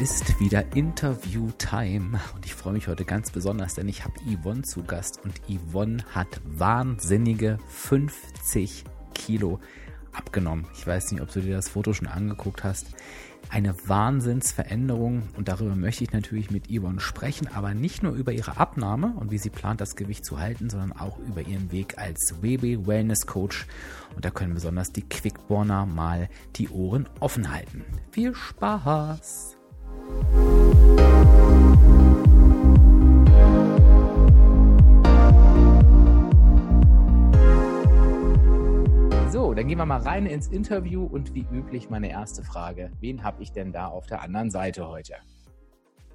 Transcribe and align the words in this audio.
ist 0.00 0.38
wieder 0.40 0.76
Interview-Time 0.76 2.20
und 2.34 2.44
ich 2.44 2.54
freue 2.54 2.74
mich 2.74 2.86
heute 2.86 3.06
ganz 3.06 3.30
besonders, 3.30 3.74
denn 3.74 3.88
ich 3.88 4.04
habe 4.04 4.14
Yvonne 4.20 4.62
zu 4.62 4.82
Gast 4.82 5.20
und 5.24 5.40
Yvonne 5.48 6.04
hat 6.14 6.40
wahnsinnige 6.44 7.58
50 7.68 8.84
Kilo 9.14 9.58
abgenommen. 10.12 10.66
Ich 10.74 10.86
weiß 10.86 11.12
nicht, 11.12 11.22
ob 11.22 11.32
du 11.32 11.40
dir 11.40 11.56
das 11.56 11.70
Foto 11.70 11.94
schon 11.94 12.08
angeguckt 12.08 12.62
hast. 12.62 12.88
Eine 13.48 13.74
Wahnsinnsveränderung 13.88 15.22
und 15.36 15.48
darüber 15.48 15.74
möchte 15.74 16.04
ich 16.04 16.12
natürlich 16.12 16.50
mit 16.50 16.68
Yvonne 16.68 17.00
sprechen, 17.00 17.48
aber 17.48 17.72
nicht 17.72 18.02
nur 18.02 18.12
über 18.12 18.32
ihre 18.32 18.58
Abnahme 18.58 19.14
und 19.16 19.30
wie 19.30 19.38
sie 19.38 19.50
plant, 19.50 19.80
das 19.80 19.96
Gewicht 19.96 20.26
zu 20.26 20.38
halten, 20.38 20.68
sondern 20.68 20.92
auch 20.92 21.18
über 21.20 21.40
ihren 21.40 21.72
Weg 21.72 21.96
als 21.96 22.42
WB 22.42 22.86
Wellness 22.86 23.26
Coach. 23.26 23.66
Und 24.14 24.24
da 24.24 24.30
können 24.30 24.54
besonders 24.54 24.92
die 24.92 25.08
Quickborner 25.08 25.86
mal 25.86 26.28
die 26.56 26.68
Ohren 26.68 27.08
offen 27.20 27.50
halten. 27.50 27.82
Viel 28.10 28.34
Spaß! 28.34 29.55
So, 30.06 30.12
dann 39.54 39.68
gehen 39.68 39.78
wir 39.78 39.86
mal 39.86 40.00
rein 40.00 40.26
ins 40.26 40.48
Interview 40.48 41.04
und 41.04 41.34
wie 41.34 41.46
üblich 41.52 41.90
meine 41.90 42.10
erste 42.10 42.42
Frage. 42.42 42.92
Wen 43.00 43.24
habe 43.24 43.42
ich 43.42 43.52
denn 43.52 43.72
da 43.72 43.88
auf 43.88 44.06
der 44.06 44.22
anderen 44.22 44.50
Seite 44.50 44.88
heute? 44.88 45.16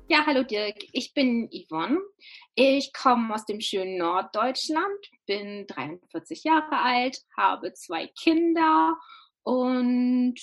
Ja, 0.08 0.26
hallo 0.26 0.44
Dirk, 0.44 0.76
ich 0.92 1.14
bin 1.14 1.50
Yvonne. 1.50 2.00
Ich 2.55 2.92
komme 2.94 3.33
aus 3.33 3.45
dem 3.45 3.61
schönen 3.61 3.98
Norddeutschland, 3.98 5.09
bin 5.26 5.67
43 5.67 6.44
Jahre 6.44 6.81
alt, 6.81 7.22
habe 7.38 7.73
zwei 7.73 8.08
Kinder 8.08 8.98
und 9.44 10.36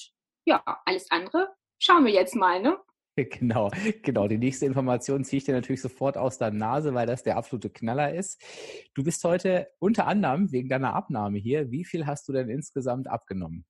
ja, 0.45 0.62
alles 0.85 1.11
andere 1.11 1.49
schauen 1.79 2.05
wir 2.05 2.12
jetzt 2.12 2.35
mal, 2.35 2.61
ne? 2.61 2.79
Genau, 3.31 3.71
genau. 4.03 4.29
Die 4.29 4.39
nächste 4.39 4.67
Information 4.67 5.25
ziehe 5.25 5.39
ich 5.39 5.45
dir 5.45 5.55
natürlich 5.55 5.83
sofort 5.83 6.17
aus 6.17 6.39
der 6.39 6.51
Nase, 6.51 6.95
weil 6.95 7.07
das 7.07 7.23
der 7.23 7.37
absolute 7.37 7.71
Knaller 7.71 8.15
ist. 8.15 8.43
Du 8.95 9.03
bist 9.03 9.23
heute 9.25 9.69
unter 9.79 10.07
anderem 10.07 10.53
wegen 10.53 10.69
deiner 10.69 10.95
Abnahme 10.95 11.39
hier. 11.39 11.71
Wie 11.71 11.85
viel 11.85 12.07
hast 12.07 12.29
du 12.29 12.33
denn 12.33 12.49
insgesamt 12.49 13.09
abgenommen? 13.09 13.65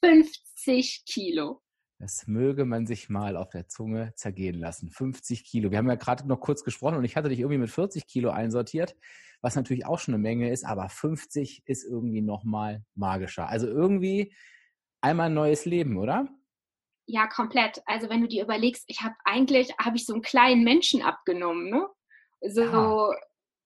50 0.00 1.04
Kilo. 1.06 1.60
Das 1.98 2.26
möge 2.26 2.66
man 2.66 2.86
sich 2.86 3.08
mal 3.08 3.36
auf 3.36 3.48
der 3.48 3.68
Zunge 3.68 4.12
zergehen 4.16 4.58
lassen. 4.58 4.90
50 4.90 5.44
Kilo. 5.44 5.70
Wir 5.70 5.78
haben 5.78 5.88
ja 5.88 5.94
gerade 5.94 6.28
noch 6.28 6.40
kurz 6.40 6.62
gesprochen 6.62 6.98
und 6.98 7.04
ich 7.04 7.16
hatte 7.16 7.30
dich 7.30 7.40
irgendwie 7.40 7.58
mit 7.58 7.70
40 7.70 8.06
Kilo 8.06 8.30
einsortiert, 8.30 8.96
was 9.40 9.56
natürlich 9.56 9.86
auch 9.86 9.98
schon 9.98 10.12
eine 10.12 10.22
Menge 10.22 10.50
ist, 10.50 10.64
aber 10.64 10.90
50 10.90 11.62
ist 11.64 11.84
irgendwie 11.84 12.20
nochmal 12.20 12.84
magischer. 12.94 13.48
Also 13.48 13.66
irgendwie 13.66 14.34
einmal 15.00 15.26
ein 15.26 15.34
neues 15.34 15.64
Leben, 15.64 15.96
oder? 15.96 16.28
Ja, 17.06 17.26
komplett. 17.26 17.82
Also 17.86 18.08
wenn 18.10 18.20
du 18.20 18.28
dir 18.28 18.42
überlegst, 18.42 18.84
ich 18.88 19.02
habe 19.02 19.14
eigentlich, 19.24 19.72
habe 19.78 19.96
ich 19.96 20.06
so 20.06 20.12
einen 20.12 20.22
kleinen 20.22 20.64
Menschen 20.64 21.02
abgenommen, 21.02 21.70
ne? 21.70 21.86
So 22.42 22.62
ja. 22.62 23.10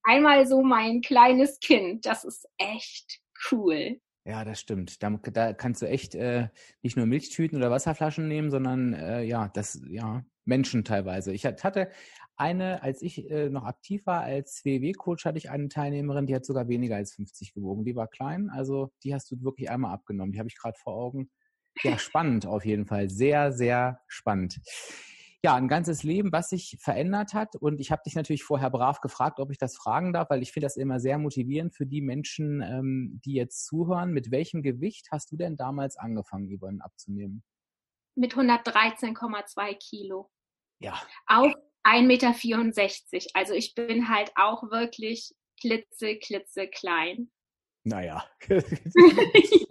einmal 0.04 0.46
so 0.46 0.62
mein 0.62 1.00
kleines 1.00 1.58
Kind. 1.60 2.06
Das 2.06 2.24
ist 2.24 2.46
echt 2.58 3.20
cool. 3.50 4.00
Ja, 4.26 4.44
das 4.44 4.60
stimmt. 4.60 5.02
Da, 5.02 5.10
da 5.10 5.54
kannst 5.54 5.80
du 5.80 5.86
echt 5.86 6.14
äh, 6.14 6.48
nicht 6.82 6.96
nur 6.96 7.06
Milchtüten 7.06 7.56
oder 7.56 7.70
Wasserflaschen 7.70 8.28
nehmen, 8.28 8.50
sondern 8.50 8.92
äh, 8.92 9.22
ja, 9.22 9.48
das, 9.48 9.80
ja, 9.88 10.22
Menschen 10.44 10.84
teilweise. 10.84 11.32
Ich 11.32 11.46
hatte 11.46 11.90
eine, 12.36 12.82
als 12.82 13.02
ich 13.02 13.30
äh, 13.30 13.48
noch 13.48 13.64
aktiv 13.64 14.04
war 14.06 14.22
als 14.22 14.64
WW-Coach, 14.64 15.24
hatte 15.24 15.38
ich 15.38 15.50
eine 15.50 15.68
Teilnehmerin, 15.68 16.26
die 16.26 16.34
hat 16.34 16.44
sogar 16.44 16.68
weniger 16.68 16.96
als 16.96 17.14
50 17.14 17.54
gewogen. 17.54 17.84
Die 17.84 17.96
war 17.96 18.08
klein, 18.08 18.50
also 18.50 18.90
die 19.04 19.14
hast 19.14 19.30
du 19.30 19.42
wirklich 19.42 19.70
einmal 19.70 19.92
abgenommen. 19.92 20.32
Die 20.32 20.38
habe 20.38 20.48
ich 20.48 20.58
gerade 20.58 20.78
vor 20.78 20.94
Augen. 20.94 21.30
Ja, 21.82 21.98
spannend 21.98 22.46
auf 22.46 22.64
jeden 22.64 22.86
Fall. 22.86 23.10
Sehr, 23.10 23.52
sehr 23.52 24.00
spannend. 24.06 24.60
Ja, 25.42 25.54
ein 25.54 25.68
ganzes 25.68 26.02
Leben, 26.02 26.32
was 26.32 26.50
sich 26.50 26.76
verändert 26.80 27.32
hat. 27.32 27.56
Und 27.56 27.80
ich 27.80 27.90
habe 27.90 28.02
dich 28.04 28.14
natürlich 28.14 28.42
vorher 28.42 28.68
brav 28.68 29.00
gefragt, 29.00 29.40
ob 29.40 29.50
ich 29.50 29.56
das 29.56 29.74
fragen 29.74 30.12
darf, 30.12 30.28
weil 30.28 30.42
ich 30.42 30.52
finde 30.52 30.66
das 30.66 30.76
immer 30.76 31.00
sehr 31.00 31.16
motivierend 31.16 31.74
für 31.74 31.86
die 31.86 32.02
Menschen, 32.02 32.60
ähm, 32.60 33.20
die 33.24 33.32
jetzt 33.32 33.64
zuhören. 33.64 34.12
Mit 34.12 34.30
welchem 34.30 34.62
Gewicht 34.62 35.08
hast 35.10 35.32
du 35.32 35.36
denn 35.36 35.56
damals 35.56 35.96
angefangen, 35.96 36.54
Yvonne, 36.54 36.84
abzunehmen? 36.84 37.42
Mit 38.16 38.34
113,2 38.34 39.78
Kilo. 39.78 40.30
Ja. 40.78 41.00
Auf 41.26 41.54
1,64 41.84 43.12
Meter. 43.12 43.26
Also 43.32 43.54
ich 43.54 43.74
bin 43.74 44.10
halt 44.10 44.32
auch 44.34 44.64
wirklich 44.64 45.32
klitze, 45.58 46.16
klitze 46.16 46.68
klein. 46.68 47.30
Naja. 47.84 48.24
ich 48.48 49.68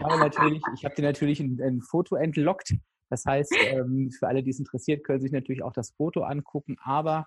habe 0.00 0.18
natürlich, 0.18 0.62
ich 0.74 0.84
habe 0.84 0.94
dir 0.94 1.02
natürlich 1.02 1.40
ein, 1.40 1.60
ein, 1.62 1.80
Foto 1.80 2.16
entlockt. 2.16 2.74
Das 3.10 3.24
heißt, 3.26 3.54
ähm, 3.66 4.10
für 4.10 4.26
alle, 4.26 4.42
die 4.42 4.50
es 4.50 4.58
interessiert, 4.58 5.04
können 5.04 5.20
sich 5.20 5.32
natürlich 5.32 5.62
auch 5.62 5.72
das 5.72 5.90
Foto 5.90 6.22
angucken. 6.22 6.76
Aber 6.82 7.26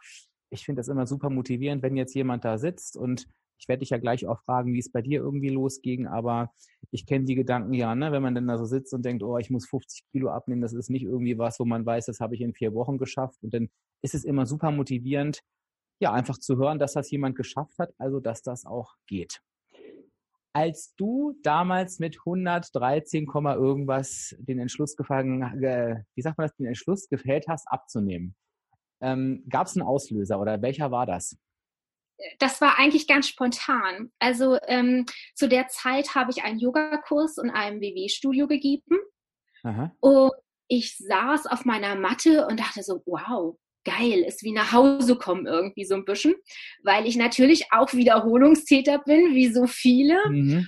ich 0.50 0.66
finde 0.66 0.80
das 0.80 0.88
immer 0.88 1.06
super 1.06 1.30
motivierend, 1.30 1.84
wenn 1.84 1.96
jetzt 1.96 2.16
jemand 2.16 2.46
da 2.46 2.58
sitzt 2.58 2.98
und 2.98 3.28
ich 3.58 3.70
werde 3.70 3.80
dich 3.80 3.92
ja 3.92 3.98
gleich 3.98 4.28
auch 4.28 4.42
fragen, 4.42 4.74
wie 4.74 4.80
es 4.80 4.92
bei 4.92 5.02
dir 5.02 5.22
irgendwie 5.22 5.50
losging, 5.50 6.08
aber 6.08 6.52
ich 6.92 7.06
kenne 7.06 7.24
die 7.24 7.36
Gedanken 7.36 7.74
ja, 7.74 7.96
ne? 7.96 8.12
wenn 8.12 8.22
man 8.22 8.36
dann 8.36 8.48
da 8.48 8.58
so 8.58 8.66
sitzt 8.66 8.94
und 8.94 9.06
denkt, 9.06 9.24
oh, 9.24 9.38
ich 9.38 9.50
muss 9.50 9.66
50 9.66 10.04
Kilo 10.12 10.30
abnehmen, 10.30 10.62
das 10.62 10.74
ist 10.74 10.90
nicht 10.90 11.04
irgendwie 11.04 11.38
was, 11.38 11.60
wo 11.60 11.66
man 11.66 11.86
weiß, 11.86 12.08
das 12.08 12.20
habe 12.20 12.36
ich 12.36 12.42
in 12.42 12.54
vier 12.54 12.74
Wochen 12.74 12.98
geschafft. 12.98 13.42
Und 13.44 13.54
dann 13.54 13.70
ist 14.02 14.14
es 14.14 14.26
immer 14.26 14.46
super 14.46 14.72
motivierend, 14.72 15.40
ja, 16.02 16.12
einfach 16.12 16.38
zu 16.38 16.58
hören, 16.58 16.80
dass 16.80 16.94
das 16.94 17.10
jemand 17.12 17.38
geschafft 17.38 17.80
hat, 17.80 17.94
also 17.98 18.20
dass 18.20 18.42
das 18.42 18.66
auch 18.66 18.96
geht 19.08 19.42
als 20.56 20.96
du 20.96 21.38
damals 21.44 22.00
mit 22.00 22.20
113, 22.20 23.28
irgendwas 23.28 24.34
den 24.40 24.58
Entschluss 24.58 24.96
gefangen, 24.96 25.42
wie 26.16 26.22
sagt 26.22 26.38
man 26.38 26.48
das, 26.48 26.56
den 26.56 26.68
Entschluss 26.68 27.10
gefällt 27.10 27.50
hast, 27.50 27.68
abzunehmen, 27.68 28.36
ähm, 29.02 29.44
gab 29.50 29.68
es 29.68 29.76
einen 29.76 29.86
Auslöser 29.86 30.40
oder 30.40 30.62
welcher 30.62 30.92
war 30.92 31.06
das? 31.06 31.38
Das 32.40 32.62
war 32.62 32.80
eigentlich 32.80 33.06
ganz 33.06 33.28
spontan. 33.28 34.14
Also 34.20 34.58
ähm, 34.68 35.06
zu 35.34 35.50
der 35.50 35.68
Zeit 35.68 36.16
habe 36.16 36.32
ich 36.32 36.44
einen 36.44 36.60
Yogakurs 36.60 37.38
in 37.38 37.50
einem 37.50 37.82
WW-Studio 37.82 38.48
gegeben. 38.48 38.98
Aha. 39.64 39.92
Und 40.00 40.32
ich 40.70 40.98
saß 40.98 41.48
auf 41.48 41.66
meiner 41.66 41.96
Matte 41.96 42.48
und 42.48 42.62
dachte 42.62 42.82
so, 42.82 43.04
wow, 43.06 43.58
geil, 43.86 44.20
ist 44.28 44.44
wie 44.44 44.52
nach 44.52 44.74
Hause 44.74 45.16
kommen 45.16 45.46
irgendwie 45.46 45.86
so 45.86 45.96
ein 45.96 46.06
bisschen, 46.06 46.36
weil 46.84 47.08
ich 47.08 47.16
natürlich 47.16 47.72
auch 47.72 47.94
Wiederholungstäter 47.94 49.00
bin, 49.00 49.34
wie 49.34 49.48
so 49.48 49.68
viele. 49.68 50.18
Mhm. 50.30 50.68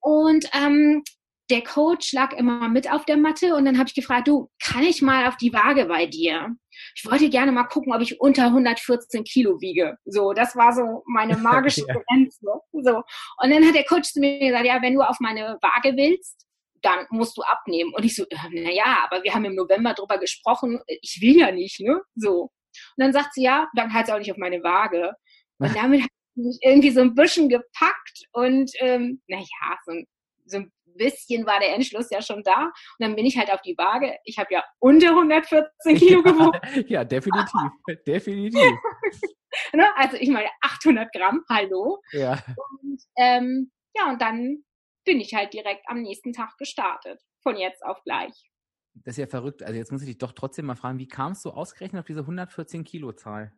Und 0.00 0.48
ähm, 0.54 1.02
der 1.50 1.62
Coach 1.62 2.12
lag 2.12 2.32
immer 2.32 2.68
mit 2.68 2.90
auf 2.90 3.04
der 3.04 3.16
Matte 3.16 3.54
und 3.56 3.64
dann 3.64 3.78
habe 3.78 3.88
ich 3.88 3.94
gefragt, 3.94 4.28
du, 4.28 4.48
kann 4.62 4.84
ich 4.84 5.02
mal 5.02 5.26
auf 5.26 5.36
die 5.36 5.52
Waage 5.52 5.86
bei 5.86 6.06
dir? 6.06 6.54
Ich 6.94 7.04
wollte 7.04 7.28
gerne 7.28 7.52
mal 7.52 7.64
gucken, 7.64 7.92
ob 7.92 8.00
ich 8.00 8.20
unter 8.20 8.46
114 8.46 9.24
Kilo 9.24 9.60
wiege. 9.60 9.96
So, 10.04 10.32
das 10.32 10.56
war 10.56 10.72
so 10.72 11.02
meine 11.06 11.36
magische 11.38 11.84
ja. 11.86 11.94
Grenze. 11.94 12.38
So. 12.72 13.02
Und 13.42 13.50
dann 13.50 13.66
hat 13.66 13.74
der 13.74 13.84
Coach 13.84 14.12
zu 14.12 14.20
mir 14.20 14.38
gesagt, 14.38 14.64
ja, 14.64 14.80
wenn 14.80 14.94
du 14.94 15.02
auf 15.02 15.18
meine 15.20 15.58
Waage 15.60 15.96
willst, 15.96 16.46
dann 16.82 17.06
musst 17.10 17.36
du 17.36 17.42
abnehmen. 17.42 17.92
Und 17.94 18.04
ich 18.04 18.14
so, 18.14 18.24
äh, 18.24 18.36
naja, 18.50 18.98
aber 19.04 19.22
wir 19.22 19.34
haben 19.34 19.44
im 19.44 19.54
November 19.54 19.94
drüber 19.94 20.18
gesprochen, 20.18 20.80
ich 20.86 21.18
will 21.20 21.38
ja 21.38 21.52
nicht, 21.52 21.80
ne? 21.80 22.00
So. 22.16 22.42
Und 22.42 22.50
dann 22.96 23.12
sagt 23.12 23.34
sie, 23.34 23.42
ja, 23.42 23.68
dann 23.74 23.92
halt 23.92 24.06
sie 24.06 24.12
auch 24.12 24.18
nicht 24.18 24.30
auf 24.30 24.38
meine 24.38 24.62
Waage. 24.62 25.12
Und 25.58 25.76
damit 25.76 26.02
hat 26.02 26.10
sie 26.34 26.42
mich 26.42 26.58
irgendwie 26.62 26.90
so 26.90 27.00
ein 27.00 27.14
bisschen 27.14 27.48
gepackt 27.48 28.22
und 28.32 28.70
ähm, 28.78 29.20
naja, 29.28 29.44
so 29.84 29.92
ein, 29.92 30.06
so 30.46 30.58
ein 30.58 30.72
bisschen 30.96 31.46
war 31.46 31.60
der 31.60 31.74
Entschluss 31.74 32.10
ja 32.10 32.22
schon 32.22 32.42
da. 32.42 32.64
Und 32.64 32.72
dann 32.98 33.16
bin 33.16 33.26
ich 33.26 33.36
halt 33.36 33.52
auf 33.52 33.60
die 33.62 33.76
Waage. 33.76 34.16
Ich 34.24 34.38
habe 34.38 34.52
ja 34.52 34.64
unter 34.78 35.10
114 35.10 35.96
Kilo 35.96 36.22
gewogen. 36.22 36.60
ja, 36.88 37.04
definitiv. 37.04 37.70
definitiv. 38.06 38.60
ne? 39.72 39.86
Also 39.96 40.16
ich 40.18 40.28
meine 40.28 40.48
800 40.62 41.12
Gramm, 41.12 41.42
hallo. 41.48 42.00
Ja. 42.12 42.32
Und 42.32 43.02
ähm, 43.16 43.70
ja, 43.94 44.10
und 44.10 44.20
dann 44.22 44.64
bin 45.04 45.20
ich 45.20 45.34
halt 45.34 45.52
direkt 45.54 45.88
am 45.88 46.02
nächsten 46.02 46.32
Tag 46.32 46.56
gestartet. 46.58 47.20
Von 47.42 47.56
jetzt 47.56 47.84
auf 47.84 48.02
gleich. 48.04 48.50
Das 48.94 49.14
ist 49.14 49.18
ja 49.18 49.26
verrückt. 49.26 49.62
Also 49.62 49.76
jetzt 49.76 49.92
muss 49.92 50.02
ich 50.02 50.08
dich 50.08 50.18
doch 50.18 50.32
trotzdem 50.32 50.66
mal 50.66 50.76
fragen, 50.76 50.98
wie 50.98 51.08
kamst 51.08 51.44
du 51.44 51.50
ausgerechnet 51.50 52.00
auf 52.00 52.06
diese 52.06 52.20
114 52.20 52.84
Kilo 52.84 53.12
Zahl? 53.12 53.52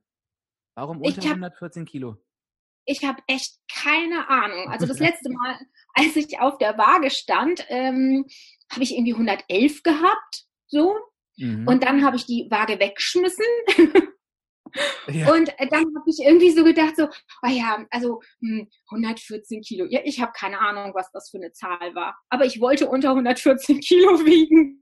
Warum 0.74 1.00
unter 1.00 1.22
hab, 1.22 1.30
114 1.30 1.84
Kilo? 1.84 2.16
Ich 2.84 3.04
habe 3.04 3.22
echt 3.26 3.58
keine 3.72 4.28
Ahnung. 4.28 4.68
Also 4.68 4.86
das 4.86 4.98
letzte 5.00 5.30
Mal, 5.30 5.58
als 5.94 6.16
ich 6.16 6.40
auf 6.40 6.58
der 6.58 6.78
Waage 6.78 7.10
stand, 7.10 7.64
ähm, 7.68 8.26
habe 8.70 8.82
ich 8.82 8.94
irgendwie 8.94 9.14
111 9.14 9.82
gehabt. 9.82 10.46
So. 10.66 10.94
Mhm. 11.36 11.66
Und 11.66 11.82
dann 11.82 12.04
habe 12.04 12.16
ich 12.16 12.26
die 12.26 12.46
Waage 12.50 12.78
weggeschmissen. 12.78 13.44
ja. 15.08 15.32
Und 15.32 15.52
dann 15.58 15.84
habe 15.84 16.04
ich 16.06 16.18
irgendwie 16.24 16.50
so 16.50 16.64
gedacht, 16.64 16.96
so, 16.96 17.08
oh 17.42 17.48
ja, 17.48 17.84
also 17.90 18.20
hm, 18.40 18.68
114 18.90 19.62
Kilo. 19.62 19.86
Ja, 19.88 20.00
ich 20.04 20.20
habe 20.20 20.32
keine 20.34 20.58
Ahnung, 20.60 20.92
was 20.94 21.10
das 21.12 21.30
für 21.30 21.38
eine 21.38 21.52
Zahl 21.52 21.94
war. 21.94 22.16
Aber 22.28 22.44
ich 22.44 22.60
wollte 22.60 22.88
unter 22.88 23.10
114 23.10 23.80
Kilo 23.80 24.18
wiegen. 24.24 24.80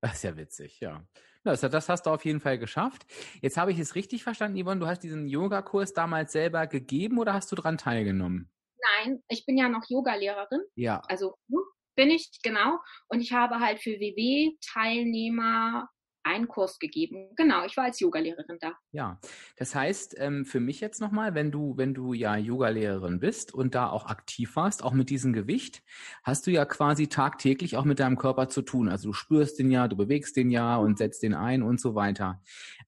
Das 0.00 0.14
ist 0.14 0.24
ja 0.24 0.36
witzig, 0.36 0.80
ja. 0.80 1.04
Das, 1.42 1.60
das 1.60 1.88
hast 1.88 2.04
du 2.04 2.10
auf 2.10 2.24
jeden 2.24 2.40
Fall 2.40 2.58
geschafft. 2.58 3.06
Jetzt 3.40 3.56
habe 3.56 3.72
ich 3.72 3.78
es 3.78 3.94
richtig 3.94 4.22
verstanden, 4.22 4.62
Yvonne, 4.62 4.80
du 4.80 4.86
hast 4.86 5.02
diesen 5.02 5.26
Yogakurs 5.26 5.94
damals 5.94 6.32
selber 6.32 6.66
gegeben 6.66 7.18
oder 7.18 7.32
hast 7.32 7.50
du 7.50 7.56
daran 7.56 7.78
teilgenommen? 7.78 8.50
Nein, 8.98 9.22
ich 9.28 9.46
bin 9.46 9.56
ja 9.56 9.68
noch 9.68 9.84
Yogalehrerin. 9.88 10.60
Ja. 10.74 11.00
Also 11.08 11.36
hm, 11.48 11.60
bin 11.96 12.10
ich, 12.10 12.30
genau. 12.42 12.78
Und 13.08 13.20
ich 13.20 13.32
habe 13.32 13.60
halt 13.60 13.80
für 13.80 13.92
WW-Teilnehmer 13.92 15.88
einen 16.22 16.48
Kurs 16.48 16.78
gegeben. 16.78 17.30
Genau, 17.36 17.64
ich 17.64 17.76
war 17.76 17.84
als 17.84 18.00
Yogalehrerin 18.00 18.58
da. 18.60 18.72
Ja, 18.92 19.20
das 19.56 19.74
heißt 19.74 20.16
ähm, 20.18 20.44
für 20.44 20.60
mich 20.60 20.80
jetzt 20.80 21.00
nochmal, 21.00 21.34
wenn 21.34 21.50
du, 21.50 21.76
wenn 21.76 21.94
du 21.94 22.12
ja 22.12 22.36
Yogalehrerin 22.36 23.20
bist 23.20 23.54
und 23.54 23.74
da 23.74 23.88
auch 23.88 24.06
aktiv 24.06 24.56
warst, 24.56 24.84
auch 24.84 24.92
mit 24.92 25.10
diesem 25.10 25.32
Gewicht, 25.32 25.82
hast 26.22 26.46
du 26.46 26.50
ja 26.50 26.64
quasi 26.64 27.08
tagtäglich 27.08 27.76
auch 27.76 27.84
mit 27.84 28.00
deinem 28.00 28.16
Körper 28.16 28.48
zu 28.48 28.62
tun. 28.62 28.88
Also 28.88 29.08
du 29.08 29.12
spürst 29.12 29.58
den 29.58 29.70
ja, 29.70 29.88
du 29.88 29.96
bewegst 29.96 30.36
den 30.36 30.50
ja 30.50 30.76
und 30.76 30.98
setzt 30.98 31.22
den 31.22 31.34
ein 31.34 31.62
und 31.62 31.80
so 31.80 31.94
weiter. 31.94 32.42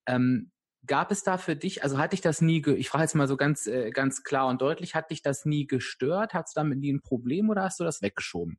Ähm, 0.06 0.50
gab 0.86 1.10
es 1.10 1.22
da 1.22 1.38
für 1.38 1.56
dich, 1.56 1.82
also 1.82 1.98
hat 1.98 2.12
dich 2.12 2.20
das 2.20 2.40
nie, 2.40 2.62
ich 2.76 2.88
frage 2.88 3.04
jetzt 3.04 3.14
mal 3.14 3.28
so 3.28 3.36
ganz, 3.36 3.66
äh, 3.66 3.90
ganz 3.90 4.24
klar 4.24 4.48
und 4.48 4.60
deutlich, 4.60 4.94
hat 4.94 5.10
dich 5.10 5.22
das 5.22 5.44
nie 5.44 5.66
gestört? 5.66 6.34
Hat 6.34 6.46
es 6.48 6.54
damit 6.54 6.78
nie 6.78 6.92
ein 6.92 7.02
Problem 7.02 7.50
oder 7.50 7.62
hast 7.62 7.80
du 7.80 7.84
das 7.84 8.02
weggeschoben? 8.02 8.58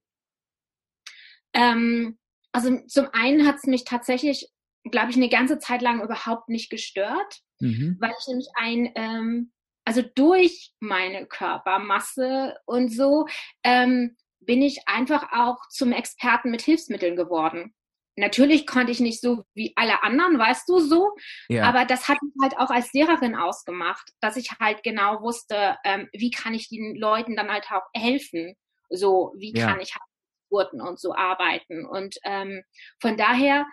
Ähm, 1.53 2.17
also 2.51 2.79
zum 2.87 3.07
einen 3.13 3.47
hat 3.47 3.57
es 3.57 3.63
mich 3.63 3.83
tatsächlich 3.83 4.52
glaube 4.91 5.11
ich, 5.11 5.15
eine 5.15 5.29
ganze 5.29 5.59
Zeit 5.59 5.81
lang 5.81 6.01
überhaupt 6.01 6.49
nicht 6.49 6.69
gestört, 6.69 7.41
mhm. 7.59 7.97
weil 7.99 8.13
ich 8.19 8.27
nämlich 8.27 8.47
ein, 8.55 8.91
ähm, 8.95 9.51
also 9.85 10.01
durch 10.01 10.71
meine 10.79 11.25
Körpermasse 11.25 12.55
und 12.65 12.89
so, 12.89 13.27
ähm, 13.63 14.15
bin 14.39 14.61
ich 14.61 14.87
einfach 14.87 15.31
auch 15.31 15.57
zum 15.69 15.91
Experten 15.91 16.51
mit 16.51 16.61
Hilfsmitteln 16.61 17.15
geworden. 17.15 17.73
Natürlich 18.15 18.67
konnte 18.67 18.91
ich 18.91 18.99
nicht 18.99 19.21
so 19.21 19.43
wie 19.55 19.73
alle 19.75 20.03
anderen, 20.03 20.37
weißt 20.37 20.69
du 20.69 20.79
so, 20.79 21.15
ja. 21.47 21.63
aber 21.63 21.85
das 21.85 22.07
hat 22.07 22.21
mich 22.21 22.33
halt 22.41 22.57
auch 22.57 22.69
als 22.69 22.93
Lehrerin 22.93 23.35
ausgemacht, 23.35 24.11
dass 24.19 24.37
ich 24.37 24.51
halt 24.59 24.83
genau 24.83 25.21
wusste, 25.21 25.77
ähm, 25.83 26.09
wie 26.13 26.29
kann 26.29 26.53
ich 26.53 26.69
den 26.69 26.95
Leuten 26.95 27.35
dann 27.35 27.51
halt 27.51 27.65
auch 27.71 27.81
helfen, 27.95 28.53
so 28.89 29.33
wie 29.37 29.53
ja. 29.57 29.67
kann 29.67 29.79
ich 29.79 29.95
halt 29.95 30.03
Geburten 30.49 30.81
und 30.81 30.99
so 30.99 31.15
arbeiten 31.15 31.87
und 31.87 32.17
ähm, 32.23 32.61
von 32.99 33.17
daher 33.17 33.65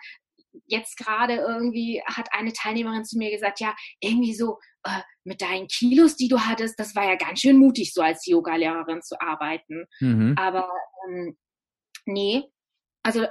jetzt 0.65 0.97
gerade 0.97 1.35
irgendwie 1.35 2.01
hat 2.05 2.29
eine 2.31 2.53
Teilnehmerin 2.53 3.05
zu 3.05 3.17
mir 3.17 3.31
gesagt, 3.31 3.59
ja, 3.59 3.75
irgendwie 3.99 4.33
so 4.33 4.57
äh, 4.83 5.01
mit 5.23 5.41
deinen 5.41 5.67
Kilos, 5.67 6.15
die 6.15 6.27
du 6.27 6.39
hattest, 6.39 6.79
das 6.79 6.95
war 6.95 7.05
ja 7.05 7.15
ganz 7.15 7.39
schön 7.39 7.57
mutig, 7.57 7.93
so 7.93 8.01
als 8.01 8.25
Yoga-Lehrerin 8.25 9.01
zu 9.01 9.19
arbeiten. 9.21 9.85
Mhm. 9.99 10.35
Aber 10.37 10.69
ähm, 11.07 11.37
nee, 12.05 12.43
also 13.03 13.25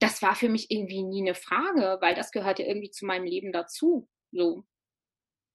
das 0.00 0.22
war 0.22 0.34
für 0.34 0.48
mich 0.48 0.70
irgendwie 0.70 1.02
nie 1.02 1.22
eine 1.22 1.34
Frage, 1.34 1.98
weil 2.00 2.14
das 2.14 2.30
gehört 2.30 2.58
ja 2.58 2.66
irgendwie 2.66 2.90
zu 2.90 3.04
meinem 3.04 3.24
Leben 3.24 3.52
dazu. 3.52 4.08
So, 4.30 4.64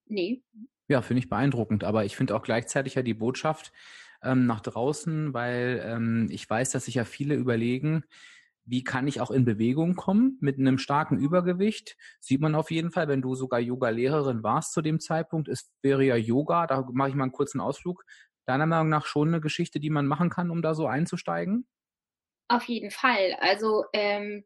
nee. 0.05 0.43
Ja, 0.87 1.01
finde 1.01 1.19
ich 1.19 1.29
beeindruckend. 1.29 1.83
Aber 1.83 2.05
ich 2.05 2.15
finde 2.15 2.35
auch 2.35 2.43
gleichzeitig 2.43 2.95
ja 2.95 3.01
die 3.01 3.13
Botschaft 3.13 3.71
ähm, 4.21 4.45
nach 4.45 4.61
draußen, 4.61 5.33
weil 5.33 5.81
ähm, 5.85 6.27
ich 6.29 6.49
weiß, 6.49 6.71
dass 6.71 6.85
sich 6.85 6.95
ja 6.95 7.05
viele 7.05 7.35
überlegen, 7.35 8.03
wie 8.65 8.83
kann 8.83 9.07
ich 9.07 9.19
auch 9.19 9.31
in 9.31 9.45
Bewegung 9.45 9.95
kommen 9.95 10.37
mit 10.39 10.57
einem 10.57 10.77
starken 10.77 11.17
Übergewicht? 11.17 11.97
Sieht 12.19 12.41
man 12.41 12.55
auf 12.55 12.71
jeden 12.71 12.91
Fall, 12.91 13.07
wenn 13.07 13.21
du 13.21 13.35
sogar 13.35 13.59
Yoga-Lehrerin 13.59 14.43
warst 14.43 14.73
zu 14.73 14.81
dem 14.81 14.99
Zeitpunkt. 14.99 15.49
Es 15.49 15.71
wäre 15.81 16.03
ja 16.03 16.15
Yoga, 16.15 16.67
da 16.67 16.87
mache 16.91 17.09
ich 17.09 17.15
mal 17.15 17.23
einen 17.23 17.31
kurzen 17.33 17.59
Ausflug. 17.59 18.03
Deiner 18.45 18.65
Meinung 18.65 18.89
nach 18.89 19.05
schon 19.05 19.29
eine 19.29 19.41
Geschichte, 19.41 19.79
die 19.79 19.89
man 19.89 20.07
machen 20.07 20.29
kann, 20.29 20.49
um 20.49 20.61
da 20.61 20.73
so 20.73 20.87
einzusteigen? 20.87 21.67
Auf 22.47 22.63
jeden 22.65 22.91
Fall. 22.91 23.37
Also 23.39 23.85
ähm, 23.93 24.45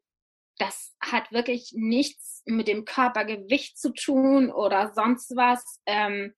das 0.57 0.95
hat 0.99 1.31
wirklich 1.31 1.73
nichts 1.75 2.41
mit 2.45 2.67
dem 2.67 2.85
Körpergewicht 2.85 3.77
zu 3.77 3.93
tun 3.93 4.51
oder 4.51 4.93
sonst 4.93 5.35
was. 5.35 5.81
Ähm, 5.85 6.33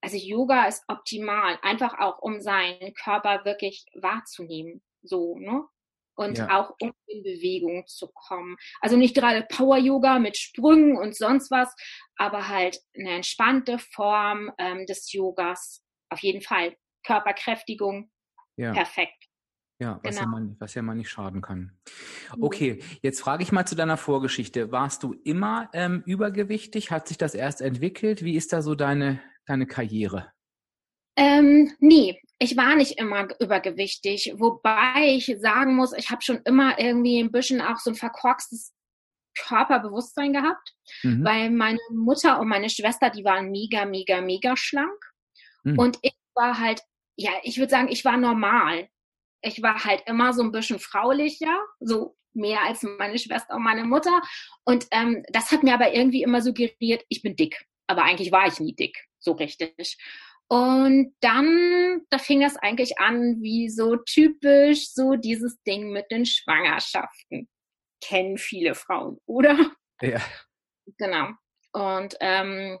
also 0.00 0.16
Yoga 0.16 0.66
ist 0.66 0.82
optimal, 0.88 1.58
einfach 1.62 1.98
auch 2.00 2.18
um 2.20 2.40
seinen 2.40 2.92
Körper 2.94 3.44
wirklich 3.44 3.86
wahrzunehmen. 3.94 4.82
So, 5.02 5.38
ne? 5.38 5.64
Und 6.14 6.38
ja. 6.38 6.58
auch 6.58 6.74
um 6.80 6.92
in 7.06 7.22
Bewegung 7.22 7.84
zu 7.86 8.08
kommen. 8.08 8.56
Also 8.80 8.96
nicht 8.96 9.14
gerade 9.14 9.46
Power 9.48 9.78
Yoga 9.78 10.18
mit 10.18 10.36
Sprüngen 10.36 10.96
und 10.96 11.16
sonst 11.16 11.50
was, 11.50 11.74
aber 12.16 12.48
halt 12.48 12.78
eine 12.96 13.16
entspannte 13.16 13.78
Form 13.78 14.50
ähm, 14.58 14.86
des 14.86 15.12
Yogas. 15.12 15.82
Auf 16.10 16.20
jeden 16.20 16.42
Fall. 16.42 16.76
Körperkräftigung. 17.04 18.10
Ja. 18.56 18.72
Perfekt. 18.72 19.28
Ja, 19.80 19.98
was, 20.04 20.16
genau. 20.16 20.20
ja 20.20 20.26
man, 20.26 20.56
was 20.60 20.74
ja 20.74 20.82
man 20.82 20.98
nicht 20.98 21.10
schaden 21.10 21.40
kann. 21.40 21.76
Mhm. 22.36 22.42
Okay, 22.42 22.82
jetzt 23.02 23.20
frage 23.20 23.42
ich 23.42 23.50
mal 23.50 23.66
zu 23.66 23.74
deiner 23.74 23.96
Vorgeschichte. 23.96 24.70
Warst 24.70 25.02
du 25.02 25.14
immer 25.24 25.68
ähm, 25.72 26.02
übergewichtig? 26.06 26.92
Hat 26.92 27.08
sich 27.08 27.18
das 27.18 27.34
erst 27.34 27.60
entwickelt? 27.60 28.22
Wie 28.22 28.36
ist 28.36 28.52
da 28.52 28.62
so 28.62 28.76
deine, 28.76 29.20
deine 29.46 29.66
Karriere? 29.66 30.32
Ähm, 31.16 31.72
nee, 31.78 32.20
ich 32.38 32.56
war 32.56 32.74
nicht 32.74 32.98
immer 32.98 33.28
übergewichtig, 33.40 34.34
wobei 34.36 35.16
ich 35.16 35.36
sagen 35.40 35.76
muss, 35.76 35.92
ich 35.92 36.10
habe 36.10 36.22
schon 36.22 36.40
immer 36.44 36.78
irgendwie 36.78 37.20
ein 37.20 37.30
bisschen 37.30 37.60
auch 37.60 37.78
so 37.78 37.90
ein 37.90 37.96
verkorkstes 37.96 38.72
Körperbewusstsein 39.38 40.32
gehabt, 40.32 40.74
mhm. 41.02 41.24
weil 41.24 41.50
meine 41.50 41.78
Mutter 41.90 42.40
und 42.40 42.48
meine 42.48 42.70
Schwester, 42.70 43.10
die 43.10 43.24
waren 43.24 43.50
mega, 43.50 43.84
mega, 43.84 44.20
mega 44.20 44.56
schlank. 44.56 44.98
Mhm. 45.64 45.78
Und 45.78 45.98
ich 46.02 46.14
war 46.34 46.58
halt, 46.58 46.82
ja, 47.16 47.30
ich 47.42 47.58
würde 47.58 47.70
sagen, 47.70 47.88
ich 47.88 48.04
war 48.04 48.16
normal. 48.16 48.88
Ich 49.42 49.62
war 49.62 49.84
halt 49.84 50.02
immer 50.06 50.32
so 50.32 50.42
ein 50.42 50.52
bisschen 50.52 50.78
fraulicher, 50.78 51.58
so 51.80 52.16
mehr 52.34 52.62
als 52.62 52.82
meine 52.82 53.18
Schwester 53.18 53.54
und 53.54 53.62
meine 53.62 53.84
Mutter. 53.84 54.20
Und 54.64 54.86
ähm, 54.90 55.24
das 55.28 55.50
hat 55.50 55.62
mir 55.62 55.74
aber 55.74 55.94
irgendwie 55.94 56.22
immer 56.22 56.40
suggeriert, 56.42 57.04
ich 57.08 57.22
bin 57.22 57.36
dick. 57.36 57.66
Aber 57.86 58.04
eigentlich 58.04 58.32
war 58.32 58.46
ich 58.46 58.60
nie 58.60 58.74
dick, 58.74 59.06
so 59.18 59.32
richtig. 59.32 59.98
Und 60.52 61.14
dann, 61.20 62.02
da 62.10 62.18
fing 62.18 62.42
das 62.42 62.58
eigentlich 62.58 62.98
an, 62.98 63.40
wie 63.40 63.70
so 63.70 63.96
typisch 63.96 64.92
so 64.92 65.16
dieses 65.16 65.62
Ding 65.62 65.92
mit 65.92 66.10
den 66.10 66.26
Schwangerschaften. 66.26 67.48
Kennen 68.02 68.36
viele 68.36 68.74
Frauen, 68.74 69.16
oder? 69.24 69.56
Ja. 70.02 70.20
Genau. 70.98 71.30
Und 71.72 72.16
ähm, 72.20 72.78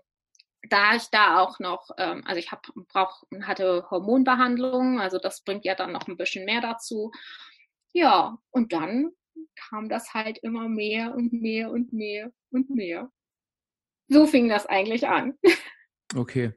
da 0.68 0.96
ich 0.96 1.04
da 1.12 1.40
auch 1.40 1.60
noch, 1.60 1.88
ähm, 1.96 2.22
also 2.26 2.38
ich 2.38 2.52
hab, 2.52 2.62
brauch, 2.88 3.22
hatte 3.40 3.86
Hormonbehandlung, 3.90 5.00
also 5.00 5.16
das 5.18 5.42
bringt 5.42 5.64
ja 5.64 5.74
dann 5.74 5.92
noch 5.92 6.06
ein 6.08 6.18
bisschen 6.18 6.44
mehr 6.44 6.60
dazu. 6.60 7.10
Ja, 7.94 8.36
und 8.50 8.74
dann 8.74 9.12
kam 9.70 9.88
das 9.88 10.12
halt 10.12 10.36
immer 10.42 10.68
mehr 10.68 11.14
und 11.14 11.32
mehr 11.32 11.70
und 11.70 11.94
mehr 11.94 12.32
und 12.50 12.68
mehr. 12.68 13.10
So 14.08 14.26
fing 14.26 14.50
das 14.50 14.66
eigentlich 14.66 15.08
an. 15.08 15.38
Okay. 16.14 16.52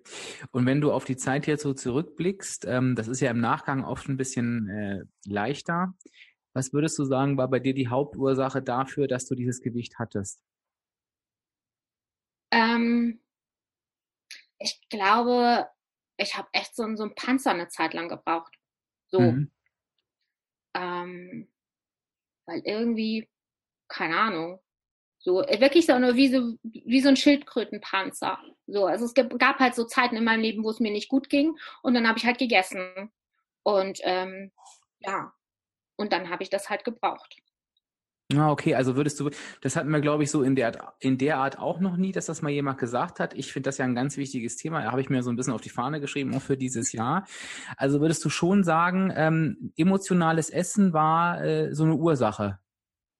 Und 0.51 0.65
wenn 0.65 0.81
du 0.81 0.91
auf 0.91 1.05
die 1.05 1.15
Zeit 1.17 1.47
jetzt 1.47 1.63
so 1.63 1.73
zurückblickst, 1.73 2.65
ähm, 2.65 2.95
das 2.95 3.07
ist 3.07 3.21
ja 3.21 3.31
im 3.31 3.39
Nachgang 3.39 3.85
oft 3.85 4.07
ein 4.09 4.17
bisschen 4.17 4.69
äh, 4.69 5.03
leichter. 5.25 5.93
Was 6.53 6.73
würdest 6.73 6.97
du 6.99 7.05
sagen, 7.05 7.37
war 7.37 7.49
bei 7.49 7.59
dir 7.59 7.73
die 7.73 7.87
Hauptursache 7.87 8.61
dafür, 8.61 9.07
dass 9.07 9.25
du 9.25 9.35
dieses 9.35 9.61
Gewicht 9.61 9.99
hattest? 9.99 10.41
Ähm, 12.51 13.21
ich 14.57 14.87
glaube, 14.89 15.67
ich 16.17 16.37
habe 16.37 16.47
echt 16.53 16.75
so, 16.75 16.83
so 16.95 17.03
einen 17.03 17.15
Panzer 17.15 17.51
eine 17.51 17.67
Zeit 17.67 17.93
lang 17.93 18.09
gebraucht. 18.09 18.55
So. 19.07 19.19
Mhm. 19.19 19.51
Ähm, 20.75 21.51
weil 22.45 22.61
irgendwie, 22.65 23.29
keine 23.87 24.17
Ahnung, 24.17 24.59
so, 25.19 25.41
äh, 25.43 25.59
wirklich 25.59 25.85
so 25.85 25.97
nur 25.97 26.15
wie 26.15 26.29
so, 26.29 26.57
wie 26.63 27.01
so 27.01 27.09
ein 27.09 27.17
Schildkrötenpanzer. 27.17 28.39
So, 28.67 28.85
also 28.85 29.05
es 29.05 29.13
gab 29.13 29.59
halt 29.59 29.75
so 29.75 29.85
Zeiten 29.85 30.15
in 30.15 30.23
meinem 30.23 30.41
Leben, 30.41 30.63
wo 30.63 30.69
es 30.69 30.79
mir 30.79 30.91
nicht 30.91 31.09
gut 31.09 31.29
ging 31.29 31.55
und 31.83 31.93
dann 31.93 32.07
habe 32.07 32.17
ich 32.17 32.25
halt 32.25 32.37
gegessen. 32.37 33.11
Und 33.63 33.99
ähm, 34.03 34.51
ja, 34.99 35.33
und 35.97 36.11
dann 36.11 36.29
habe 36.29 36.43
ich 36.43 36.49
das 36.49 36.69
halt 36.69 36.83
gebraucht. 36.83 37.37
Ah, 38.35 38.49
okay, 38.49 38.73
also 38.73 38.95
würdest 38.95 39.19
du, 39.19 39.29
das 39.61 39.75
hatten 39.75 39.91
wir, 39.91 40.01
glaube 40.01 40.23
ich, 40.23 40.31
so 40.31 40.41
in 40.41 40.55
der, 40.55 40.95
in 40.99 41.19
der 41.19 41.37
Art 41.37 41.59
auch 41.59 41.79
noch 41.79 41.95
nie, 41.95 42.11
dass 42.11 42.25
das 42.25 42.41
mal 42.41 42.49
jemand 42.49 42.79
gesagt 42.79 43.19
hat. 43.19 43.35
Ich 43.35 43.53
finde 43.53 43.67
das 43.67 43.77
ja 43.77 43.85
ein 43.85 43.93
ganz 43.93 44.17
wichtiges 44.17 44.57
Thema. 44.57 44.81
Da 44.81 44.91
habe 44.91 45.01
ich 45.01 45.09
mir 45.09 45.21
so 45.21 45.29
ein 45.29 45.35
bisschen 45.35 45.53
auf 45.53 45.61
die 45.61 45.69
Fahne 45.69 46.01
geschrieben, 46.01 46.35
auch 46.35 46.41
für 46.41 46.57
dieses 46.57 46.91
Jahr. 46.91 47.27
Also 47.77 48.01
würdest 48.01 48.25
du 48.25 48.29
schon 48.29 48.63
sagen, 48.63 49.13
ähm, 49.15 49.73
emotionales 49.77 50.49
Essen 50.49 50.91
war 50.91 51.43
äh, 51.43 51.75
so 51.75 51.83
eine 51.83 51.95
Ursache 51.95 52.59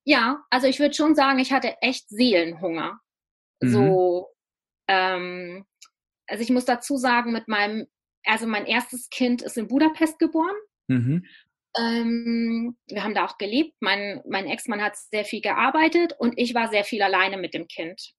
ja, 0.06 0.44
also 0.50 0.68
ich 0.68 0.80
würde 0.80 0.94
schon 0.94 1.16
sagen, 1.16 1.40
ich 1.40 1.52
hatte 1.52 1.75
echt 1.82 2.10
Seelenhunger. 2.10 3.00
Mhm. 3.62 3.70
So, 3.70 4.28
ähm, 4.88 5.65
also 6.27 6.44
ich 6.44 6.50
muss 6.50 6.65
dazu 6.65 6.98
sagen, 6.98 7.32
mit 7.32 7.48
meinem, 7.48 7.88
also 8.24 8.48
mein 8.48 8.65
erstes 8.65 9.10
Kind 9.10 9.42
ist 9.42 9.58
in 9.58 9.68
Budapest 9.68 10.20
geboren. 10.20 10.56
Mhm. 10.88 11.25
ähm, 11.77 12.77
wir 12.88 13.04
haben 13.04 13.15
da 13.15 13.25
auch 13.25 13.38
gelebt. 13.38 13.74
Mein, 13.80 14.22
mein 14.27 14.48
Ex-Mann 14.48 14.82
hat 14.82 14.96
sehr 14.96 15.25
viel 15.25 15.42
gearbeitet 15.42 16.13
und 16.18 16.34
ich 16.38 16.54
war 16.54 16.70
sehr 16.70 16.84
viel 16.84 17.01
alleine 17.01 17.38
mit 17.38 17.54
dem 17.54 17.68
Kind. 17.68 18.13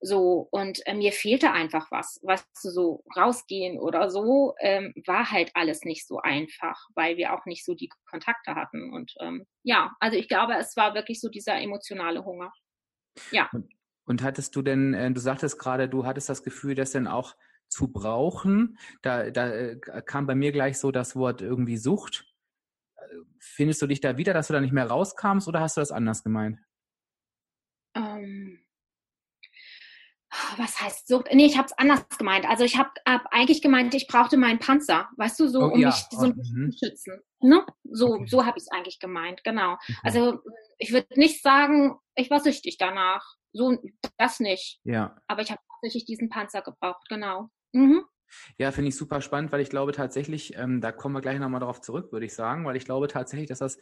So, 0.00 0.46
und 0.50 0.86
äh, 0.86 0.94
mir 0.94 1.10
fehlte 1.12 1.52
einfach 1.52 1.90
was. 1.90 2.20
Was 2.22 2.46
so 2.52 3.02
rausgehen 3.16 3.78
oder 3.78 4.10
so, 4.10 4.54
ähm, 4.60 4.92
war 5.06 5.30
halt 5.30 5.50
alles 5.54 5.84
nicht 5.84 6.06
so 6.06 6.18
einfach, 6.18 6.78
weil 6.94 7.16
wir 7.16 7.32
auch 7.32 7.46
nicht 7.46 7.64
so 7.64 7.74
die 7.74 7.88
Kontakte 8.08 8.54
hatten. 8.54 8.92
Und 8.92 9.14
ähm, 9.20 9.46
ja, 9.62 9.96
also 9.98 10.18
ich 10.18 10.28
glaube, 10.28 10.54
es 10.54 10.76
war 10.76 10.94
wirklich 10.94 11.20
so 11.20 11.28
dieser 11.28 11.58
emotionale 11.60 12.24
Hunger. 12.24 12.52
Ja. 13.30 13.48
Und, 13.52 13.72
und 14.06 14.22
hattest 14.22 14.56
du 14.56 14.62
denn, 14.62 14.94
äh, 14.94 15.10
du 15.10 15.20
sagtest 15.20 15.58
gerade, 15.58 15.88
du 15.88 16.06
hattest 16.06 16.28
das 16.28 16.42
Gefühl, 16.42 16.74
das 16.74 16.92
denn 16.92 17.06
auch 17.06 17.36
zu 17.68 17.92
brauchen. 17.92 18.78
Da, 19.02 19.30
da 19.30 19.50
äh, 19.50 19.78
kam 20.04 20.26
bei 20.26 20.34
mir 20.34 20.52
gleich 20.52 20.78
so 20.78 20.90
das 20.92 21.16
Wort 21.16 21.42
irgendwie 21.42 21.76
Sucht. 21.76 22.24
Findest 23.38 23.82
du 23.82 23.86
dich 23.86 24.00
da 24.00 24.16
wieder, 24.16 24.32
dass 24.32 24.46
du 24.48 24.52
da 24.52 24.60
nicht 24.60 24.72
mehr 24.72 24.86
rauskamst 24.86 25.48
oder 25.48 25.60
hast 25.60 25.76
du 25.76 25.80
das 25.80 25.92
anders 25.92 26.22
gemeint? 26.22 26.58
Ähm, 27.94 28.66
was 30.56 30.80
heißt 30.80 31.08
Sucht? 31.08 31.28
Nee, 31.32 31.46
ich 31.46 31.56
habe 31.56 31.66
es 31.66 31.78
anders 31.78 32.06
gemeint. 32.18 32.46
Also 32.48 32.64
ich 32.64 32.76
habe 32.76 32.90
hab 33.06 33.26
eigentlich 33.32 33.62
gemeint, 33.62 33.94
ich 33.94 34.06
brauchte 34.06 34.36
meinen 34.36 34.58
Panzer, 34.58 35.08
weißt 35.16 35.40
du, 35.40 35.48
so 35.48 35.60
oh, 35.60 35.68
um 35.68 35.80
ja. 35.80 35.88
mich 35.88 36.04
so 36.10 36.26
ein 36.26 36.32
oh, 36.32 36.34
bisschen 36.34 36.72
zu 36.72 36.78
schützen. 36.78 37.20
Ne? 37.40 37.64
So, 37.84 38.14
okay. 38.14 38.26
so 38.26 38.44
habe 38.44 38.58
ich 38.58 38.64
es 38.64 38.70
eigentlich 38.70 38.98
gemeint, 38.98 39.42
genau. 39.44 39.74
Okay. 39.74 39.94
Also 40.02 40.40
ich 40.78 40.92
würde 40.92 41.06
nicht 41.16 41.42
sagen, 41.42 41.96
ich 42.14 42.30
war 42.30 42.40
süchtig 42.40 42.76
danach. 42.78 43.36
So, 43.56 43.78
das 44.18 44.40
nicht. 44.40 44.80
Ja. 44.84 45.16
Aber 45.28 45.42
ich 45.42 45.50
habe 45.50 45.60
tatsächlich 45.74 46.04
diesen 46.04 46.28
Panzer 46.28 46.62
gebraucht, 46.62 47.08
genau. 47.08 47.48
Mhm. 47.72 48.04
Ja, 48.58 48.72
finde 48.72 48.88
ich 48.88 48.96
super 48.96 49.20
spannend, 49.20 49.52
weil 49.52 49.60
ich 49.60 49.70
glaube 49.70 49.92
tatsächlich, 49.92 50.56
ähm, 50.56 50.80
da 50.80 50.92
kommen 50.92 51.14
wir 51.14 51.20
gleich 51.20 51.38
nochmal 51.38 51.60
darauf 51.60 51.80
zurück, 51.80 52.12
würde 52.12 52.26
ich 52.26 52.34
sagen, 52.34 52.64
weil 52.64 52.76
ich 52.76 52.84
glaube 52.84 53.08
tatsächlich, 53.08 53.48
dass 53.48 53.60
das 53.60 53.78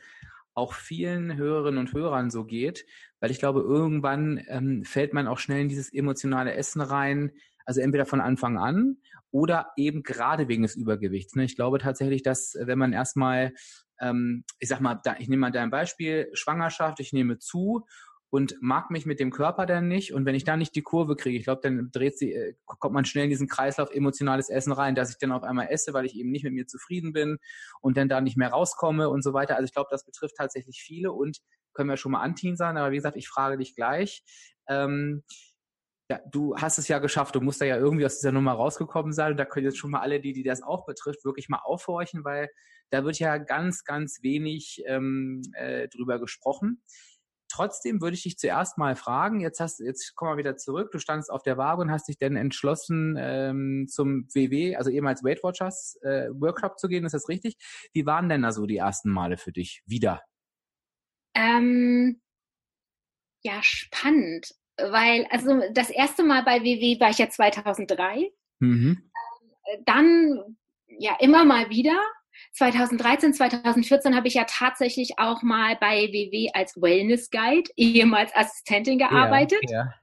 auch 0.54 0.74
vielen 0.74 1.36
Hörerinnen 1.36 1.80
und 1.80 1.92
Hörern 1.92 2.30
so 2.30 2.44
geht, 2.44 2.86
weil 3.20 3.30
ich 3.30 3.38
glaube, 3.38 3.60
irgendwann 3.60 4.40
ähm, 4.48 4.84
fällt 4.84 5.12
man 5.12 5.26
auch 5.26 5.38
schnell 5.38 5.62
in 5.62 5.68
dieses 5.68 5.92
emotionale 5.92 6.54
Essen 6.54 6.80
rein, 6.80 7.32
also 7.64 7.80
entweder 7.80 8.06
von 8.06 8.20
Anfang 8.20 8.58
an 8.58 8.98
oder 9.30 9.72
eben 9.76 10.04
gerade 10.04 10.46
wegen 10.46 10.62
des 10.62 10.76
Übergewichts. 10.76 11.34
Ne? 11.34 11.44
Ich 11.44 11.56
glaube 11.56 11.78
tatsächlich, 11.78 12.22
dass 12.22 12.56
wenn 12.60 12.78
man 12.78 12.92
erstmal, 12.92 13.52
ähm, 13.98 14.44
ich 14.60 14.68
sag 14.68 14.80
mal, 14.80 15.00
da, 15.02 15.16
ich 15.18 15.28
nehme 15.28 15.40
mal 15.40 15.50
dein 15.50 15.70
Beispiel, 15.70 16.28
Schwangerschaft, 16.34 17.00
ich 17.00 17.12
nehme 17.12 17.38
zu 17.38 17.86
und 18.34 18.56
mag 18.60 18.90
mich 18.90 19.06
mit 19.06 19.20
dem 19.20 19.30
Körper 19.30 19.64
dann 19.64 19.86
nicht. 19.86 20.12
Und 20.12 20.26
wenn 20.26 20.34
ich 20.34 20.42
da 20.42 20.56
nicht 20.56 20.74
die 20.74 20.82
Kurve 20.82 21.14
kriege, 21.14 21.38
ich 21.38 21.44
glaube, 21.44 21.60
dann 21.62 21.92
dreht 21.92 22.18
sie, 22.18 22.32
äh, 22.32 22.54
kommt 22.66 22.92
man 22.92 23.04
schnell 23.04 23.22
in 23.24 23.30
diesen 23.30 23.46
Kreislauf 23.46 23.92
emotionales 23.92 24.50
Essen 24.50 24.72
rein, 24.72 24.96
dass 24.96 25.10
ich 25.10 25.18
dann 25.18 25.30
auf 25.30 25.44
einmal 25.44 25.68
esse, 25.70 25.94
weil 25.94 26.04
ich 26.04 26.16
eben 26.16 26.32
nicht 26.32 26.42
mit 26.42 26.52
mir 26.52 26.66
zufrieden 26.66 27.12
bin 27.12 27.38
und 27.80 27.96
dann 27.96 28.08
da 28.08 28.20
nicht 28.20 28.36
mehr 28.36 28.48
rauskomme 28.48 29.08
und 29.08 29.22
so 29.22 29.34
weiter. 29.34 29.54
Also 29.54 29.66
ich 29.66 29.72
glaube, 29.72 29.86
das 29.92 30.04
betrifft 30.04 30.34
tatsächlich 30.36 30.82
viele 30.82 31.12
und 31.12 31.38
können 31.74 31.88
wir 31.88 31.96
schon 31.96 32.10
mal 32.10 32.22
anteasern, 32.22 32.56
sein. 32.56 32.76
Aber 32.76 32.90
wie 32.90 32.96
gesagt, 32.96 33.16
ich 33.16 33.28
frage 33.28 33.56
dich 33.56 33.76
gleich. 33.76 34.24
Ähm, 34.68 35.22
ja, 36.10 36.18
du 36.28 36.56
hast 36.56 36.78
es 36.78 36.88
ja 36.88 36.98
geschafft, 36.98 37.36
du 37.36 37.40
musst 37.40 37.60
da 37.60 37.66
ja 37.66 37.76
irgendwie 37.76 38.04
aus 38.04 38.16
dieser 38.18 38.32
Nummer 38.32 38.54
rausgekommen 38.54 39.12
sein 39.12 39.30
und 39.30 39.36
da 39.36 39.44
können 39.44 39.66
jetzt 39.66 39.78
schon 39.78 39.92
mal 39.92 40.00
alle, 40.00 40.18
die, 40.20 40.32
die 40.32 40.42
das 40.42 40.60
auch 40.60 40.86
betrifft, 40.86 41.24
wirklich 41.24 41.48
mal 41.48 41.60
aufhorchen, 41.62 42.24
weil 42.24 42.48
da 42.90 43.04
wird 43.04 43.20
ja 43.20 43.38
ganz, 43.38 43.84
ganz 43.84 44.22
wenig 44.22 44.82
ähm, 44.86 45.42
äh, 45.54 45.86
drüber 45.86 46.18
gesprochen. 46.18 46.82
Trotzdem 47.54 48.02
würde 48.02 48.16
ich 48.16 48.24
dich 48.24 48.36
zuerst 48.36 48.78
mal 48.78 48.96
fragen, 48.96 49.38
jetzt 49.38 49.60
hast 49.60 49.78
jetzt 49.78 50.16
kommen 50.16 50.32
wir 50.32 50.38
wieder 50.38 50.56
zurück, 50.56 50.90
du 50.90 50.98
standst 50.98 51.30
auf 51.30 51.44
der 51.44 51.56
Waage 51.56 51.82
und 51.82 51.92
hast 51.92 52.08
dich 52.08 52.18
dann 52.18 52.34
entschlossen, 52.34 53.16
ähm, 53.16 53.86
zum 53.88 54.26
WW, 54.34 54.74
also 54.74 54.90
ehemals 54.90 55.22
Weight 55.22 55.44
Watchers 55.44 55.96
äh, 56.02 56.30
Workshop 56.32 56.80
zu 56.80 56.88
gehen, 56.88 57.04
ist 57.04 57.12
das 57.12 57.28
richtig? 57.28 57.56
Wie 57.92 58.06
waren 58.06 58.28
denn 58.28 58.42
da 58.42 58.50
so 58.50 58.66
die 58.66 58.78
ersten 58.78 59.08
Male 59.08 59.36
für 59.36 59.52
dich 59.52 59.84
wieder? 59.86 60.20
Ähm, 61.36 62.20
ja, 63.44 63.62
spannend, 63.62 64.52
weil 64.76 65.24
also 65.30 65.62
das 65.74 65.90
erste 65.90 66.24
Mal 66.24 66.42
bei 66.42 66.60
WW 66.60 66.98
war 66.98 67.10
ich 67.10 67.18
ja 67.18 67.28
2003. 67.28 68.32
Mhm. 68.58 69.12
Dann 69.84 70.56
ja 70.88 71.16
immer 71.20 71.44
mal 71.44 71.70
wieder 71.70 72.00
2013, 72.52 73.34
2014 73.34 74.14
habe 74.14 74.28
ich 74.28 74.34
ja 74.34 74.44
tatsächlich 74.44 75.18
auch 75.18 75.42
mal 75.42 75.76
bei 75.80 76.08
WW 76.08 76.50
als 76.54 76.76
Wellness 76.76 77.30
Guide, 77.30 77.70
ehemals 77.76 78.34
Assistentin 78.34 78.98
gearbeitet. 78.98 79.60
Ja, 79.68 79.84
ja. 79.84 79.94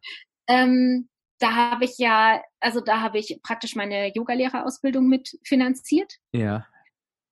Ähm, 0.47 1.09
da 1.39 1.71
habe 1.71 1.85
ich 1.85 1.97
ja, 1.97 2.41
also 2.59 2.81
da 2.81 3.01
habe 3.01 3.17
ich 3.17 3.39
praktisch 3.41 3.75
meine 3.75 4.13
Yogalehrerausbildung 4.13 5.07
mit 5.07 5.39
finanziert. 5.43 6.17
Ja. 6.33 6.67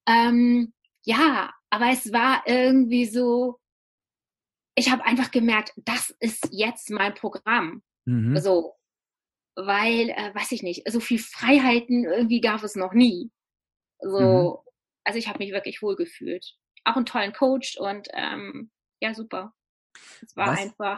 Ähm, 0.07 0.73
ja, 1.03 1.53
aber 1.69 1.89
es 1.91 2.11
war 2.11 2.43
irgendwie 2.47 3.05
so, 3.05 3.59
ich 4.75 4.91
habe 4.91 5.05
einfach 5.05 5.31
gemerkt, 5.31 5.73
das 5.77 6.15
ist 6.19 6.49
jetzt 6.51 6.89
mein 6.89 7.13
Programm. 7.13 7.83
Mhm. 8.05 8.37
So, 8.37 8.73
weil, 9.55 10.09
äh, 10.09 10.33
weiß 10.33 10.53
ich 10.53 10.63
nicht, 10.63 10.89
so 10.89 10.99
viel 10.99 11.19
Freiheiten 11.19 12.05
irgendwie 12.05 12.41
gab 12.41 12.63
es 12.63 12.75
noch 12.75 12.93
nie. 12.93 13.29
So, 14.01 14.61
mhm 14.63 14.68
also 15.03 15.17
ich 15.19 15.27
habe 15.27 15.39
mich 15.39 15.51
wirklich 15.51 15.81
wohl 15.81 15.95
gefühlt. 15.95 16.55
Auch 16.83 16.95
einen 16.95 17.05
tollen 17.05 17.33
Coach 17.33 17.77
und 17.77 18.07
ähm, 18.13 18.71
ja, 18.99 19.13
super. 19.13 19.53
Es 20.21 20.35
war 20.35 20.47
was? 20.47 20.59
einfach. 20.59 20.97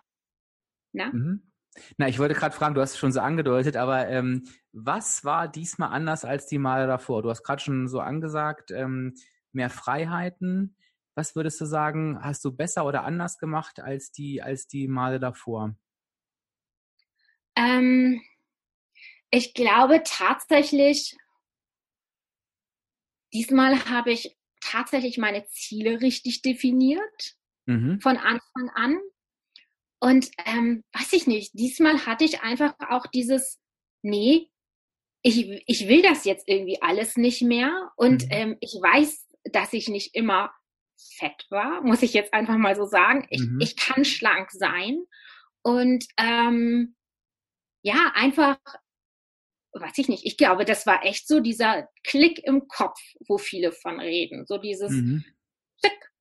Na? 0.94 1.12
Mhm. 1.12 1.52
Na, 1.98 2.08
ich 2.08 2.20
wollte 2.20 2.34
gerade 2.34 2.56
fragen, 2.56 2.76
du 2.76 2.82
hast 2.82 2.92
es 2.92 2.98
schon 2.98 3.14
so 3.14 3.22
angedeutet, 3.22 3.78
aber 3.78 4.08
ähm, 4.10 4.44
was 4.74 5.24
war 5.24 5.48
diesmal 5.48 5.90
anders 5.92 6.26
als 6.26 6.48
die 6.48 6.58
Male 6.58 6.88
davor? 6.88 7.24
Du 7.24 7.30
hast 7.30 7.44
gerade 7.44 7.62
schon 7.62 7.88
so 7.88 8.00
angesagt, 8.00 8.72
ähm, 8.72 9.14
mehr 9.54 9.70
Freiheiten. 9.70 10.76
Was 11.16 11.36
würdest 11.36 11.60
du 11.62 11.66
sagen, 11.66 12.20
hast 12.22 12.44
du 12.44 12.52
besser 12.52 12.86
oder 12.86 13.04
anders 13.04 13.38
gemacht 13.38 13.80
als 13.80 14.12
die, 14.12 14.42
als 14.42 14.68
die 14.68 14.88
Male 14.88 15.20
davor? 15.20 15.76
Ähm, 17.56 18.22
ich 19.30 19.54
glaube 19.54 20.04
tatsächlich, 20.04 21.16
Diesmal 23.34 23.86
habe 23.90 24.12
ich 24.12 24.38
tatsächlich 24.62 25.18
meine 25.18 25.46
Ziele 25.48 26.02
richtig 26.02 26.42
definiert 26.42 27.36
mhm. 27.66 28.00
von 28.02 28.18
Anfang 28.18 28.70
an. 28.76 29.00
Und 30.00 30.32
ähm, 30.46 30.84
weiß 30.94 31.14
ich 31.14 31.28
nicht, 31.28 31.52
diesmal 31.54 32.06
hatte 32.06 32.24
ich 32.24 32.42
einfach 32.42 32.74
auch 32.90 33.06
dieses, 33.08 33.60
nee, 34.02 34.50
ich, 35.22 35.64
ich 35.68 35.88
will 35.88 36.02
das 36.02 36.26
jetzt 36.26 36.48
irgendwie 36.48 36.82
alles 36.82 37.18
nicht 37.18 37.42
mehr. 37.42 37.92
Und 37.96 38.26
mhm. 38.26 38.32
ähm, 38.32 38.58
ich 38.62 38.74
weiß, 38.74 39.28
dass 39.46 39.74
ich 39.74 39.90
nicht 39.90 40.16
immer 40.16 40.52
fett 41.18 41.46
war, 41.50 41.82
muss 41.82 42.04
ich 42.04 42.14
jetzt 42.14 42.34
einfach 42.34 42.58
mal 42.58 42.76
so 42.76 42.86
sagen. 42.86 43.28
Ich, 43.30 43.42
mhm. 43.42 43.60
ich 43.62 43.76
kann 43.76 44.06
schlank 44.06 44.52
sein. 44.52 45.04
Und 45.62 46.06
ähm, 46.18 46.96
ja, 47.84 48.12
einfach 48.16 48.58
weiß 49.74 49.98
ich 49.98 50.10
nicht, 50.10 50.26
ich 50.26 50.38
glaube, 50.38 50.66
das 50.66 50.86
war 50.86 51.06
echt 51.06 51.28
so 51.28 51.40
dieser 51.40 51.88
Klick 52.04 52.40
im 52.44 52.68
Kopf, 52.68 53.00
wo 53.28 53.38
viele 53.38 53.72
von 53.72 54.00
reden. 54.00 54.46
So 54.46 54.58
dieses 54.58 54.92
mhm. 54.92 55.24
Klick. 55.80 56.12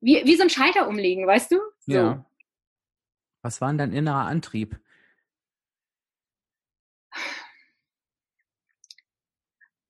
Wie, 0.00 0.22
wie 0.24 0.36
so 0.36 0.42
ein 0.42 0.50
Schalter 0.50 0.88
umlegen, 0.88 1.26
weißt 1.26 1.52
du? 1.52 1.56
So. 1.80 1.92
Ja. 1.92 2.30
Was 3.42 3.60
war 3.60 3.68
denn 3.68 3.78
dein 3.78 3.92
innerer 3.92 4.26
Antrieb? 4.26 4.80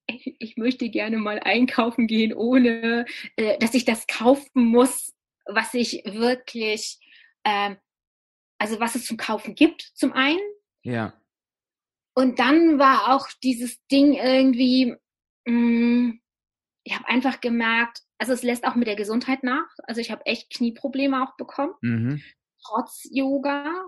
Ich, 0.06 0.37
ich 0.38 0.56
möchte 0.56 0.90
gerne 0.90 1.16
mal 1.16 1.40
einkaufen 1.40 2.06
gehen, 2.06 2.34
ohne 2.34 3.06
äh, 3.37 3.58
dass 3.58 3.75
ich 3.75 3.84
das 3.84 4.06
kaufen 4.06 4.66
muss, 4.66 5.14
was 5.46 5.75
ich 5.75 6.02
wirklich, 6.04 6.99
äh, 7.42 7.75
also 8.58 8.80
was 8.80 8.94
es 8.94 9.06
zum 9.06 9.16
Kaufen 9.16 9.54
gibt, 9.54 9.82
zum 9.94 10.12
einen. 10.12 10.40
Ja 10.82 11.14
und 12.14 12.38
dann 12.38 12.78
war 12.78 13.14
auch 13.14 13.28
dieses 13.42 13.85
Ding 13.87 14.14
irgendwie, 14.14 14.97
mh, 15.47 15.52
mm, 15.52 16.21
ich 16.87 16.94
habe 16.94 17.09
einfach 17.09 17.40
gemerkt, 17.40 18.02
also 18.18 18.33
es 18.33 18.42
lässt 18.42 18.64
auch 18.64 18.75
mit 18.75 18.87
der 18.87 18.97
Gesundheit 18.97 19.42
nach. 19.42 19.68
Also 19.85 20.00
ich 20.00 20.11
habe 20.11 20.25
echt 20.26 20.52
Knieprobleme 20.52 21.23
auch 21.23 21.37
bekommen, 21.37 21.75
mhm. 21.80 22.23
trotz 22.62 23.09
Yoga. 23.11 23.87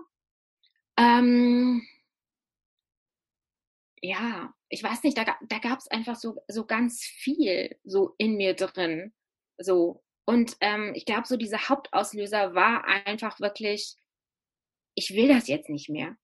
Ähm, 0.97 1.87
ja, 4.01 4.53
ich 4.69 4.83
weiß 4.83 5.03
nicht, 5.03 5.17
da, 5.17 5.25
da 5.41 5.59
gab 5.59 5.79
es 5.79 5.87
einfach 5.87 6.15
so, 6.15 6.41
so 6.47 6.65
ganz 6.65 7.03
viel 7.03 7.79
so 7.83 8.15
in 8.17 8.35
mir 8.35 8.55
drin. 8.55 9.13
So. 9.57 10.03
Und 10.25 10.57
ähm, 10.59 10.91
ich 10.95 11.05
glaube, 11.05 11.27
so 11.27 11.37
dieser 11.37 11.69
Hauptauslöser 11.69 12.53
war 12.53 12.83
einfach 12.85 13.39
wirklich, 13.39 13.95
ich 14.95 15.11
will 15.13 15.27
das 15.27 15.47
jetzt 15.47 15.69
nicht 15.69 15.89
mehr. 15.89 16.17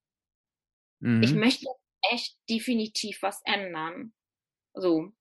Mhm. 0.99 1.23
Ich 1.23 1.33
möchte 1.33 1.67
echt 2.11 2.37
definitiv 2.49 3.21
was 3.21 3.41
ändern. 3.45 4.13
So. 4.73 5.11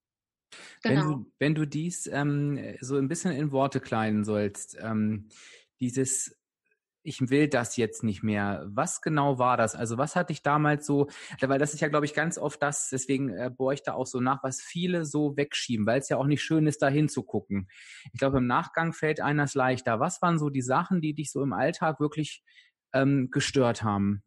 Genau. 0.82 1.00
Wenn, 1.00 1.00
du, 1.00 1.32
wenn 1.38 1.54
du 1.54 1.66
dies 1.66 2.06
ähm, 2.06 2.76
so 2.80 2.96
ein 2.96 3.08
bisschen 3.08 3.32
in 3.32 3.52
Worte 3.52 3.80
kleiden 3.80 4.24
sollst, 4.24 4.76
ähm, 4.80 5.28
dieses 5.80 6.36
ich 7.04 7.30
will 7.30 7.48
das 7.48 7.76
jetzt 7.76 8.04
nicht 8.04 8.22
mehr. 8.22 8.64
Was 8.66 9.00
genau 9.00 9.38
war 9.38 9.56
das? 9.56 9.74
Also 9.74 9.98
was 9.98 10.14
hatte 10.16 10.32
ich 10.32 10.42
damals 10.42 10.86
so, 10.86 11.08
weil 11.40 11.58
das 11.58 11.74
ist 11.74 11.80
ja, 11.80 11.88
glaube 11.88 12.06
ich, 12.06 12.14
ganz 12.14 12.38
oft 12.38 12.62
das, 12.62 12.90
deswegen 12.90 13.30
äh, 13.30 13.50
bohre 13.50 13.74
ich 13.74 13.82
da 13.82 13.94
auch 13.94 14.06
so 14.06 14.20
nach, 14.20 14.42
was 14.42 14.60
viele 14.60 15.04
so 15.04 15.36
wegschieben, 15.36 15.86
weil 15.86 16.00
es 16.00 16.08
ja 16.08 16.16
auch 16.16 16.26
nicht 16.26 16.42
schön 16.42 16.66
ist, 16.66 16.82
da 16.82 16.88
hinzugucken. 16.88 17.68
Ich 18.12 18.18
glaube, 18.18 18.38
im 18.38 18.46
Nachgang 18.46 18.92
fällt 18.92 19.20
einer 19.20 19.44
es 19.44 19.54
leichter. 19.54 20.00
Was 20.00 20.22
waren 20.22 20.38
so 20.38 20.48
die 20.48 20.62
Sachen, 20.62 21.00
die 21.00 21.14
dich 21.14 21.32
so 21.32 21.42
im 21.42 21.52
Alltag 21.52 21.98
wirklich 22.00 22.42
ähm, 22.92 23.28
gestört 23.30 23.82
haben? 23.82 24.22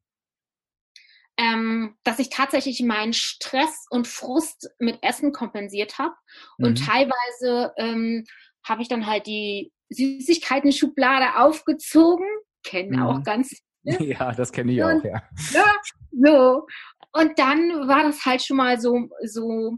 Ähm, 1.37 1.97
dass 2.03 2.19
ich 2.19 2.29
tatsächlich 2.29 2.81
meinen 2.81 3.11
Stress 3.11 3.85
und 3.89 4.07
Frust 4.07 4.69
mit 4.79 4.99
Essen 5.01 5.33
kompensiert 5.33 5.99
habe. 5.99 6.13
Und 6.57 6.79
mhm. 6.79 6.85
teilweise 6.85 7.73
ähm, 7.77 8.23
habe 8.63 8.81
ich 8.81 8.87
dann 8.87 9.05
halt 9.05 9.27
die 9.27 9.73
Süßigkeiten-Schublade 9.89 11.37
aufgezogen 11.37 12.25
kennen 12.65 12.99
mhm. 12.99 13.03
auch 13.03 13.23
ganz 13.23 13.61
viele. 13.87 14.03
Ja, 14.03 14.33
das 14.33 14.51
kenne 14.51 14.73
ich 14.73 14.83
und, 14.83 14.99
auch, 14.99 15.05
ja. 15.05 15.23
ja. 15.53 15.75
So. 16.11 16.67
Und 17.13 17.39
dann 17.39 17.87
war 17.87 18.03
das 18.03 18.25
halt 18.25 18.43
schon 18.43 18.57
mal 18.57 18.79
so, 18.79 19.07
so, 19.23 19.77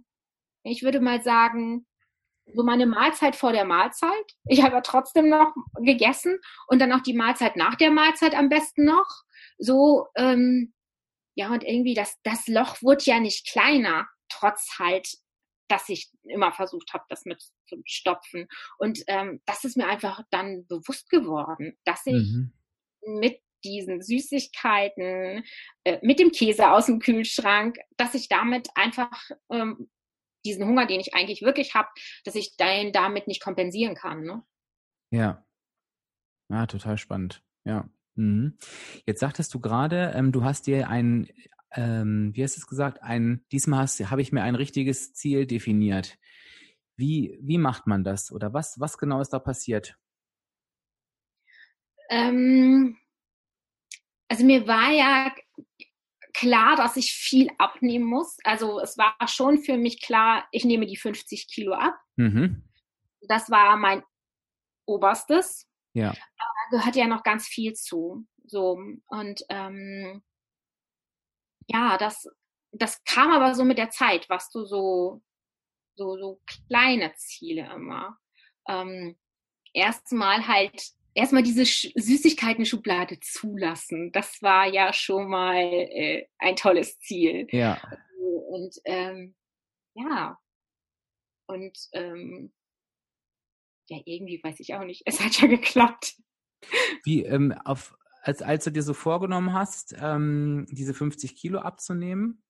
ich 0.64 0.82
würde 0.82 1.00
mal 1.00 1.22
sagen, 1.22 1.86
so 2.54 2.64
meine 2.64 2.86
Mahlzeit 2.86 3.36
vor 3.36 3.52
der 3.52 3.66
Mahlzeit. 3.66 4.12
Ich 4.46 4.64
habe 4.64 4.82
trotzdem 4.84 5.30
noch 5.30 5.54
gegessen 5.82 6.40
und 6.68 6.80
dann 6.80 6.94
auch 6.94 7.02
die 7.02 7.14
Mahlzeit 7.14 7.58
nach 7.58 7.76
der 7.76 7.92
Mahlzeit 7.92 8.34
am 8.34 8.50
besten 8.50 8.86
noch. 8.86 9.08
So, 9.60 10.08
ähm, 10.16 10.74
ja, 11.38 11.52
und 11.52 11.64
irgendwie 11.64 11.94
das, 11.94 12.18
das 12.24 12.48
Loch 12.48 12.82
wurde 12.82 13.06
ja 13.06 13.20
nicht 13.20 13.48
kleiner, 13.48 14.08
trotz 14.30 14.78
halt, 14.80 15.08
dass 15.70 15.90
ich 15.90 16.10
immer 16.24 16.52
versucht 16.52 16.94
habe, 16.94 17.04
das 17.10 17.26
mit 17.26 17.42
zu 17.68 17.82
stopfen. 17.86 18.48
Und 18.78 19.04
ähm, 19.08 19.42
das 19.46 19.64
ist 19.64 19.78
mir 19.78 19.88
einfach 19.88 20.24
dann 20.32 20.66
bewusst 20.68 21.10
geworden, 21.10 21.78
dass 21.84 22.06
ich 22.06 22.14
mhm 22.14 22.54
mit 23.08 23.42
diesen 23.64 24.02
Süßigkeiten, 24.02 25.44
äh, 25.84 26.00
mit 26.02 26.20
dem 26.20 26.32
Käse 26.32 26.72
aus 26.72 26.86
dem 26.86 27.00
Kühlschrank, 27.00 27.78
dass 27.98 28.14
ich 28.14 28.30
damit 28.30 28.70
einfach 28.76 29.30
ähm, 29.50 29.90
diesen 30.46 30.66
Hunger, 30.66 30.86
den 30.86 31.00
ich 31.00 31.16
eigentlich 31.16 31.42
wirklich 31.42 31.74
habe, 31.74 31.90
dass 32.24 32.36
ich 32.36 32.56
den 32.58 32.92
damit 32.94 33.28
nicht 33.28 33.42
kompensieren 33.42 33.96
kann. 33.96 34.24
Ne? 34.24 34.44
Ja. 35.12 35.46
Ja, 36.50 36.66
total 36.68 36.98
spannend. 36.98 37.44
Ja. 37.66 37.90
Mhm. 38.18 38.58
Jetzt 39.06 39.20
sagtest 39.20 39.54
du 39.54 39.60
gerade, 39.60 40.12
ähm, 40.16 40.32
du 40.32 40.44
hast 40.44 40.68
dir 40.68 40.90
ein, 40.90 41.28
ähm, 41.72 42.32
wie 42.34 42.44
hast 42.44 42.58
du 42.58 42.60
es 42.60 42.68
gesagt, 42.68 43.02
ein, 43.04 43.46
diesmal 43.52 43.88
habe 43.88 44.22
ich 44.22 44.32
mir 44.32 44.44
ein 44.44 44.56
richtiges 44.56 45.14
Ziel 45.14 45.46
definiert. 45.46 46.18
Wie, 46.96 47.38
wie 47.42 47.60
macht 47.60 47.86
man 47.86 48.04
das? 48.04 48.32
Oder 48.32 48.54
was, 48.54 48.80
was 48.80 48.98
genau 48.98 49.22
ist 49.22 49.30
da 49.30 49.40
passiert? 49.40 49.98
Ähm, 52.10 52.98
also 54.30 54.44
mir 54.44 54.68
war 54.68 54.92
ja 54.92 55.34
klar, 56.34 56.76
dass 56.76 56.98
ich 56.98 57.12
viel 57.12 57.50
abnehmen 57.58 58.06
muss. 58.06 58.38
Also 58.44 58.80
es 58.80 58.98
war 58.98 59.16
schon 59.28 59.60
für 59.60 59.78
mich 59.78 60.02
klar, 60.02 60.48
ich 60.52 60.66
nehme 60.66 60.86
die 60.86 60.98
50 60.98 61.48
Kilo 61.48 61.74
ab. 61.74 61.96
Mhm. 62.16 62.64
Das 63.28 63.50
war 63.50 63.78
mein 63.78 64.04
oberstes. 64.86 65.67
Ja. 65.98 66.14
da 66.14 66.78
gehört 66.78 66.96
ja 66.96 67.08
noch 67.08 67.24
ganz 67.24 67.48
viel 67.48 67.74
zu. 67.74 68.26
So 68.46 68.80
und 69.08 69.42
ähm, 69.50 70.24
ja, 71.68 71.98
das 71.98 72.28
das 72.72 73.04
kam 73.04 73.32
aber 73.32 73.56
so 73.56 73.64
mit 73.64 73.78
der 73.78 73.90
Zeit, 73.90 74.30
was 74.30 74.50
du 74.50 74.66
so 74.66 75.22
so 75.96 76.18
so 76.18 76.42
kleine 76.68 77.14
Ziele 77.16 77.72
immer. 77.74 78.18
Ähm, 78.68 79.18
erstmal 79.74 80.48
halt 80.48 80.92
erstmal 81.16 81.42
diese 81.44 81.66
Süßigkeiten-Schublade 81.66 83.20
zulassen. 83.22 84.12
Das 84.12 84.42
war 84.44 84.68
ja 84.68 84.94
schon 84.94 85.28
mal 85.30 85.56
äh, 85.56 86.28
ein 86.38 86.56
tolles 86.56 87.00
Ziel. 87.00 87.48
Ja. 87.52 87.82
Und 88.50 88.76
ähm, 88.86 89.36
ja. 89.96 90.38
Und 91.48 91.78
ähm, 91.94 92.54
ja, 93.90 94.00
irgendwie 94.06 94.42
weiß 94.44 94.60
ich 94.60 94.74
auch 94.76 94.84
nicht. 94.84 95.04
Es 95.06 95.20
hat 95.20 95.40
ja 95.42 95.48
geklappt. 95.48 96.16
Wie, 97.04 97.24
ähm, 97.24 97.54
auf, 97.66 97.96
als, 98.22 98.42
als 98.42 98.64
du 98.64 98.72
dir 98.72 98.84
so 98.84 98.94
vorgenommen 98.94 99.54
hast, 99.54 99.96
ähm, 100.00 100.66
diese 100.72 100.94
50 100.94 101.36
Kilo 101.36 101.60
abzunehmen, 101.60 102.44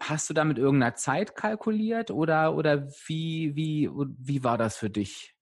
hast 0.00 0.28
du 0.28 0.34
da 0.34 0.44
mit 0.44 0.58
irgendeiner 0.58 0.94
Zeit 0.94 1.34
kalkuliert 1.34 2.10
oder, 2.10 2.54
oder 2.54 2.88
wie, 3.06 3.54
wie, 3.56 3.88
wie 3.90 4.44
war 4.44 4.58
das 4.58 4.76
für 4.76 4.90
dich? 4.90 5.34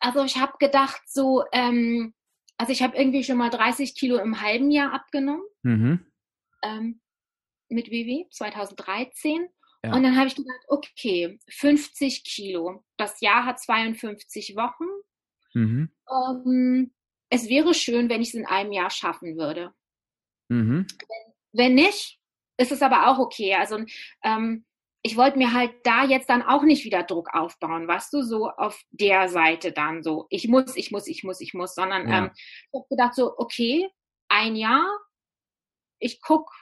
Also 0.00 0.24
ich 0.24 0.36
habe 0.38 0.54
gedacht, 0.58 1.00
so, 1.06 1.44
ähm, 1.52 2.14
also 2.56 2.72
ich 2.72 2.82
habe 2.82 2.96
irgendwie 2.96 3.24
schon 3.24 3.38
mal 3.38 3.50
30 3.50 3.94
Kilo 3.94 4.18
im 4.18 4.40
halben 4.40 4.70
Jahr 4.70 4.92
abgenommen. 4.92 5.44
Mhm. 5.62 6.06
Ähm, 6.62 7.00
mit 7.68 7.88
WW 7.90 8.26
2013. 8.30 9.48
Ja. 9.84 9.94
Und 9.94 10.02
dann 10.04 10.16
habe 10.16 10.28
ich 10.28 10.36
gedacht, 10.36 10.60
okay, 10.68 11.38
50 11.48 12.24
Kilo. 12.24 12.84
Das 12.96 13.20
Jahr 13.20 13.44
hat 13.44 13.60
52 13.60 14.54
Wochen. 14.54 14.84
Mhm. 15.54 15.90
Ähm, 16.08 16.92
es 17.30 17.48
wäre 17.48 17.74
schön, 17.74 18.08
wenn 18.08 18.22
ich 18.22 18.28
es 18.28 18.34
in 18.34 18.46
einem 18.46 18.72
Jahr 18.72 18.90
schaffen 18.90 19.36
würde. 19.36 19.74
Mhm. 20.48 20.86
Wenn, 20.86 21.64
wenn, 21.64 21.74
nicht, 21.74 22.20
ist 22.58 22.72
es 22.72 22.82
aber 22.82 23.08
auch 23.08 23.18
okay. 23.18 23.54
Also 23.54 23.84
ähm, 24.22 24.64
ich 25.02 25.16
wollte 25.16 25.38
mir 25.38 25.52
halt 25.52 25.72
da 25.82 26.04
jetzt 26.04 26.28
dann 26.28 26.42
auch 26.42 26.62
nicht 26.62 26.84
wieder 26.84 27.02
Druck 27.02 27.34
aufbauen, 27.34 27.88
weißt 27.88 28.12
du, 28.12 28.22
so 28.22 28.48
auf 28.50 28.80
der 28.90 29.28
Seite 29.28 29.72
dann 29.72 30.02
so, 30.02 30.26
ich 30.30 30.46
muss, 30.46 30.76
ich 30.76 30.92
muss, 30.92 31.08
ich 31.08 31.24
muss, 31.24 31.40
ich 31.40 31.54
muss, 31.54 31.74
sondern 31.74 32.08
ja. 32.08 32.18
ähm, 32.18 32.30
ich 32.34 32.78
habe 32.78 32.86
gedacht 32.88 33.14
so, 33.14 33.36
okay, 33.36 33.88
ein 34.28 34.54
Jahr, 34.54 34.86
ich 35.98 36.20
guck, 36.20 36.52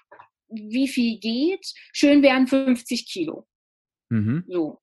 wie 0.50 0.88
viel 0.88 1.18
geht, 1.18 1.72
schön 1.92 2.22
wären 2.22 2.46
50 2.46 3.06
Kilo. 3.10 3.46
Mhm. 4.10 4.44
So. 4.48 4.80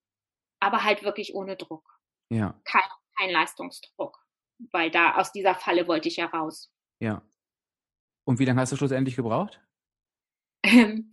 Aber 0.59 0.83
halt 0.83 1.03
wirklich 1.03 1.35
ohne 1.35 1.55
Druck. 1.55 1.83
Ja. 2.29 2.59
Kein, 2.65 2.89
kein 3.17 3.29
Leistungsdruck. 3.31 4.17
Weil 4.71 4.89
da 4.89 5.15
aus 5.15 5.31
dieser 5.31 5.55
Falle 5.55 5.87
wollte 5.87 6.07
ich 6.07 6.17
ja 6.17 6.25
raus. 6.25 6.71
Ja. 6.99 7.21
Und 8.25 8.39
wie 8.39 8.45
lange 8.45 8.59
hast 8.59 8.71
du 8.71 8.75
schlussendlich 8.75 9.15
gebraucht? 9.15 9.61
Ähm, 10.63 11.11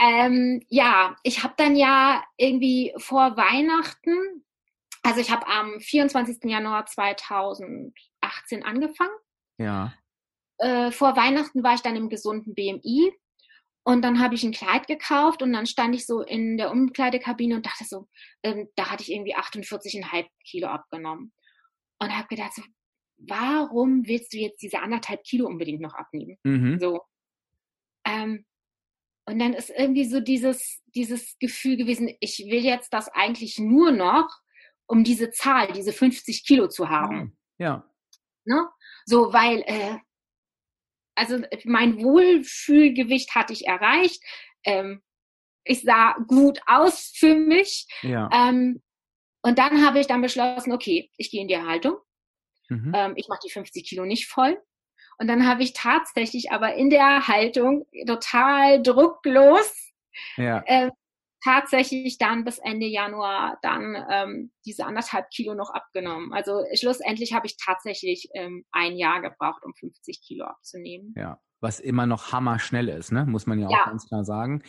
ähm, 0.00 0.62
ja, 0.68 1.16
ich 1.22 1.44
habe 1.44 1.54
dann 1.56 1.76
ja 1.76 2.24
irgendwie 2.36 2.94
vor 2.96 3.36
Weihnachten, 3.36 4.44
also 5.02 5.20
ich 5.20 5.30
habe 5.30 5.46
am 5.46 5.78
24. 5.78 6.38
Januar 6.44 6.86
2018 6.86 8.64
angefangen. 8.64 9.14
Ja. 9.58 9.94
Äh, 10.58 10.90
vor 10.90 11.16
Weihnachten 11.16 11.62
war 11.62 11.74
ich 11.74 11.82
dann 11.82 11.96
im 11.96 12.08
gesunden 12.08 12.54
BMI 12.54 13.12
und 13.86 14.02
dann 14.02 14.18
habe 14.18 14.34
ich 14.34 14.42
ein 14.42 14.50
Kleid 14.50 14.88
gekauft 14.88 15.42
und 15.42 15.52
dann 15.52 15.64
stand 15.64 15.94
ich 15.94 16.06
so 16.06 16.20
in 16.20 16.56
der 16.56 16.72
Umkleidekabine 16.72 17.54
und 17.54 17.66
dachte 17.66 17.84
so, 17.84 18.08
ähm, 18.42 18.68
da 18.74 18.90
hatte 18.90 19.04
ich 19.04 19.12
irgendwie 19.12 19.36
48,5 19.36 20.26
Kilo 20.44 20.66
abgenommen. 20.66 21.32
Und 22.00 22.18
habe 22.18 22.26
gedacht 22.26 22.52
so, 22.52 22.62
warum 23.16 24.04
willst 24.08 24.32
du 24.32 24.38
jetzt 24.38 24.60
diese 24.60 24.80
anderthalb 24.80 25.22
Kilo 25.22 25.46
unbedingt 25.46 25.80
noch 25.80 25.94
abnehmen? 25.94 26.36
Mhm. 26.42 26.80
So. 26.80 27.02
Ähm, 28.04 28.44
und 29.24 29.38
dann 29.38 29.54
ist 29.54 29.70
irgendwie 29.70 30.04
so 30.04 30.18
dieses, 30.18 30.82
dieses 30.96 31.38
Gefühl 31.38 31.76
gewesen, 31.76 32.10
ich 32.18 32.38
will 32.50 32.64
jetzt 32.64 32.92
das 32.92 33.08
eigentlich 33.08 33.60
nur 33.60 33.92
noch, 33.92 34.28
um 34.88 35.04
diese 35.04 35.30
Zahl, 35.30 35.70
diese 35.72 35.92
50 35.92 36.44
Kilo 36.44 36.66
zu 36.66 36.88
haben. 36.88 37.38
Ja. 37.58 37.88
Ne? 38.46 38.66
So, 39.04 39.32
weil, 39.32 39.62
äh, 39.66 39.98
also 41.16 41.38
mein 41.64 42.02
Wohlfühlgewicht 42.02 43.34
hatte 43.34 43.52
ich 43.52 43.66
erreicht. 43.66 44.22
Ähm, 44.64 45.02
ich 45.64 45.82
sah 45.82 46.14
gut 46.28 46.60
aus 46.66 47.12
für 47.16 47.34
mich. 47.34 47.86
Ja. 48.02 48.28
Ähm, 48.32 48.82
und 49.42 49.58
dann 49.58 49.84
habe 49.84 50.00
ich 50.00 50.06
dann 50.06 50.22
beschlossen, 50.22 50.72
okay, 50.72 51.10
ich 51.16 51.30
gehe 51.30 51.42
in 51.42 51.48
die 51.48 51.54
Erhaltung. 51.54 51.96
Mhm. 52.68 52.92
Ähm, 52.94 53.12
ich 53.16 53.28
mache 53.28 53.40
die 53.44 53.50
50 53.50 53.88
Kilo 53.88 54.04
nicht 54.04 54.28
voll. 54.28 54.60
Und 55.18 55.28
dann 55.28 55.46
habe 55.46 55.62
ich 55.62 55.72
tatsächlich 55.72 56.52
aber 56.52 56.74
in 56.74 56.90
der 56.90 57.26
Haltung 57.26 57.86
total 58.06 58.82
drucklos 58.82 59.92
ja. 60.36 60.62
äh, 60.66 60.90
tatsächlich 61.46 62.18
dann 62.18 62.44
bis 62.44 62.58
Ende 62.58 62.86
Januar 62.86 63.58
dann 63.62 63.96
ähm, 64.10 64.50
diese 64.64 64.84
anderthalb 64.84 65.30
Kilo 65.30 65.54
noch 65.54 65.70
abgenommen. 65.70 66.32
Also 66.32 66.64
schlussendlich 66.74 67.32
habe 67.32 67.46
ich 67.46 67.56
tatsächlich 67.56 68.28
ähm, 68.34 68.64
ein 68.72 68.96
Jahr 68.96 69.22
gebraucht, 69.22 69.64
um 69.64 69.72
50 69.74 70.20
Kilo 70.22 70.44
abzunehmen. 70.44 71.14
Ja, 71.16 71.40
was 71.60 71.78
immer 71.78 72.06
noch 72.06 72.32
hammerschnell 72.32 72.88
ist, 72.88 73.12
ne? 73.12 73.24
muss 73.26 73.46
man 73.46 73.60
ja 73.60 73.68
auch 73.68 73.72
ja. 73.72 73.84
ganz 73.86 74.08
klar 74.08 74.24
sagen. 74.24 74.62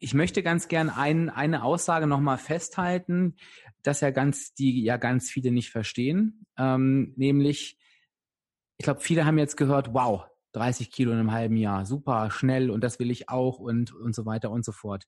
Ich 0.00 0.12
möchte 0.12 0.42
ganz 0.42 0.68
gern 0.68 0.90
ein, 0.90 1.30
eine 1.30 1.64
Aussage 1.64 2.06
nochmal 2.06 2.38
festhalten, 2.38 3.36
dass 3.82 4.02
ja 4.02 4.10
ganz, 4.10 4.52
die 4.52 4.82
ja 4.82 4.98
ganz 4.98 5.30
viele 5.30 5.50
nicht 5.50 5.70
verstehen, 5.70 6.44
ähm, 6.58 7.14
nämlich 7.16 7.78
ich 8.80 8.84
glaube, 8.84 9.00
viele 9.00 9.26
haben 9.26 9.38
jetzt 9.38 9.56
gehört, 9.56 9.92
wow, 9.92 10.26
30 10.52 10.90
Kilo 10.90 11.12
in 11.12 11.18
einem 11.18 11.32
halben 11.32 11.56
Jahr, 11.56 11.84
super, 11.84 12.30
schnell 12.30 12.70
und 12.70 12.82
das 12.82 12.98
will 12.98 13.10
ich 13.10 13.28
auch 13.28 13.58
und, 13.58 13.92
und 13.92 14.14
so 14.14 14.24
weiter 14.24 14.50
und 14.50 14.64
so 14.64 14.72
fort. 14.72 15.04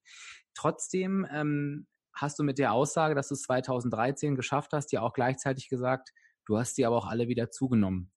Trotzdem 0.54 1.26
ähm, 1.32 1.86
hast 2.14 2.38
du 2.38 2.42
mit 2.42 2.58
der 2.58 2.72
Aussage, 2.72 3.14
dass 3.14 3.28
du 3.28 3.34
es 3.34 3.42
2013 3.42 4.34
geschafft 4.34 4.72
hast, 4.72 4.92
ja 4.92 5.02
auch 5.02 5.12
gleichzeitig 5.12 5.68
gesagt, 5.68 6.10
du 6.46 6.58
hast 6.58 6.76
sie 6.76 6.84
aber 6.84 6.96
auch 6.96 7.06
alle 7.06 7.28
wieder 7.28 7.50
zugenommen. 7.50 8.10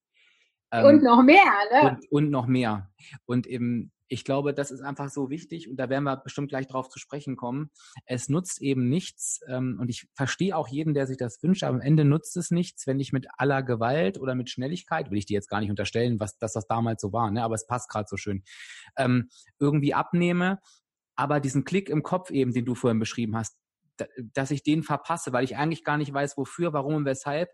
Ähm, 0.72 0.86
und 0.86 1.04
noch 1.04 1.22
mehr, 1.24 1.54
ne? 1.72 1.89
Und, 1.89 2.12
und 2.12 2.30
noch 2.32 2.48
mehr. 2.48 2.89
Und 3.26 3.46
eben, 3.46 3.91
ich 4.08 4.26
glaube, 4.26 4.54
das 4.54 4.72
ist 4.72 4.82
einfach 4.82 5.10
so 5.10 5.30
wichtig 5.30 5.69
und 5.69 5.78
da 5.78 5.89
werden 5.89 6.04
wir 6.04 6.17
bestimmt 6.17 6.50
gleich 6.50 6.67
drauf 6.67 6.89
zu 6.89 7.00
sprechen 7.00 7.36
kommen. 7.36 7.69
Es 8.06 8.28
nutzt 8.28 8.62
eben 8.62 8.89
nichts 8.89 9.41
ähm, 9.48 9.78
und 9.80 9.89
ich 9.89 10.08
verstehe 10.15 10.58
auch 10.58 10.67
jeden, 10.67 10.93
der 10.93 11.06
sich 11.06 11.17
das 11.17 11.41
wünscht, 11.43 11.63
aber 11.63 11.76
am 11.76 11.82
Ende 11.82 12.06
nutzt 12.06 12.36
es 12.38 12.50
nichts, 12.50 12.88
wenn 12.88 13.00
ich 13.00 13.13
mit 13.13 13.28
aller 13.38 13.62
Gewalt 13.62 14.19
oder 14.19 14.36
mit 14.36 14.50
Schnelligkeit, 14.50 15.12
will 15.12 15.17
ich 15.17 15.26
dir 15.26 15.36
jetzt 15.36 15.50
gar 15.50 15.62
nicht 15.62 15.69
unterstellen, 15.69 16.19
was, 16.19 16.38
dass 16.38 16.54
das 16.54 16.67
damals 16.67 17.02
so 17.02 17.13
war, 17.13 17.30
ne? 17.32 17.43
aber 17.43 17.56
es 17.56 17.67
passt 17.67 17.89
gerade 17.89 18.08
so 18.08 18.17
schön, 18.17 18.43
ähm, 18.98 19.30
irgendwie 19.60 19.93
abnehme, 19.93 20.60
aber 21.15 21.39
diesen 21.39 21.63
Klick 21.63 21.89
im 21.89 22.04
Kopf 22.04 22.32
eben, 22.32 22.54
den 22.54 22.65
du 22.65 22.76
vorhin 22.76 22.99
beschrieben 22.99 23.36
hast, 23.36 23.58
dass 24.17 24.52
ich 24.52 24.63
den 24.63 24.84
verpasse, 24.84 25.34
weil 25.34 25.43
ich 25.43 25.56
eigentlich 25.56 25.84
gar 25.84 25.97
nicht 25.97 26.13
weiß, 26.13 26.38
wofür, 26.38 26.73
warum 26.73 26.95
und 26.95 27.06
weshalb. 27.06 27.49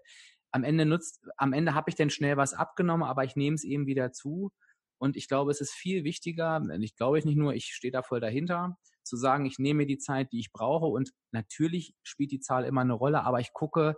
Am 0.52 0.64
Ende 0.64 0.86
nutzt, 0.86 1.28
am 1.38 1.54
Ende 1.54 1.76
habe 1.76 1.90
ich 1.90 1.96
dann 1.96 2.10
schnell 2.10 2.38
was 2.38 2.54
abgenommen, 2.54 3.04
aber 3.04 3.24
ich 3.24 3.36
nehme 3.36 3.56
es 3.56 3.64
eben 3.64 3.86
wieder 3.86 4.12
zu 4.12 4.52
und 4.98 5.16
ich 5.16 5.28
glaube, 5.28 5.52
es 5.52 5.62
ist 5.62 5.74
viel 5.74 6.04
wichtiger, 6.04 6.62
ich 6.80 6.96
glaube 6.96 7.20
ich 7.20 7.26
nicht 7.26 7.38
nur, 7.38 7.54
ich 7.54 7.66
stehe 7.74 7.92
da 7.92 8.02
voll 8.02 8.20
dahinter, 8.20 8.78
zu 9.10 9.18
sagen, 9.18 9.46
ich 9.46 9.60
nehme 9.60 9.80
mir 9.80 9.88
die 9.88 9.98
Zeit, 9.98 10.32
die 10.32 10.40
ich 10.40 10.52
brauche. 10.52 10.86
Und 10.86 11.12
natürlich 11.32 11.96
spielt 12.04 12.32
die 12.32 12.40
Zahl 12.40 12.66
immer 12.66 12.82
eine 12.82 12.94
Rolle, 12.94 13.24
aber 13.24 13.40
ich 13.40 13.54
gucke, 13.54 13.98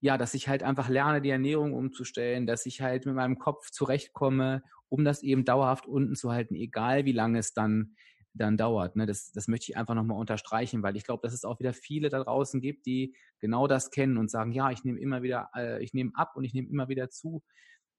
ja, 0.00 0.16
dass 0.16 0.34
ich 0.34 0.48
halt 0.48 0.62
einfach 0.62 0.88
lerne, 0.88 1.20
die 1.20 1.30
Ernährung 1.30 1.74
umzustellen, 1.74 2.46
dass 2.46 2.66
ich 2.66 2.80
halt 2.80 3.04
mit 3.04 3.16
meinem 3.16 3.38
Kopf 3.38 3.70
zurechtkomme, 3.70 4.62
um 4.88 5.04
das 5.04 5.22
eben 5.22 5.44
dauerhaft 5.44 5.86
unten 5.86 6.14
zu 6.14 6.30
halten, 6.30 6.54
egal 6.54 7.04
wie 7.04 7.12
lange 7.12 7.38
es 7.38 7.52
dann 7.52 7.96
dann 8.38 8.56
dauert. 8.56 8.96
Ne? 8.96 9.06
Das, 9.06 9.32
das 9.32 9.48
möchte 9.48 9.70
ich 9.70 9.76
einfach 9.76 9.94
nochmal 9.94 10.18
unterstreichen, 10.18 10.82
weil 10.82 10.96
ich 10.96 11.04
glaube, 11.04 11.20
dass 11.22 11.34
es 11.34 11.44
auch 11.44 11.58
wieder 11.60 11.74
viele 11.74 12.08
da 12.08 12.22
draußen 12.22 12.60
gibt, 12.60 12.86
die 12.86 13.14
genau 13.40 13.66
das 13.66 13.90
kennen 13.90 14.16
und 14.16 14.30
sagen, 14.30 14.52
ja, 14.52 14.70
ich 14.70 14.84
nehme 14.84 14.98
immer 14.98 15.22
wieder, 15.22 15.50
äh, 15.54 15.82
ich 15.82 15.92
nehme 15.92 16.12
ab 16.14 16.32
und 16.36 16.44
ich 16.44 16.54
nehme 16.54 16.68
immer 16.68 16.88
wieder 16.88 17.10
zu 17.10 17.42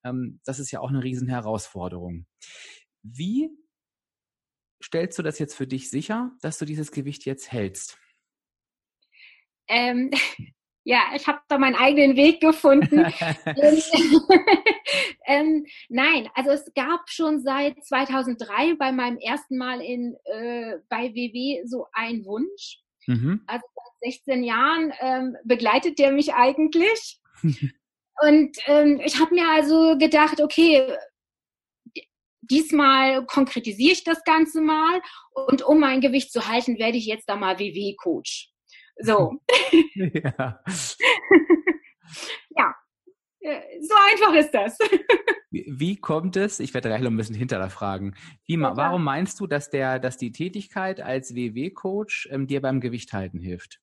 ähm, 0.03 0.39
das 0.45 0.59
ist 0.59 0.71
ja 0.71 0.79
auch 0.79 0.89
eine 0.89 1.03
Riesenherausforderung. 1.03 2.25
Wie 3.03 3.49
stellst 4.83 5.19
du 5.19 5.23
das 5.23 5.39
jetzt 5.39 5.55
für 5.55 5.67
dich 5.67 5.89
sicher, 5.89 6.31
dass 6.41 6.57
du 6.57 6.65
dieses 6.65 6.91
Gewicht 6.91 7.25
jetzt 7.25 7.51
hältst? 7.51 7.97
Ähm, 9.67 10.11
ja, 10.83 11.01
ich 11.15 11.27
habe 11.27 11.39
da 11.47 11.57
meinen 11.57 11.75
eigenen 11.75 12.15
Weg 12.15 12.41
gefunden. 12.41 12.99
Ähm, 15.29 15.65
nein, 15.89 16.27
also 16.33 16.49
es 16.49 16.73
gab 16.73 17.07
schon 17.07 17.39
seit 17.39 17.83
2003 17.85 18.73
bei 18.75 18.91
meinem 18.91 19.19
ersten 19.19 19.57
Mal 19.57 19.79
in, 19.79 20.17
äh, 20.25 20.77
bei 20.89 21.13
WW 21.13 21.61
so 21.65 21.85
einen 21.93 22.25
Wunsch. 22.25 22.79
Mhm. 23.05 23.43
Also 23.45 23.63
seit 24.01 24.13
16 24.13 24.43
Jahren 24.43 24.91
ähm, 24.99 25.37
begleitet 25.43 25.99
der 25.99 26.11
mich 26.11 26.33
eigentlich. 26.33 27.19
Und 28.21 28.57
ähm, 28.65 28.99
ich 29.05 29.19
habe 29.19 29.33
mir 29.33 29.47
also 29.47 29.97
gedacht, 29.97 30.41
okay, 30.41 30.97
diesmal 32.41 33.25
konkretisiere 33.25 33.93
ich 33.93 34.03
das 34.03 34.23
Ganze 34.23 34.59
mal 34.59 35.01
und 35.47 35.61
um 35.61 35.79
mein 35.79 36.01
Gewicht 36.01 36.31
zu 36.31 36.47
halten, 36.47 36.79
werde 36.79 36.97
ich 36.97 37.05
jetzt 37.05 37.29
da 37.29 37.37
mal 37.37 37.59
WW-Coach. 37.59 38.51
So. 39.01 39.39
ja. 39.95 40.59
ja. 42.57 42.75
Äh, 43.41 43.81
so 43.81 43.93
einfach 44.11 44.33
ist 44.33 44.51
das. 44.51 44.77
Wie 45.51 45.95
kommt 45.95 46.35
es? 46.35 46.59
Ich 46.59 46.73
werde 46.73 46.89
gleich 46.89 47.01
noch 47.01 47.09
ein 47.09 47.17
bisschen 47.17 47.35
hinter 47.35 47.57
da 47.57 47.69
fragen. 47.69 48.15
Wie, 48.45 48.59
ja, 48.59 48.77
warum 48.77 49.03
meinst 49.03 49.39
du, 49.39 49.47
dass 49.47 49.69
der, 49.69 49.99
dass 49.99 50.17
die 50.17 50.31
Tätigkeit 50.31 51.01
als 51.01 51.33
WW-Coach 51.33 52.29
ähm, 52.31 52.47
dir 52.47 52.61
beim 52.61 52.79
Gewicht 52.81 53.13
halten 53.13 53.39
hilft? 53.39 53.79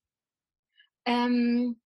Ähm, 1.05 1.79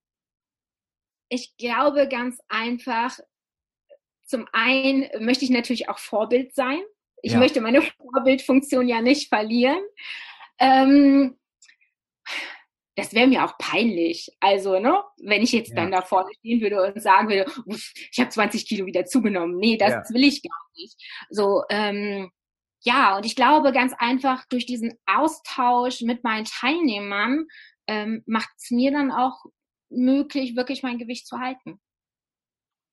ich 1.29 1.55
glaube 1.57 2.07
ganz 2.07 2.39
einfach, 2.47 3.17
zum 4.25 4.47
einen 4.51 5.07
möchte 5.19 5.45
ich 5.45 5.51
natürlich 5.51 5.89
auch 5.89 5.97
Vorbild 5.97 6.53
sein. 6.53 6.81
Ich 7.23 7.33
ja. 7.33 7.39
möchte 7.39 7.61
meine 7.61 7.81
Vorbildfunktion 8.13 8.87
ja 8.87 9.01
nicht 9.01 9.29
verlieren. 9.29 9.81
Ähm, 10.59 11.39
das 12.95 13.13
wäre 13.13 13.27
mir 13.27 13.45
auch 13.45 13.57
peinlich. 13.57 14.29
Also, 14.39 14.79
ne, 14.79 15.01
wenn 15.21 15.41
ich 15.41 15.51
jetzt 15.51 15.69
ja. 15.69 15.75
dann 15.75 15.91
da 15.91 16.01
vorne 16.01 16.29
stehen 16.39 16.61
würde 16.61 16.93
und 16.93 17.01
sagen 17.01 17.29
würde, 17.29 17.45
ich 18.11 18.19
habe 18.19 18.29
20 18.29 18.67
Kilo 18.67 18.85
wieder 18.85 19.05
zugenommen. 19.05 19.57
Nee, 19.57 19.77
das 19.77 19.91
ja. 19.91 20.03
will 20.13 20.23
ich 20.23 20.41
gar 20.43 20.59
nicht. 20.75 20.95
So, 21.29 21.63
ähm, 21.69 22.31
ja, 22.83 23.15
und 23.17 23.25
ich 23.25 23.35
glaube 23.35 23.71
ganz 23.71 23.93
einfach 23.97 24.45
durch 24.47 24.65
diesen 24.65 24.93
Austausch 25.05 26.01
mit 26.01 26.23
meinen 26.23 26.45
Teilnehmern 26.45 27.45
ähm, 27.87 28.23
macht 28.25 28.49
es 28.57 28.71
mir 28.71 28.91
dann 28.91 29.11
auch 29.11 29.45
möglich, 29.89 30.55
wirklich 30.55 30.81
mein 30.81 30.97
Gewicht 30.97 31.27
zu 31.27 31.37
halten. 31.37 31.79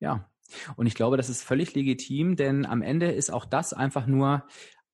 Ja, 0.00 0.30
und 0.76 0.86
ich 0.86 0.94
glaube, 0.94 1.16
das 1.16 1.28
ist 1.28 1.42
völlig 1.42 1.74
legitim, 1.74 2.36
denn 2.36 2.66
am 2.66 2.82
Ende 2.82 3.10
ist 3.10 3.30
auch 3.30 3.44
das 3.44 3.72
einfach 3.72 4.06
nur 4.06 4.46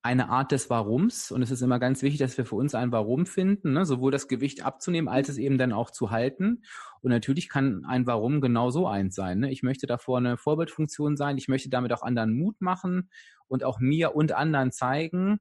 eine 0.04 0.28
Art 0.28 0.52
des 0.52 0.68
Warums. 0.68 1.30
Und 1.32 1.40
es 1.40 1.50
ist 1.50 1.62
immer 1.62 1.78
ganz 1.78 2.02
wichtig, 2.02 2.18
dass 2.18 2.36
wir 2.36 2.44
für 2.44 2.56
uns 2.56 2.74
ein 2.74 2.92
Warum 2.92 3.24
finden, 3.24 3.72
ne? 3.72 3.86
sowohl 3.86 4.12
das 4.12 4.28
Gewicht 4.28 4.64
abzunehmen, 4.64 5.08
als 5.08 5.30
es 5.30 5.38
eben 5.38 5.56
dann 5.56 5.72
auch 5.72 5.90
zu 5.90 6.10
halten. 6.10 6.62
Und 7.00 7.10
natürlich 7.10 7.48
kann 7.48 7.86
ein 7.86 8.06
Warum 8.06 8.42
genauso 8.42 8.86
eins 8.86 9.14
sein. 9.14 9.40
Ne? 9.40 9.50
Ich 9.50 9.62
möchte 9.62 9.86
davor 9.86 10.18
eine 10.18 10.36
Vorbildfunktion 10.36 11.16
sein. 11.16 11.38
Ich 11.38 11.48
möchte 11.48 11.70
damit 11.70 11.90
auch 11.94 12.02
anderen 12.02 12.36
Mut 12.36 12.60
machen 12.60 13.08
und 13.48 13.64
auch 13.64 13.80
mir 13.80 14.14
und 14.14 14.32
anderen 14.32 14.72
zeigen, 14.72 15.38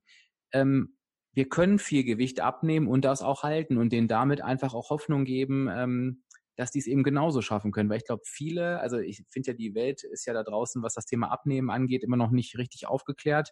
ähm, 0.54 0.96
wir 1.34 1.50
können 1.50 1.78
viel 1.78 2.06
Gewicht 2.06 2.40
abnehmen 2.40 2.88
und 2.88 3.04
das 3.04 3.22
auch 3.22 3.44
halten 3.44 3.78
und 3.78 3.92
denen 3.92 4.08
damit 4.08 4.42
einfach 4.42 4.74
auch 4.74 4.92
Hoffnung 4.92 5.26
geben, 5.26 5.68
ähm, 5.70 6.24
dass 6.56 6.72
die 6.72 6.80
es 6.80 6.88
eben 6.88 7.04
genauso 7.04 7.42
schaffen 7.42 7.72
können. 7.74 7.90
Weil 7.90 7.98
ich 7.98 8.06
glaube, 8.06 8.22
viele, 8.26 8.80
also 8.80 8.98
ich 8.98 9.26
finde 9.30 9.52
ja, 9.52 9.58
die 9.58 9.76
Welt 9.76 10.04
ist 10.04 10.26
ja 10.26 10.34
da 10.34 10.44
draußen, 10.44 10.84
was 10.84 10.94
das 10.94 11.06
Thema 11.06 11.32
Abnehmen 11.32 11.70
angeht, 11.70 12.04
immer 12.04 12.18
noch 12.18 12.32
nicht 12.32 12.58
richtig 12.58 12.88
aufgeklärt. 12.88 13.50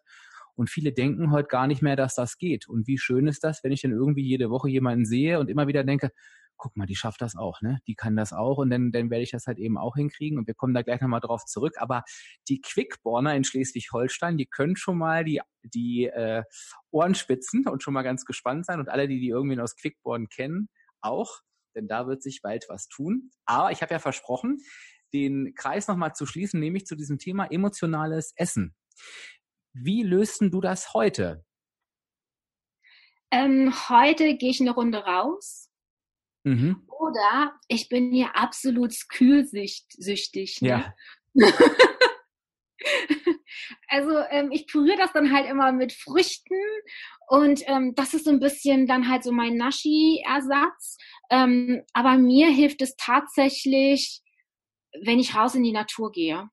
Und 0.62 0.70
viele 0.70 0.94
denken 0.94 1.32
heute 1.32 1.48
gar 1.48 1.66
nicht 1.66 1.82
mehr, 1.82 1.96
dass 1.96 2.14
das 2.14 2.38
geht. 2.38 2.70
Und 2.70 2.86
wie 2.86 3.00
schön 3.00 3.26
ist 3.26 3.44
das, 3.44 3.64
wenn 3.64 3.72
ich 3.72 3.82
dann 3.82 3.94
irgendwie 3.94 4.22
jede 4.22 4.52
Woche 4.52 4.70
jemanden 4.70 5.06
sehe 5.06 5.40
und 5.40 5.50
immer 5.50 5.66
wieder 5.66 5.84
denke, 5.84 6.12
guck 6.56 6.78
mal, 6.78 6.86
die 6.86 6.96
schafft 6.96 7.20
das 7.22 7.36
auch, 7.36 7.64
ne? 7.64 7.80
Die 7.88 7.96
kann 7.96 8.16
das 8.16 8.32
auch 8.32 8.60
und 8.60 8.70
dann, 8.70 8.92
dann 8.92 9.10
werde 9.10 9.24
ich 9.24 9.32
das 9.32 9.48
halt 9.48 9.58
eben 9.58 9.80
auch 9.80 9.96
hinkriegen 9.96 10.38
und 10.38 10.46
wir 10.46 10.54
kommen 10.54 10.76
da 10.76 10.84
gleich 10.84 11.02
nochmal 11.02 11.20
drauf 11.20 11.46
zurück. 11.46 11.74
Aber 11.80 12.04
die 12.48 12.62
Quickborner 12.62 13.36
in 13.36 13.44
Schleswig-Holstein, 13.44 14.38
die 14.38 14.46
können 14.46 14.76
schon 14.76 15.00
mal 15.00 15.24
die, 15.24 15.42
die 15.64 16.06
äh, 16.06 16.44
Ohren 16.92 17.16
spitzen 17.16 17.68
und 17.68 17.82
schon 17.82 17.96
mal 17.96 18.04
ganz 18.04 18.26
gespannt 18.26 18.68
sein 18.68 18.80
und 18.80 18.88
alle, 18.88 19.08
die 19.08 19.20
die 19.20 19.30
irgendwie 19.30 19.60
aus 19.60 19.76
Quickborn 19.76 20.30
kennen, 20.30 20.70
auch 21.02 21.40
denn 21.76 21.88
da 21.88 22.06
wird 22.06 22.22
sich 22.22 22.44
bald 22.44 22.66
was 22.70 22.88
tun. 22.88 23.32
Aber 23.46 23.72
ich 23.72 23.82
habe 23.82 23.96
ja 23.96 24.00
versprochen, 24.00 24.60
den 25.12 25.56
Kreis 25.56 25.88
nochmal 25.88 26.14
zu 26.14 26.28
schließen, 26.28 26.60
nämlich 26.60 26.86
zu 26.86 26.96
diesem 26.96 27.18
Thema 27.18 27.46
emotionales 27.52 28.34
Essen. 28.36 28.76
Wie 29.74 30.04
lösten 30.04 30.52
du 30.52 30.62
das 30.62 30.94
heute? 30.94 31.46
Ähm, 33.32 33.74
heute 33.90 34.36
gehe 34.36 34.50
ich 34.50 34.60
eine 34.60 34.72
Runde 34.72 35.00
raus. 35.00 35.70
Mhm. 36.44 36.88
Oder 36.88 37.54
ich 37.68 37.88
bin 37.88 38.12
hier 38.12 38.36
absolut 38.36 38.94
kühlsüchtig. 39.10 40.62
Ne? 40.62 40.68
Ja. 40.68 40.94
also 43.88 44.18
ähm, 44.30 44.52
ich 44.52 44.68
püriere 44.68 44.98
das 44.98 45.14
dann 45.14 45.32
halt 45.32 45.48
immer 45.50 45.72
mit 45.72 45.94
Früchten 45.94 46.60
und 47.28 47.62
ähm, 47.68 47.96
das 47.96 48.14
ist 48.14 48.26
so 48.26 48.32
ein 48.32 48.40
bisschen 48.40 48.88
dann 48.88 49.10
halt 49.10 49.24
so 49.24 49.32
mein 49.32 49.56
Naschi-Ersatz. 49.56 50.98
Ähm, 51.30 51.84
aber 51.94 52.18
mir 52.18 52.50
hilft 52.50 52.82
es 52.82 52.96
tatsächlich, 52.98 54.22
wenn 55.04 55.20
ich 55.20 55.36
raus 55.36 55.56
in 55.56 55.64
die 55.64 55.72
Natur 55.72 56.12
gehe. 56.12 56.50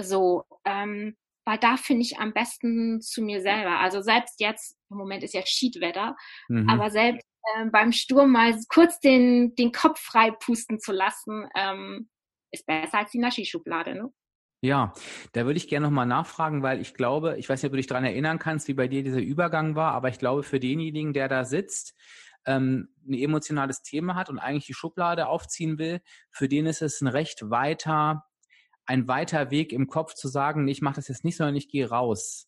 So, 0.00 0.44
ähm, 0.64 1.18
weil 1.44 1.58
da 1.58 1.76
finde 1.76 2.02
ich 2.02 2.18
am 2.18 2.32
besten 2.32 3.00
zu 3.00 3.22
mir 3.22 3.40
selber. 3.40 3.80
Also 3.80 4.00
selbst 4.00 4.40
jetzt, 4.40 4.76
im 4.90 4.96
Moment 4.96 5.22
ist 5.22 5.34
ja 5.34 5.42
Schiedwetter, 5.44 6.16
mhm. 6.48 6.68
aber 6.68 6.90
selbst 6.90 7.26
äh, 7.56 7.66
beim 7.66 7.92
Sturm 7.92 8.32
mal 8.32 8.58
kurz 8.68 9.00
den, 9.00 9.54
den 9.56 9.72
Kopf 9.72 10.00
frei 10.00 10.30
pusten 10.30 10.78
zu 10.78 10.92
lassen, 10.92 11.48
ähm, 11.56 12.08
ist 12.52 12.66
besser 12.66 12.98
als 12.98 13.10
die 13.10 13.18
Naschi-Schublade, 13.18 13.94
ne? 13.94 14.12
Ja, 14.64 14.92
da 15.32 15.44
würde 15.44 15.56
ich 15.56 15.66
gerne 15.66 15.86
nochmal 15.86 16.06
nachfragen, 16.06 16.62
weil 16.62 16.80
ich 16.80 16.94
glaube, 16.94 17.36
ich 17.36 17.48
weiß 17.48 17.60
nicht, 17.60 17.68
ob 17.68 17.72
du 17.72 17.78
dich 17.78 17.88
daran 17.88 18.04
erinnern 18.04 18.38
kannst, 18.38 18.68
wie 18.68 18.74
bei 18.74 18.86
dir 18.86 19.02
dieser 19.02 19.20
Übergang 19.20 19.74
war, 19.74 19.92
aber 19.92 20.08
ich 20.08 20.20
glaube, 20.20 20.44
für 20.44 20.60
denjenigen, 20.60 21.12
der 21.12 21.26
da 21.26 21.44
sitzt, 21.44 21.96
ähm, 22.46 22.88
ein 23.04 23.14
emotionales 23.14 23.82
Thema 23.82 24.14
hat 24.14 24.30
und 24.30 24.38
eigentlich 24.38 24.66
die 24.66 24.74
Schublade 24.74 25.26
aufziehen 25.26 25.78
will, 25.78 26.00
für 26.30 26.48
den 26.48 26.66
ist 26.66 26.80
es 26.80 27.00
ein 27.00 27.08
recht 27.08 27.50
weiter, 27.50 28.24
ein 28.92 29.08
weiter 29.08 29.50
Weg 29.50 29.72
im 29.72 29.86
Kopf 29.86 30.12
zu 30.12 30.28
sagen, 30.28 30.68
ich 30.68 30.82
mache 30.82 30.96
das 30.96 31.08
jetzt 31.08 31.24
nicht, 31.24 31.38
sondern 31.38 31.56
ich 31.56 31.70
gehe 31.70 31.88
raus. 31.88 32.46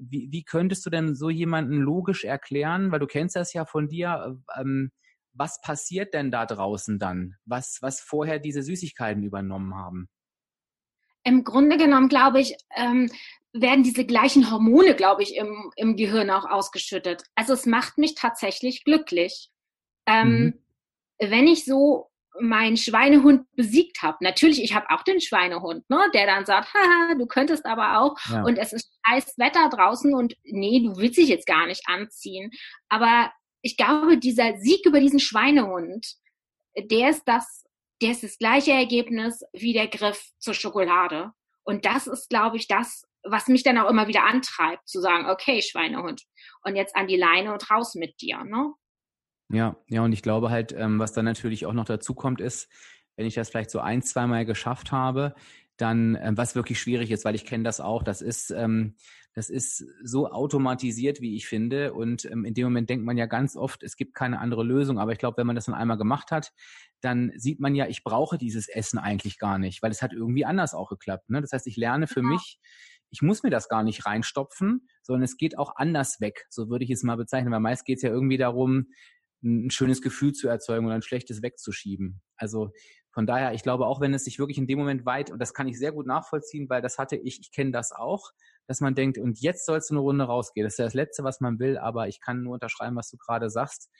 Wie, 0.00 0.26
wie 0.32 0.42
könntest 0.42 0.84
du 0.84 0.90
denn 0.90 1.14
so 1.14 1.30
jemanden 1.30 1.76
logisch 1.76 2.24
erklären, 2.24 2.90
weil 2.90 2.98
du 2.98 3.06
kennst 3.06 3.36
das 3.36 3.52
ja 3.52 3.64
von 3.64 3.88
dir, 3.88 4.36
ähm, 4.58 4.90
was 5.32 5.60
passiert 5.60 6.12
denn 6.12 6.32
da 6.32 6.44
draußen 6.44 6.98
dann, 6.98 7.36
was, 7.44 7.78
was 7.82 8.00
vorher 8.00 8.40
diese 8.40 8.64
Süßigkeiten 8.64 9.22
übernommen 9.22 9.76
haben? 9.76 10.08
Im 11.22 11.44
Grunde 11.44 11.76
genommen, 11.76 12.08
glaube 12.08 12.40
ich, 12.40 12.56
ähm, 12.74 13.08
werden 13.52 13.84
diese 13.84 14.04
gleichen 14.04 14.50
Hormone, 14.50 14.96
glaube 14.96 15.22
ich, 15.22 15.36
im, 15.36 15.70
im 15.76 15.94
Gehirn 15.94 16.30
auch 16.30 16.46
ausgeschüttet. 16.46 17.22
Also 17.36 17.52
es 17.52 17.64
macht 17.64 17.96
mich 17.96 18.16
tatsächlich 18.16 18.82
glücklich. 18.82 19.50
Ähm, 20.06 20.28
mhm. 21.18 21.30
Wenn 21.30 21.46
ich 21.46 21.64
so 21.64 22.09
meinen 22.38 22.76
Schweinehund 22.76 23.44
besiegt 23.56 24.02
habe. 24.02 24.18
Natürlich, 24.20 24.62
ich 24.62 24.74
habe 24.74 24.86
auch 24.90 25.02
den 25.02 25.20
Schweinehund, 25.20 25.88
ne, 25.90 26.10
der 26.14 26.26
dann 26.26 26.46
sagt, 26.46 26.72
haha, 26.72 27.14
du 27.14 27.26
könntest 27.26 27.66
aber 27.66 27.98
auch 27.98 28.16
ja. 28.30 28.42
und 28.44 28.56
es 28.56 28.72
ist 28.72 28.90
scheiß 29.06 29.38
Wetter 29.38 29.68
draußen 29.68 30.14
und 30.14 30.36
nee, 30.44 30.80
du 30.80 30.96
willst 30.96 31.18
dich 31.18 31.28
jetzt 31.28 31.46
gar 31.46 31.66
nicht 31.66 31.82
anziehen. 31.86 32.50
Aber 32.88 33.32
ich 33.62 33.76
glaube, 33.76 34.18
dieser 34.18 34.56
Sieg 34.58 34.86
über 34.86 35.00
diesen 35.00 35.20
Schweinehund, 35.20 36.14
der 36.76 37.10
ist 37.10 37.24
das, 37.26 37.64
der 38.00 38.12
ist 38.12 38.22
das 38.22 38.38
gleiche 38.38 38.72
Ergebnis 38.72 39.42
wie 39.52 39.72
der 39.72 39.88
Griff 39.88 40.30
zur 40.38 40.54
Schokolade. 40.54 41.32
Und 41.64 41.84
das 41.84 42.06
ist, 42.06 42.30
glaube 42.30 42.56
ich, 42.56 42.68
das, 42.68 43.04
was 43.22 43.48
mich 43.48 43.62
dann 43.62 43.78
auch 43.78 43.90
immer 43.90 44.08
wieder 44.08 44.24
antreibt, 44.24 44.88
zu 44.88 45.00
sagen, 45.00 45.26
okay, 45.28 45.60
Schweinehund, 45.62 46.22
und 46.62 46.76
jetzt 46.76 46.96
an 46.96 47.06
die 47.06 47.16
Leine 47.16 47.52
und 47.52 47.70
raus 47.70 47.94
mit 47.94 48.20
dir, 48.20 48.44
ne? 48.44 48.72
Ja, 49.52 49.76
ja, 49.88 50.02
und 50.02 50.12
ich 50.12 50.22
glaube 50.22 50.50
halt, 50.50 50.72
ähm, 50.72 50.98
was 50.98 51.12
dann 51.12 51.24
natürlich 51.24 51.66
auch 51.66 51.72
noch 51.72 51.84
dazu 51.84 52.14
kommt, 52.14 52.40
ist, 52.40 52.70
wenn 53.16 53.26
ich 53.26 53.34
das 53.34 53.50
vielleicht 53.50 53.70
so 53.70 53.80
ein, 53.80 54.02
zweimal 54.02 54.44
geschafft 54.44 54.92
habe, 54.92 55.34
dann, 55.76 56.16
ähm, 56.20 56.36
was 56.36 56.54
wirklich 56.54 56.80
schwierig 56.80 57.10
ist, 57.10 57.24
weil 57.24 57.34
ich 57.34 57.44
kenne 57.44 57.64
das 57.64 57.80
auch, 57.80 58.02
das 58.02 58.22
ist, 58.22 58.50
ähm, 58.50 58.94
das 59.34 59.48
ist 59.48 59.84
so 60.02 60.30
automatisiert, 60.30 61.20
wie 61.20 61.36
ich 61.36 61.46
finde. 61.46 61.94
Und 61.94 62.24
in 62.24 62.54
dem 62.54 62.64
Moment 62.64 62.90
denkt 62.90 63.04
man 63.04 63.16
ja 63.16 63.26
ganz 63.26 63.56
oft, 63.56 63.82
es 63.82 63.96
gibt 63.96 64.14
keine 64.14 64.40
andere 64.40 64.64
Lösung. 64.64 64.98
Aber 64.98 65.12
ich 65.12 65.18
glaube, 65.18 65.36
wenn 65.36 65.46
man 65.46 65.54
das 65.54 65.66
dann 65.66 65.74
einmal 65.74 65.98
gemacht 65.98 66.32
hat, 66.32 66.52
dann 67.00 67.32
sieht 67.36 67.60
man 67.60 67.74
ja, 67.74 67.86
ich 67.86 68.02
brauche 68.02 68.38
dieses 68.38 68.68
Essen 68.68 68.98
eigentlich 68.98 69.38
gar 69.38 69.58
nicht, 69.58 69.82
weil 69.82 69.92
es 69.92 70.02
hat 70.02 70.12
irgendwie 70.12 70.44
anders 70.44 70.74
auch 70.74 70.88
geklappt. 70.88 71.30
Ne? 71.30 71.40
Das 71.40 71.52
heißt, 71.52 71.66
ich 71.68 71.76
lerne 71.76 72.08
für 72.08 72.20
ja. 72.20 72.26
mich, 72.26 72.58
ich 73.10 73.22
muss 73.22 73.42
mir 73.42 73.50
das 73.50 73.68
gar 73.68 73.84
nicht 73.84 74.04
reinstopfen, 74.04 74.88
sondern 75.02 75.22
es 75.22 75.36
geht 75.36 75.58
auch 75.58 75.76
anders 75.76 76.20
weg. 76.20 76.46
So 76.50 76.68
würde 76.68 76.84
ich 76.84 76.90
es 76.90 77.04
mal 77.04 77.16
bezeichnen, 77.16 77.52
weil 77.52 77.60
meist 77.60 77.84
geht 77.84 77.98
es 77.98 78.02
ja 78.02 78.10
irgendwie 78.10 78.38
darum, 78.38 78.88
ein 79.42 79.70
schönes 79.70 80.02
Gefühl 80.02 80.32
zu 80.32 80.48
erzeugen 80.48 80.86
oder 80.86 80.94
ein 80.94 81.02
schlechtes 81.02 81.42
wegzuschieben. 81.42 82.20
Also 82.36 82.72
von 83.12 83.26
daher, 83.26 83.54
ich 83.54 83.62
glaube, 83.62 83.86
auch 83.86 84.00
wenn 84.00 84.14
es 84.14 84.24
sich 84.24 84.38
wirklich 84.38 84.58
in 84.58 84.66
dem 84.66 84.78
Moment 84.78 85.04
weit, 85.04 85.30
und 85.30 85.40
das 85.40 85.54
kann 85.54 85.66
ich 85.66 85.78
sehr 85.78 85.92
gut 85.92 86.06
nachvollziehen, 86.06 86.68
weil 86.68 86.82
das 86.82 86.98
hatte 86.98 87.16
ich, 87.16 87.40
ich 87.40 87.50
kenne 87.50 87.72
das 87.72 87.92
auch, 87.92 88.30
dass 88.66 88.80
man 88.80 88.94
denkt, 88.94 89.18
und 89.18 89.40
jetzt 89.40 89.66
sollst 89.66 89.90
du 89.90 89.94
eine 89.94 90.00
Runde 90.00 90.24
rausgehen. 90.24 90.64
Das 90.64 90.74
ist 90.74 90.78
ja 90.78 90.84
das 90.84 90.94
Letzte, 90.94 91.24
was 91.24 91.40
man 91.40 91.58
will, 91.58 91.76
aber 91.76 92.06
ich 92.06 92.20
kann 92.20 92.42
nur 92.42 92.54
unterschreiben, 92.54 92.96
was 92.96 93.10
du 93.10 93.16
gerade 93.16 93.50
sagst. 93.50 93.90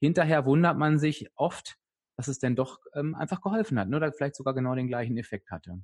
Hinterher 0.00 0.44
wundert 0.46 0.76
man 0.76 0.98
sich 0.98 1.28
oft, 1.36 1.76
dass 2.16 2.28
es 2.28 2.38
denn 2.38 2.56
doch 2.56 2.80
ähm, 2.94 3.14
einfach 3.14 3.40
geholfen 3.40 3.78
hat, 3.78 3.88
ne? 3.88 3.96
oder 3.96 4.12
vielleicht 4.12 4.34
sogar 4.34 4.54
genau 4.54 4.74
den 4.74 4.88
gleichen 4.88 5.16
Effekt 5.16 5.50
hatte. 5.50 5.80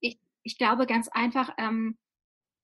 Ich, 0.00 0.18
ich 0.42 0.58
glaube 0.58 0.86
ganz 0.86 1.08
einfach, 1.08 1.50
ähm, 1.58 1.96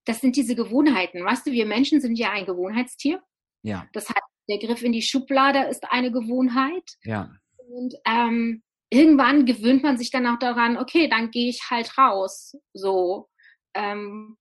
das 0.04 0.20
sind 0.20 0.36
diese 0.36 0.54
Gewohnheiten. 0.54 1.24
Weißt 1.24 1.46
du, 1.46 1.52
wir 1.52 1.64
Menschen 1.64 2.00
sind 2.00 2.16
ja 2.16 2.30
ein 2.30 2.44
Gewohnheitstier. 2.44 3.22
Ja. 3.62 3.86
Das 3.92 4.08
heißt, 4.08 4.31
der 4.48 4.58
Griff 4.58 4.82
in 4.82 4.92
die 4.92 5.02
Schublade 5.02 5.64
ist 5.68 5.90
eine 5.90 6.10
Gewohnheit. 6.10 6.96
Ja. 7.04 7.30
Und 7.56 7.94
ähm, 8.06 8.62
irgendwann 8.90 9.46
gewöhnt 9.46 9.82
man 9.82 9.96
sich 9.96 10.10
dann 10.10 10.26
auch 10.26 10.38
daran, 10.38 10.76
okay, 10.76 11.08
dann 11.08 11.30
gehe 11.30 11.48
ich 11.48 11.70
halt 11.70 11.96
raus, 11.96 12.56
so 12.74 13.28
ähm, 13.74 14.36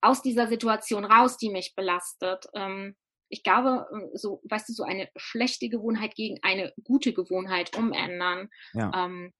aus 0.00 0.22
dieser 0.22 0.46
Situation 0.46 1.04
raus, 1.04 1.36
die 1.36 1.50
mich 1.50 1.74
belastet. 1.74 2.46
Ähm, 2.54 2.94
ich 3.28 3.42
glaube, 3.42 3.86
so, 4.14 4.40
weißt 4.48 4.68
du, 4.68 4.72
so 4.72 4.84
eine 4.84 5.08
schlechte 5.16 5.68
Gewohnheit 5.68 6.14
gegen 6.14 6.38
eine 6.42 6.72
gute 6.84 7.12
Gewohnheit 7.12 7.76
umändern. 7.76 8.48
Ja. 8.72 8.92
Ähm, 8.94 9.32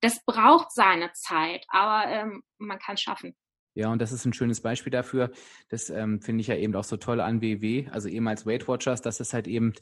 das 0.00 0.24
braucht 0.24 0.72
seine 0.72 1.12
Zeit, 1.14 1.64
aber 1.68 2.08
ähm, 2.10 2.42
man 2.58 2.78
kann 2.78 2.94
es 2.94 3.00
schaffen. 3.00 3.34
Ja, 3.76 3.92
und 3.92 4.00
das 4.00 4.10
ist 4.10 4.24
ein 4.24 4.32
schönes 4.32 4.62
Beispiel 4.62 4.90
dafür. 4.90 5.30
Das 5.68 5.90
ähm, 5.90 6.22
finde 6.22 6.40
ich 6.40 6.46
ja 6.46 6.56
eben 6.56 6.74
auch 6.74 6.84
so 6.84 6.96
toll 6.96 7.20
an 7.20 7.42
WW, 7.42 7.88
also 7.90 8.08
ehemals 8.08 8.46
Weight 8.46 8.66
Watchers, 8.68 9.02
dass 9.02 9.20
es 9.20 9.34
halt 9.34 9.46
eben 9.46 9.74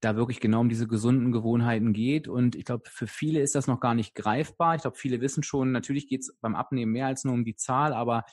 da 0.00 0.16
wirklich 0.16 0.40
genau 0.40 0.60
um 0.60 0.70
diese 0.70 0.88
gesunden 0.88 1.32
Gewohnheiten 1.32 1.92
geht. 1.92 2.28
Und 2.28 2.56
ich 2.56 2.64
glaube, 2.64 2.84
für 2.88 3.06
viele 3.06 3.40
ist 3.40 3.54
das 3.54 3.66
noch 3.66 3.78
gar 3.78 3.94
nicht 3.94 4.14
greifbar. 4.14 4.76
Ich 4.76 4.82
glaube, 4.82 4.96
viele 4.96 5.20
wissen 5.20 5.42
schon, 5.42 5.70
natürlich 5.70 6.08
geht 6.08 6.22
es 6.22 6.34
beim 6.40 6.54
Abnehmen 6.54 6.92
mehr 6.92 7.08
als 7.08 7.24
nur 7.24 7.34
um 7.34 7.44
die 7.44 7.54
Zahl, 7.54 7.92
aber 7.92 8.24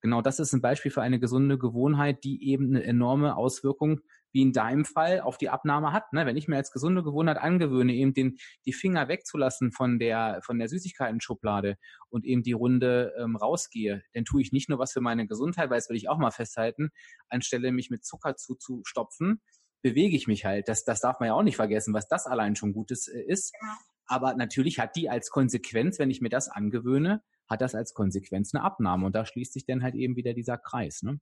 genau 0.00 0.22
das 0.22 0.40
ist 0.40 0.52
ein 0.52 0.60
Beispiel 0.60 0.90
für 0.90 1.02
eine 1.02 1.20
gesunde 1.20 1.56
Gewohnheit, 1.56 2.24
die 2.24 2.44
eben 2.44 2.70
eine 2.70 2.82
enorme 2.82 3.36
Auswirkung 3.36 4.00
wie 4.34 4.42
in 4.42 4.52
deinem 4.52 4.84
Fall 4.84 5.20
auf 5.20 5.38
die 5.38 5.48
Abnahme 5.48 5.92
hat. 5.92 6.12
Ne? 6.12 6.26
Wenn 6.26 6.36
ich 6.36 6.48
mir 6.48 6.56
als 6.56 6.72
gesunde 6.72 7.04
Gewohnheit 7.04 7.38
angewöhne, 7.38 7.94
eben 7.94 8.12
den, 8.12 8.36
die 8.66 8.72
Finger 8.72 9.08
wegzulassen 9.08 9.70
von 9.70 10.00
der, 10.00 10.40
von 10.42 10.58
der 10.58 10.68
Süßigkeiten-Schublade 10.68 11.78
und 12.10 12.24
eben 12.24 12.42
die 12.42 12.52
Runde 12.52 13.14
ähm, 13.16 13.36
rausgehe, 13.36 14.02
dann 14.12 14.24
tue 14.24 14.42
ich 14.42 14.52
nicht 14.52 14.68
nur 14.68 14.80
was 14.80 14.92
für 14.92 15.00
meine 15.00 15.28
Gesundheit, 15.28 15.70
weil 15.70 15.78
das 15.78 15.88
will 15.88 15.96
ich 15.96 16.08
auch 16.08 16.18
mal 16.18 16.32
festhalten, 16.32 16.90
anstelle 17.28 17.70
mich 17.70 17.90
mit 17.90 18.04
Zucker 18.04 18.34
zuzustopfen, 18.34 19.40
bewege 19.82 20.16
ich 20.16 20.26
mich 20.26 20.44
halt. 20.44 20.68
Das, 20.68 20.84
das 20.84 21.00
darf 21.00 21.20
man 21.20 21.28
ja 21.28 21.34
auch 21.34 21.42
nicht 21.44 21.56
vergessen, 21.56 21.94
was 21.94 22.08
das 22.08 22.26
allein 22.26 22.56
schon 22.56 22.72
Gutes 22.72 23.06
äh, 23.06 23.22
ist. 23.22 23.54
Genau. 23.58 23.72
Aber 24.06 24.34
natürlich 24.34 24.80
hat 24.80 24.96
die 24.96 25.08
als 25.08 25.30
Konsequenz, 25.30 25.98
wenn 26.00 26.10
ich 26.10 26.20
mir 26.20 26.28
das 26.28 26.48
angewöhne, 26.48 27.22
hat 27.48 27.60
das 27.60 27.74
als 27.74 27.94
Konsequenz 27.94 28.52
eine 28.52 28.64
Abnahme. 28.64 29.06
Und 29.06 29.14
da 29.14 29.24
schließt 29.24 29.52
sich 29.52 29.64
dann 29.64 29.82
halt 29.82 29.94
eben 29.94 30.16
wieder 30.16 30.34
dieser 30.34 30.58
Kreis. 30.58 31.02
Ne? 31.02 31.20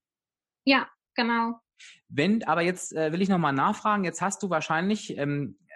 Ja, 0.64 0.88
genau. 1.14 1.60
Wenn, 2.08 2.44
aber 2.44 2.62
jetzt 2.62 2.94
äh, 2.94 3.12
will 3.12 3.22
ich 3.22 3.28
nochmal 3.28 3.52
nachfragen, 3.52 4.04
jetzt 4.04 4.20
hast 4.20 4.42
du 4.42 4.50
wahrscheinlich 4.50 5.16
ähm, 5.18 5.56
äh, 5.66 5.72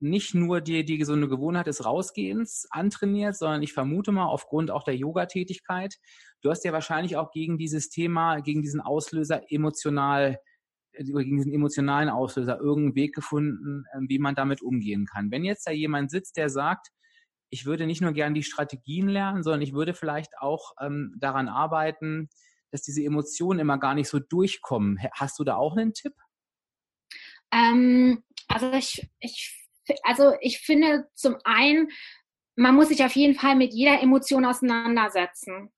nicht 0.00 0.34
nur 0.34 0.60
die, 0.60 0.84
die 0.84 0.98
gesunde 0.98 1.28
Gewohnheit 1.28 1.66
des 1.66 1.84
Rausgehens 1.84 2.66
antrainiert, 2.70 3.36
sondern 3.36 3.62
ich 3.62 3.72
vermute 3.72 4.12
mal 4.12 4.26
aufgrund 4.26 4.70
auch 4.70 4.84
der 4.84 4.96
Yoga-Tätigkeit, 4.96 5.96
du 6.42 6.50
hast 6.50 6.64
ja 6.64 6.72
wahrscheinlich 6.72 7.16
auch 7.16 7.30
gegen 7.30 7.58
dieses 7.58 7.88
Thema, 7.90 8.40
gegen 8.40 8.62
diesen 8.62 8.80
Auslöser 8.80 9.42
emotional, 9.50 10.38
äh, 10.92 11.04
gegen 11.04 11.36
diesen 11.36 11.52
emotionalen 11.52 12.08
Auslöser 12.08 12.58
irgendeinen 12.58 12.96
Weg 12.96 13.14
gefunden, 13.14 13.84
äh, 13.92 14.00
wie 14.08 14.18
man 14.18 14.34
damit 14.34 14.62
umgehen 14.62 15.06
kann. 15.06 15.30
Wenn 15.30 15.44
jetzt 15.44 15.66
da 15.66 15.72
jemand 15.72 16.10
sitzt, 16.10 16.36
der 16.36 16.48
sagt, 16.48 16.88
ich 17.50 17.66
würde 17.66 17.86
nicht 17.86 18.00
nur 18.00 18.12
gern 18.12 18.34
die 18.34 18.42
Strategien 18.42 19.08
lernen, 19.08 19.42
sondern 19.42 19.62
ich 19.62 19.74
würde 19.74 19.94
vielleicht 19.94 20.32
auch 20.40 20.72
ähm, 20.80 21.14
daran 21.18 21.48
arbeiten, 21.48 22.28
dass 22.74 22.82
diese 22.82 23.04
Emotionen 23.04 23.60
immer 23.60 23.78
gar 23.78 23.94
nicht 23.94 24.08
so 24.08 24.18
durchkommen. 24.18 24.98
Hast 25.12 25.38
du 25.38 25.44
da 25.44 25.54
auch 25.54 25.76
einen 25.76 25.94
Tipp? 25.94 26.12
Ähm, 27.52 28.24
also 28.48 28.72
ich, 28.72 29.08
ich, 29.20 29.68
also 30.02 30.32
ich 30.40 30.58
finde 30.58 31.06
zum 31.14 31.36
einen, 31.44 31.92
man 32.56 32.74
muss 32.74 32.88
sich 32.88 33.04
auf 33.04 33.14
jeden 33.14 33.36
Fall 33.36 33.54
mit 33.54 33.72
jeder 33.72 34.02
Emotion 34.02 34.44
auseinandersetzen. 34.44 35.72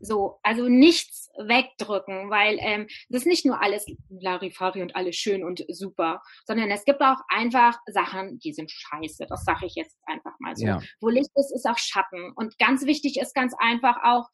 So, 0.00 0.40
also 0.42 0.68
nichts 0.68 1.30
wegdrücken, 1.38 2.30
weil 2.30 2.56
ähm, 2.58 2.88
das 3.10 3.22
ist 3.22 3.28
nicht 3.28 3.46
nur 3.46 3.62
alles 3.62 3.86
Larifari 4.08 4.82
und 4.82 4.96
alles 4.96 5.14
schön 5.14 5.44
und 5.44 5.64
super, 5.68 6.20
sondern 6.46 6.68
es 6.72 6.84
gibt 6.84 7.00
auch 7.00 7.20
einfach 7.28 7.78
Sachen, 7.86 8.40
die 8.40 8.54
sind 8.54 8.72
scheiße. 8.72 9.26
Das 9.28 9.44
sage 9.44 9.66
ich 9.66 9.76
jetzt 9.76 9.96
einfach 10.06 10.32
mal 10.40 10.56
so. 10.56 10.66
Ja. 10.66 10.80
Wo 11.00 11.10
Licht 11.10 11.30
ist, 11.36 11.54
ist 11.54 11.68
auch 11.68 11.78
Schatten. 11.78 12.32
Und 12.34 12.58
ganz 12.58 12.86
wichtig 12.86 13.20
ist 13.20 13.36
ganz 13.36 13.54
einfach 13.56 13.98
auch, 14.02 14.26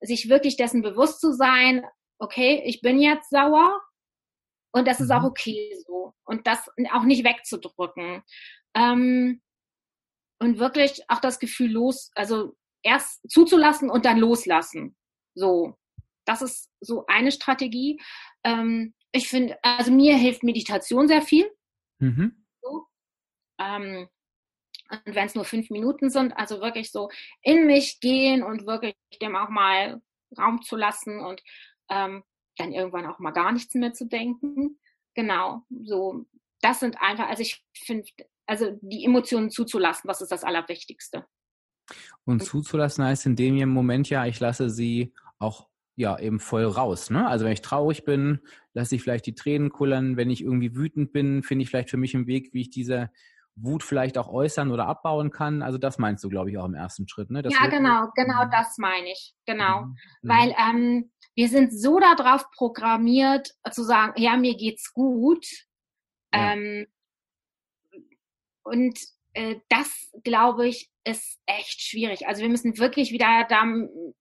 sich 0.00 0.28
wirklich 0.28 0.56
dessen 0.56 0.82
bewusst 0.82 1.20
zu 1.20 1.32
sein, 1.32 1.84
okay, 2.18 2.62
ich 2.64 2.80
bin 2.80 3.00
jetzt 3.00 3.30
sauer 3.30 3.80
und 4.72 4.86
das 4.86 5.00
ist 5.00 5.10
auch 5.10 5.22
mhm. 5.22 5.28
okay 5.28 5.76
so. 5.86 6.14
Und 6.24 6.46
das 6.46 6.68
auch 6.92 7.04
nicht 7.04 7.24
wegzudrücken. 7.24 8.22
Ähm, 8.74 9.40
und 10.40 10.58
wirklich 10.58 11.02
auch 11.08 11.20
das 11.20 11.38
Gefühl 11.38 11.72
los, 11.72 12.10
also 12.14 12.56
erst 12.82 13.28
zuzulassen 13.28 13.90
und 13.90 14.04
dann 14.04 14.18
loslassen. 14.18 14.96
So. 15.34 15.74
Das 16.24 16.42
ist 16.42 16.70
so 16.80 17.06
eine 17.06 17.32
Strategie. 17.32 18.00
Ähm, 18.44 18.94
ich 19.12 19.28
finde, 19.28 19.58
also 19.62 19.90
mir 19.90 20.16
hilft 20.16 20.42
Meditation 20.42 21.08
sehr 21.08 21.22
viel. 21.22 21.50
Mhm. 21.98 22.44
So. 22.60 22.86
Ähm, 23.58 24.08
und 24.90 25.14
wenn 25.14 25.26
es 25.26 25.34
nur 25.34 25.44
fünf 25.44 25.70
Minuten 25.70 26.10
sind, 26.10 26.32
also 26.36 26.60
wirklich 26.60 26.90
so 26.90 27.10
in 27.42 27.66
mich 27.66 28.00
gehen 28.00 28.42
und 28.42 28.66
wirklich 28.66 28.96
dem 29.20 29.36
auch 29.36 29.48
mal 29.48 30.00
Raum 30.36 30.62
zu 30.62 30.76
lassen 30.76 31.20
und 31.20 31.42
ähm, 31.90 32.22
dann 32.56 32.72
irgendwann 32.72 33.06
auch 33.06 33.18
mal 33.18 33.30
gar 33.30 33.52
nichts 33.52 33.74
mehr 33.74 33.92
zu 33.92 34.06
denken. 34.06 34.78
Genau, 35.14 35.62
so, 35.82 36.26
das 36.60 36.80
sind 36.80 37.00
einfach, 37.00 37.28
also 37.28 37.42
ich 37.42 37.64
finde, 37.74 38.08
also 38.46 38.78
die 38.80 39.04
Emotionen 39.04 39.50
zuzulassen, 39.50 40.08
was 40.08 40.20
ist 40.20 40.32
das 40.32 40.44
Allerwichtigste. 40.44 41.26
Und 42.24 42.42
zuzulassen 42.42 43.04
heißt 43.04 43.26
in 43.26 43.36
dem 43.36 43.68
Moment 43.70 44.10
ja, 44.10 44.26
ich 44.26 44.40
lasse 44.40 44.70
sie 44.70 45.12
auch 45.38 45.68
ja 45.96 46.18
eben 46.18 46.38
voll 46.38 46.64
raus. 46.64 47.10
Ne? 47.10 47.26
Also 47.26 47.44
wenn 47.44 47.52
ich 47.52 47.62
traurig 47.62 48.04
bin, 48.04 48.40
lasse 48.72 48.94
ich 48.94 49.02
vielleicht 49.02 49.26
die 49.26 49.34
Tränen 49.34 49.70
kullern. 49.70 50.16
Wenn 50.16 50.30
ich 50.30 50.42
irgendwie 50.42 50.76
wütend 50.76 51.12
bin, 51.12 51.42
finde 51.42 51.62
ich 51.62 51.70
vielleicht 51.70 51.90
für 51.90 51.96
mich 51.96 52.14
einen 52.14 52.26
Weg, 52.26 52.52
wie 52.52 52.60
ich 52.62 52.70
diese 52.70 53.10
Wut 53.62 53.82
vielleicht 53.82 54.18
auch 54.18 54.28
äußern 54.28 54.70
oder 54.70 54.86
abbauen 54.86 55.30
kann. 55.30 55.62
Also 55.62 55.78
das 55.78 55.98
meinst 55.98 56.22
du, 56.24 56.28
glaube 56.28 56.50
ich, 56.50 56.58
auch 56.58 56.64
im 56.64 56.74
ersten 56.74 57.08
Schritt. 57.08 57.30
Ne? 57.30 57.42
Das 57.42 57.52
ja, 57.52 57.66
genau, 57.66 58.08
genau 58.14 58.44
mhm. 58.44 58.50
das 58.50 58.78
meine 58.78 59.10
ich. 59.10 59.34
Genau. 59.46 59.82
Mhm. 59.82 59.96
mhm. 60.22 60.28
Weil 60.28 60.54
ähm, 60.58 61.10
wir 61.34 61.48
sind 61.48 61.72
so 61.72 61.98
darauf 61.98 62.50
programmiert, 62.50 63.50
zu 63.70 63.82
sagen, 63.82 64.20
ja, 64.20 64.36
mir 64.36 64.56
geht's 64.56 64.92
gut. 64.92 65.46
Ja. 66.34 66.52
Ähm, 66.52 66.86
und 68.62 68.98
äh, 69.34 69.56
das, 69.68 70.10
glaube 70.24 70.68
ich, 70.68 70.90
ist 71.04 71.38
echt 71.46 71.80
schwierig. 71.82 72.26
Also 72.26 72.42
wir 72.42 72.48
müssen 72.48 72.78
wirklich 72.78 73.12
wieder 73.12 73.46
da, 73.48 73.64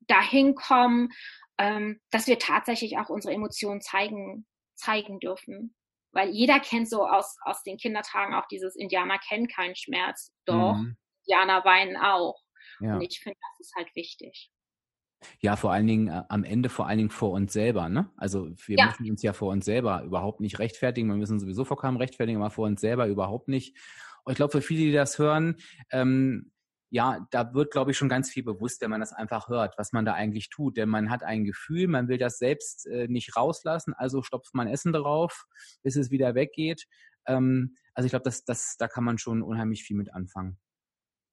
dahin 0.08 0.56
kommen, 0.56 1.10
ähm, 1.58 2.00
dass 2.12 2.28
wir 2.28 2.40
tatsächlich 2.40 2.98
auch 2.98 3.10
unsere 3.10 3.34
Emotionen 3.34 3.82
zeigen, 3.82 4.46
zeigen 4.76 5.20
dürfen 5.20 5.76
weil 6.18 6.30
jeder 6.32 6.60
kennt 6.60 6.90
so 6.90 7.08
aus, 7.08 7.38
aus 7.42 7.62
den 7.62 7.78
Kindertagen 7.78 8.34
auch 8.34 8.48
dieses 8.48 8.76
Indianer 8.76 9.20
kennen 9.20 9.48
keinen 9.48 9.76
Schmerz. 9.76 10.34
Doch, 10.46 10.76
mhm. 10.76 10.98
Indianer 11.26 11.64
weinen 11.64 11.96
auch. 11.96 12.42
Ja. 12.80 12.96
Und 12.96 13.02
ich 13.02 13.20
finde, 13.20 13.38
das 13.40 13.68
ist 13.68 13.76
halt 13.76 13.96
wichtig. 13.96 14.50
Ja, 15.42 15.56
vor 15.56 15.72
allen 15.72 15.86
Dingen 15.86 16.08
äh, 16.08 16.24
am 16.30 16.44
Ende 16.44 16.70
vor 16.70 16.88
allen 16.88 16.98
Dingen 16.98 17.12
vor 17.12 17.32
uns 17.32 17.54
selber, 17.54 17.88
ne? 17.88 18.10
Also 18.18 18.50
wir 18.66 18.78
ja. 18.78 18.88
müssen 18.88 19.10
uns 19.12 19.22
ja 19.22 19.34
vor 19.34 19.52
uns 19.52 19.66
selber 19.66 20.02
überhaupt 20.04 20.42
nicht 20.42 20.58
rechtfertigen. 20.58 21.08
Wir 21.08 21.16
müssen 21.16 21.40
sowieso 21.40 21.66
vor 21.66 21.78
keinem 21.78 21.98
rechtfertigen, 21.98 22.40
aber 22.42 22.50
vor 22.50 22.66
uns 22.66 22.82
selber 22.82 23.08
überhaupt 23.08 23.48
nicht. 23.48 23.78
Und 24.24 24.32
ich 24.32 24.38
glaube, 24.38 24.52
für 24.52 24.62
viele, 24.62 24.86
die 24.86 24.92
das 24.92 25.20
hören, 25.20 25.58
ähm, 25.92 26.52
ja, 26.90 27.28
da 27.32 27.54
wird, 27.54 27.72
glaube 27.72 27.92
ich, 27.92 27.98
schon 27.98 28.10
ganz 28.10 28.30
viel 28.30 28.44
bewusst, 28.44 28.82
wenn 28.82 28.90
man 28.90 29.02
das 29.02 29.12
einfach 29.12 29.50
hört, 29.50 29.78
was 29.78 29.92
man 29.92 30.06
da 30.06 30.14
eigentlich 30.14 30.50
tut. 30.50 30.78
Denn 30.78 30.90
man 30.90 31.10
hat 31.10 31.24
ein 31.24 31.44
Gefühl, 31.44 31.88
man 31.88 32.08
will 32.08 32.18
das 32.18 32.38
selbst 32.38 32.88
äh, 32.88 33.08
nicht 33.08 33.36
rauslassen, 33.36 33.94
also 33.94 34.22
stopft 34.22 34.54
man 34.54 34.68
Essen 34.68 34.94
drauf, 34.94 35.46
bis 35.84 35.98
es 35.98 36.12
wieder 36.12 36.34
weggeht. 36.34 36.86
Ähm, 37.26 37.76
also 37.94 38.06
ich 38.06 38.12
glaube, 38.12 38.24
das, 38.24 38.46
das, 38.46 38.78
da 38.78 38.88
kann 38.88 39.04
man 39.04 39.18
schon 39.18 39.42
unheimlich 39.42 39.84
viel 39.84 39.98
mit 39.98 40.14
anfangen. 40.14 40.58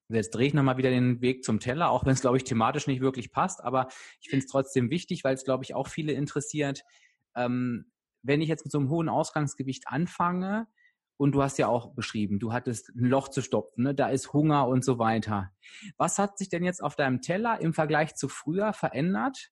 Jetzt 0.09 0.35
drehe 0.35 0.49
ich 0.49 0.55
nochmal 0.55 0.77
wieder 0.77 0.90
den 0.90 1.21
Weg 1.23 1.45
zum 1.45 1.61
Teller, 1.61 1.90
auch 1.90 2.05
wenn 2.05 2.12
es, 2.12 2.21
glaube 2.21 2.37
ich, 2.37 2.45
thematisch 2.45 2.87
nicht 2.87 3.01
wirklich 3.01 3.33
passt, 3.33 3.62
aber 3.64 3.88
ich 4.21 4.29
finde 4.29 4.45
es 4.45 4.51
trotzdem 4.51 4.90
wichtig, 4.90 5.25
weil 5.25 5.35
es, 5.35 5.45
glaube 5.45 5.64
ich, 5.64 5.75
auch 5.75 5.88
viele 5.88 6.12
interessiert. 6.12 6.83
Ähm, 7.35 7.90
wenn 8.23 8.40
ich 8.40 8.49
jetzt 8.49 8.64
mit 8.64 8.73
so 8.73 8.79
einem 8.79 8.90
hohen 8.90 9.09
Ausgangsgewicht 9.09 9.85
anfange, 9.87 10.67
und 11.16 11.33
du 11.33 11.42
hast 11.42 11.59
ja 11.59 11.68
auch 11.68 11.94
beschrieben, 11.94 12.38
du 12.38 12.53
hattest 12.53 12.90
ein 12.90 13.05
Loch 13.05 13.29
zu 13.29 13.40
stopfen, 13.40 13.85
ne? 13.85 13.94
da 13.94 14.09
ist 14.09 14.33
Hunger 14.33 14.66
und 14.68 14.85
so 14.85 14.98
weiter. 14.98 15.53
Was 15.96 16.18
hat 16.18 16.38
sich 16.38 16.48
denn 16.48 16.64
jetzt 16.64 16.83
auf 16.83 16.96
deinem 16.96 17.20
Teller 17.20 17.61
im 17.61 17.72
Vergleich 17.72 18.14
zu 18.14 18.29
früher 18.29 18.72
verändert, 18.72 19.50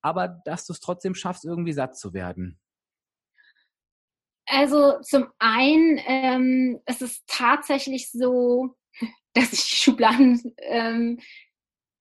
aber 0.00 0.28
dass 0.28 0.66
du 0.66 0.72
es 0.72 0.80
trotzdem 0.80 1.14
schaffst, 1.14 1.44
irgendwie 1.44 1.72
satt 1.72 1.96
zu 1.96 2.14
werden? 2.14 2.58
Also 4.46 5.00
zum 5.02 5.28
einen, 5.38 6.00
ähm, 6.06 6.80
es 6.84 7.00
ist 7.00 7.24
tatsächlich 7.26 8.10
so, 8.10 8.76
dass 9.34 9.52
ich 9.52 9.60
Schubladen, 9.60 10.54
ähm, 10.58 11.20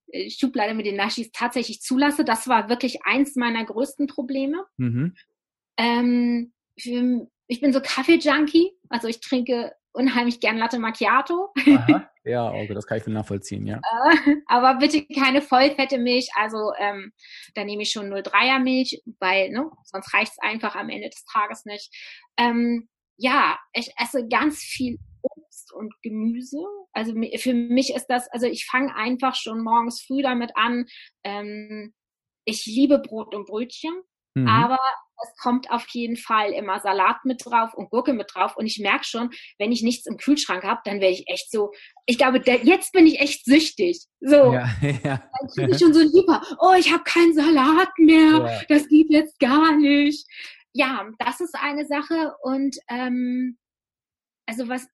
äh, 0.07 0.29
Schublade 0.29 0.73
mit 0.73 0.85
den 0.85 0.95
Naschis 0.95 1.31
tatsächlich 1.31 1.81
zulasse. 1.81 2.25
Das 2.25 2.47
war 2.47 2.69
wirklich 2.69 3.05
eins 3.05 3.35
meiner 3.35 3.63
größten 3.63 4.07
Probleme. 4.07 4.65
Mhm. 4.77 5.15
Ähm, 5.77 6.51
ich 7.51 7.59
bin 7.59 7.73
so 7.73 7.81
Kaffee-Junkie, 7.81 8.71
also 8.87 9.09
ich 9.09 9.19
trinke 9.19 9.73
unheimlich 9.91 10.39
gern 10.39 10.57
Latte 10.57 10.79
Macchiato. 10.79 11.49
Aha. 11.67 12.07
Ja, 12.23 12.51
okay, 12.51 12.75
das 12.75 12.85
kann 12.85 12.99
ich 12.99 13.03
viel 13.03 13.13
nachvollziehen, 13.13 13.65
ja. 13.65 13.77
Äh, 13.77 14.35
aber 14.45 14.77
bitte 14.77 15.07
keine 15.07 15.41
vollfette 15.41 15.97
Milch, 15.97 16.29
also 16.35 16.71
ähm, 16.77 17.13
da 17.55 17.63
nehme 17.63 17.81
ich 17.81 17.89
schon 17.89 18.13
0,3er 18.13 18.59
Milch, 18.59 19.01
weil 19.19 19.49
ne, 19.49 19.71
sonst 19.85 20.13
reicht 20.13 20.33
es 20.33 20.37
einfach 20.37 20.75
am 20.75 20.89
Ende 20.89 21.09
des 21.09 21.25
Tages 21.25 21.65
nicht. 21.65 21.89
Ähm, 22.37 22.89
ja, 23.17 23.57
ich 23.73 23.91
esse 23.97 24.27
ganz 24.27 24.59
viel 24.59 24.99
Obst 25.23 25.73
und 25.73 25.95
Gemüse. 26.03 26.59
Also 26.93 27.13
für 27.37 27.55
mich 27.55 27.91
ist 27.95 28.05
das, 28.05 28.27
also 28.31 28.45
ich 28.45 28.67
fange 28.67 28.95
einfach 28.95 29.33
schon 29.33 29.63
morgens 29.63 30.03
früh 30.03 30.21
damit 30.21 30.51
an. 30.53 30.85
Ähm, 31.23 31.91
ich 32.45 32.67
liebe 32.67 32.99
Brot 32.99 33.33
und 33.33 33.47
Brötchen, 33.47 33.99
mhm. 34.35 34.47
aber 34.47 34.79
es 35.23 35.35
kommt 35.37 35.69
auf 35.69 35.87
jeden 35.89 36.17
Fall 36.17 36.51
immer 36.51 36.79
Salat 36.79 37.23
mit 37.25 37.45
drauf 37.45 37.73
und 37.73 37.89
Gurke 37.89 38.13
mit 38.13 38.33
drauf. 38.33 38.57
Und 38.57 38.65
ich 38.65 38.79
merke 38.79 39.05
schon, 39.05 39.29
wenn 39.59 39.71
ich 39.71 39.83
nichts 39.83 40.05
im 40.07 40.17
Kühlschrank 40.17 40.63
habe, 40.63 40.81
dann 40.83 40.99
werde 40.99 41.13
ich 41.13 41.27
echt 41.27 41.51
so, 41.51 41.71
ich 42.05 42.17
glaube, 42.17 42.41
jetzt 42.45 42.91
bin 42.91 43.07
ich 43.07 43.19
echt 43.19 43.45
süchtig. 43.45 44.05
So. 44.19 44.53
Ja, 44.53 44.69
ja. 44.81 45.23
Dann 45.39 45.49
kriege 45.53 45.71
ich 45.71 45.79
schon 45.79 45.93
so 45.93 46.01
lieber, 46.01 46.41
oh, 46.59 46.73
ich 46.77 46.91
habe 46.91 47.03
keinen 47.03 47.33
Salat 47.33 47.91
mehr, 47.97 48.31
ja. 48.31 48.61
das 48.67 48.87
geht 48.87 49.09
jetzt 49.09 49.39
gar 49.39 49.75
nicht. 49.75 50.25
Ja, 50.73 51.07
das 51.19 51.39
ist 51.39 51.55
eine 51.55 51.85
Sache. 51.85 52.33
Und 52.41 52.77
ähm, 52.89 53.57
also 54.47 54.69
was 54.69 54.87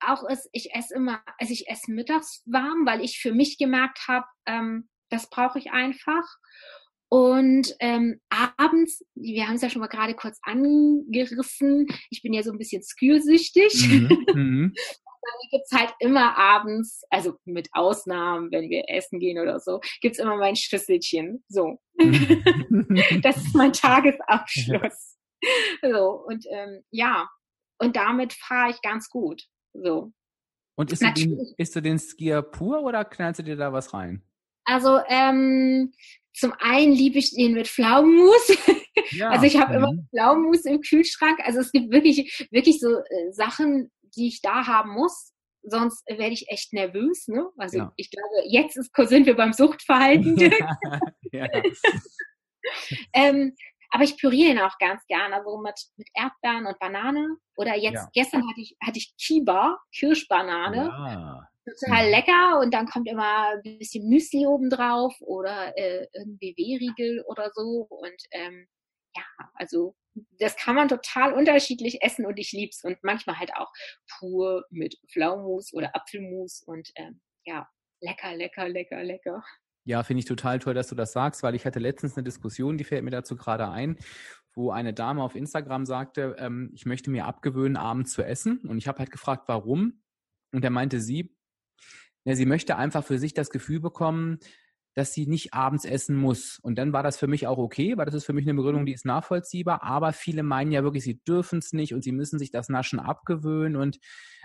auch 0.00 0.24
ist, 0.28 0.48
ich 0.52 0.74
esse 0.74 0.94
immer, 0.94 1.20
also 1.38 1.52
ich 1.52 1.68
esse 1.68 1.90
mittags 1.90 2.42
warm, 2.46 2.86
weil 2.86 3.02
ich 3.02 3.18
für 3.18 3.32
mich 3.32 3.58
gemerkt 3.58 4.06
habe, 4.08 4.26
ähm, 4.46 4.88
das 5.10 5.28
brauche 5.30 5.58
ich 5.58 5.72
einfach. 5.72 6.24
Und 7.10 7.74
ähm, 7.80 8.20
abends, 8.28 9.02
wir 9.14 9.48
haben 9.48 9.54
es 9.54 9.62
ja 9.62 9.70
schon 9.70 9.80
mal 9.80 9.86
gerade 9.86 10.14
kurz 10.14 10.38
angerissen, 10.42 11.86
ich 12.10 12.22
bin 12.22 12.34
ja 12.34 12.42
so 12.42 12.52
ein 12.52 12.58
bisschen 12.58 12.82
skürsüchtig. 12.82 13.88
Mhm, 13.88 14.26
mhm. 14.34 14.74
dann 15.28 15.50
gibt's 15.50 15.72
halt 15.72 15.94
immer 16.00 16.36
abends, 16.36 17.02
also 17.10 17.36
mit 17.44 17.68
Ausnahmen, 17.72 18.50
wenn 18.52 18.68
wir 18.68 18.84
essen 18.88 19.18
gehen 19.18 19.38
oder 19.38 19.60
so, 19.60 19.80
gibt's 20.00 20.18
immer 20.18 20.36
mein 20.36 20.56
Schüsselchen. 20.56 21.44
So. 21.48 21.78
Mhm. 21.96 22.42
das 23.22 23.36
ist 23.38 23.54
mein 23.54 23.72
Tagesabschluss. 23.72 25.16
So, 25.82 26.24
und 26.26 26.44
ähm, 26.50 26.82
ja, 26.90 27.28
und 27.78 27.96
damit 27.96 28.32
fahre 28.32 28.70
ich 28.70 28.82
ganz 28.82 29.08
gut. 29.08 29.44
So. 29.72 30.12
Und 30.74 30.92
isst 30.92 31.02
du, 31.02 31.12
den, 31.12 31.54
isst 31.56 31.76
du 31.76 31.80
den 31.80 31.98
Skier 31.98 32.42
pur 32.42 32.82
oder 32.82 33.04
knallst 33.04 33.40
du 33.40 33.44
dir 33.44 33.56
da 33.56 33.72
was 33.72 33.94
rein? 33.94 34.22
Also 34.68 35.00
ähm, 35.08 35.92
zum 36.34 36.52
einen 36.58 36.92
liebe 36.92 37.18
ich 37.18 37.34
den 37.34 37.54
mit 37.54 37.68
Pflaumenmus. 37.68 38.48
Ja. 38.48 38.54
Also 39.30 39.46
ich 39.46 39.56
habe 39.58 39.74
immer 39.74 39.92
mhm. 39.92 40.06
Pflaumenmus 40.10 40.64
im 40.66 40.82
Kühlschrank. 40.82 41.38
Also 41.42 41.60
es 41.60 41.72
gibt 41.72 41.90
wirklich, 41.90 42.46
wirklich 42.50 42.78
so 42.78 42.98
äh, 42.98 43.32
Sachen, 43.32 43.90
die 44.16 44.28
ich 44.28 44.42
da 44.42 44.66
haben 44.66 44.92
muss. 44.92 45.32
Sonst 45.62 46.04
werde 46.06 46.32
ich 46.32 46.50
echt 46.50 46.74
nervös. 46.74 47.26
Ne? 47.28 47.48
Also 47.56 47.78
ja. 47.78 47.92
ich 47.96 48.10
glaube, 48.10 48.28
jetzt 48.48 48.76
ist, 48.76 48.90
sind 48.94 49.26
wir 49.26 49.34
beim 49.34 49.54
Suchtverhalten. 49.54 50.36
ja. 51.32 51.46
ähm, 53.14 53.54
aber 53.90 54.04
ich 54.04 54.18
püriere 54.18 54.52
ihn 54.52 54.58
auch 54.58 54.76
ganz 54.78 55.06
gerne, 55.06 55.36
also 55.36 55.58
mit, 55.58 55.80
mit 55.96 56.08
Erdbeeren 56.14 56.66
und 56.66 56.78
Banane. 56.78 57.36
Oder 57.56 57.76
jetzt, 57.76 57.94
ja. 57.94 58.08
gestern 58.12 58.48
hatte 58.48 58.60
ich, 58.60 58.76
hatte 58.82 58.98
ich 58.98 59.14
Kiba, 59.16 59.78
Kirschbanane. 59.94 60.84
Ja. 60.86 61.48
Total 61.80 62.06
mhm. 62.06 62.10
lecker 62.10 62.60
und 62.60 62.72
dann 62.72 62.86
kommt 62.86 63.08
immer 63.08 63.50
ein 63.52 63.78
bisschen 63.78 64.08
Müsli 64.08 64.46
oben 64.46 64.70
drauf 64.70 65.14
oder 65.20 65.76
äh, 65.76 66.06
irgendwie 66.14 66.54
Wehriegel 66.56 67.22
oder 67.26 67.50
so. 67.52 67.86
Und 67.90 68.22
ähm, 68.30 68.66
ja, 69.14 69.22
also 69.54 69.94
das 70.38 70.56
kann 70.56 70.74
man 70.74 70.88
total 70.88 71.32
unterschiedlich 71.34 72.02
essen 72.02 72.26
und 72.26 72.38
ich 72.38 72.52
lieb's. 72.52 72.84
Und 72.84 72.98
manchmal 73.02 73.38
halt 73.38 73.54
auch 73.54 73.70
pur 74.18 74.64
mit 74.70 74.96
Pflaumus 75.12 75.72
oder 75.74 75.94
Apfelmus 75.94 76.62
und 76.62 76.90
ähm, 76.96 77.20
ja, 77.44 77.68
lecker, 78.00 78.34
lecker, 78.34 78.68
lecker, 78.68 79.02
lecker. 79.02 79.44
Ja, 79.88 80.02
finde 80.02 80.18
ich 80.18 80.26
total 80.26 80.58
toll, 80.58 80.74
dass 80.74 80.88
du 80.88 80.94
das 80.94 81.12
sagst, 81.12 81.42
weil 81.42 81.54
ich 81.54 81.64
hatte 81.64 81.78
letztens 81.78 82.14
eine 82.14 82.22
Diskussion, 82.22 82.76
die 82.76 82.84
fällt 82.84 83.04
mir 83.04 83.10
dazu 83.10 83.36
gerade 83.36 83.70
ein, 83.70 83.96
wo 84.52 84.70
eine 84.70 84.92
Dame 84.92 85.22
auf 85.22 85.34
Instagram 85.34 85.86
sagte, 85.86 86.36
ähm, 86.38 86.70
ich 86.74 86.84
möchte 86.84 87.10
mir 87.10 87.24
abgewöhnen, 87.24 87.78
abends 87.78 88.12
zu 88.12 88.22
essen. 88.22 88.58
Und 88.68 88.76
ich 88.76 88.86
habe 88.86 88.98
halt 88.98 89.10
gefragt, 89.10 89.44
warum. 89.46 90.02
Und 90.52 90.62
er 90.62 90.68
meinte 90.68 91.00
sie, 91.00 91.34
ja, 92.24 92.34
sie 92.34 92.44
möchte 92.44 92.76
einfach 92.76 93.02
für 93.02 93.18
sich 93.18 93.32
das 93.32 93.48
Gefühl 93.48 93.80
bekommen, 93.80 94.40
dass 94.98 95.12
sie 95.12 95.28
nicht 95.28 95.54
abends 95.54 95.84
essen 95.84 96.16
muss. 96.16 96.58
Und 96.60 96.76
dann 96.76 96.92
war 96.92 97.04
das 97.04 97.16
für 97.16 97.28
mich 97.28 97.46
auch 97.46 97.58
okay, 97.58 97.96
weil 97.96 98.04
das 98.04 98.16
ist 98.16 98.24
für 98.24 98.32
mich 98.32 98.44
eine 98.44 98.54
Begründung, 98.54 98.84
die 98.84 98.92
ist 98.92 99.04
nachvollziehbar. 99.04 99.84
Aber 99.84 100.12
viele 100.12 100.42
meinen 100.42 100.72
ja 100.72 100.82
wirklich, 100.82 101.04
sie 101.04 101.22
dürfen 101.22 101.60
es 101.60 101.72
nicht 101.72 101.94
und 101.94 102.02
sie 102.02 102.10
müssen 102.10 102.36
sich 102.36 102.50
das 102.50 102.68
Naschen 102.68 102.98
abgewöhnen. 102.98 103.76
Und 103.76 104.00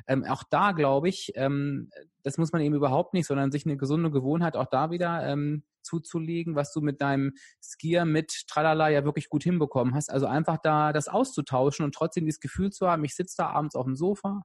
ähm, 0.05 0.23
auch 0.25 0.43
da 0.43 0.73
glaube 0.73 1.09
ich, 1.09 1.31
ähm, 1.33 1.89
das 2.21 2.37
muss 2.37 2.51
man 2.51 2.61
eben 2.61 2.75
überhaupt 2.75 3.15
nicht, 3.15 3.25
sondern 3.25 3.51
sich 3.51 3.65
eine 3.65 3.77
gesunde 3.77 4.11
Gewohnheit 4.11 4.55
auch 4.55 4.67
da 4.69 4.91
wieder 4.91 5.25
ähm, 5.27 5.63
zuzulegen, 5.81 6.55
was 6.55 6.71
du 6.71 6.81
mit 6.81 7.01
deinem 7.01 7.33
Skier 7.59 8.05
mit 8.05 8.43
Tralala 8.47 8.89
ja 8.89 9.03
wirklich 9.03 9.29
gut 9.29 9.43
hinbekommen 9.43 9.95
hast. 9.95 10.11
Also 10.11 10.27
einfach 10.27 10.59
da 10.61 10.93
das 10.93 11.07
auszutauschen 11.07 11.83
und 11.83 11.95
trotzdem 11.95 12.25
dieses 12.25 12.39
Gefühl 12.39 12.71
zu 12.71 12.87
haben, 12.87 13.03
ich 13.03 13.15
sitze 13.15 13.37
da 13.39 13.47
abends 13.47 13.75
auf 13.75 13.85
dem 13.85 13.95
Sofa 13.95 14.43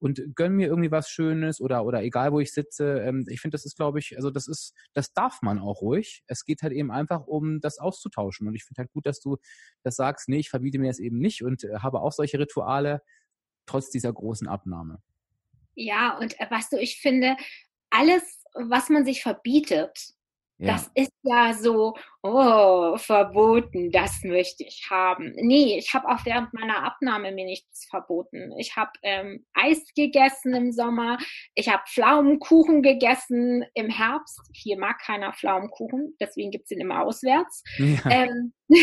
und 0.00 0.20
gönn 0.34 0.54
mir 0.54 0.66
irgendwie 0.66 0.90
was 0.90 1.10
Schönes 1.10 1.60
oder, 1.60 1.84
oder 1.84 2.02
egal 2.02 2.32
wo 2.32 2.40
ich 2.40 2.52
sitze. 2.52 3.00
Ähm, 3.00 3.26
ich 3.28 3.40
finde, 3.40 3.54
das 3.54 3.66
ist, 3.66 3.76
glaube 3.76 3.98
ich, 3.98 4.16
also 4.16 4.30
das 4.30 4.48
ist, 4.48 4.74
das 4.94 5.12
darf 5.12 5.42
man 5.42 5.58
auch 5.58 5.82
ruhig. 5.82 6.24
Es 6.26 6.44
geht 6.44 6.62
halt 6.62 6.72
eben 6.72 6.90
einfach 6.90 7.26
um 7.26 7.60
das 7.60 7.78
auszutauschen. 7.78 8.48
Und 8.48 8.54
ich 8.54 8.64
finde 8.64 8.80
halt 8.80 8.92
gut, 8.92 9.06
dass 9.06 9.20
du 9.20 9.36
das 9.82 9.96
sagst, 9.96 10.28
nee, 10.28 10.38
ich 10.38 10.50
verbiete 10.50 10.78
mir 10.78 10.88
das 10.88 10.98
eben 10.98 11.18
nicht 11.18 11.42
und 11.42 11.64
äh, 11.64 11.78
habe 11.78 12.00
auch 12.00 12.12
solche 12.12 12.38
Rituale 12.38 13.02
trotz 13.66 13.90
dieser 13.90 14.12
großen 14.12 14.48
Abnahme. 14.48 15.02
Ja, 15.74 16.18
und 16.18 16.38
äh, 16.40 16.46
was 16.48 16.70
du, 16.70 16.78
ich 16.78 17.00
finde, 17.00 17.36
alles, 17.90 18.42
was 18.54 18.88
man 18.88 19.04
sich 19.04 19.22
verbietet, 19.22 20.14
ja. 20.60 20.72
Das 20.74 20.90
ist 20.94 21.12
ja 21.22 21.54
so, 21.54 21.94
oh, 22.22 22.98
verboten, 22.98 23.90
das 23.90 24.22
möchte 24.22 24.62
ich 24.62 24.86
haben. 24.90 25.32
Nee, 25.36 25.78
ich 25.78 25.94
habe 25.94 26.06
auch 26.06 26.26
während 26.26 26.52
meiner 26.52 26.84
Abnahme 26.84 27.32
mir 27.32 27.46
nichts 27.46 27.86
verboten. 27.88 28.52
Ich 28.58 28.76
habe 28.76 28.90
ähm, 29.02 29.46
Eis 29.54 29.82
gegessen 29.96 30.54
im 30.54 30.70
Sommer, 30.70 31.16
ich 31.54 31.70
habe 31.70 31.82
Pflaumenkuchen 31.88 32.82
gegessen 32.82 33.64
im 33.72 33.88
Herbst. 33.88 34.38
Hier 34.52 34.78
mag 34.78 34.98
keiner 35.00 35.32
Pflaumenkuchen, 35.32 36.14
deswegen 36.20 36.50
gibt's 36.50 36.70
ihn 36.70 36.80
immer 36.80 37.04
auswärts. 37.04 37.62
Ja. 37.78 38.10
Ähm, 38.10 38.52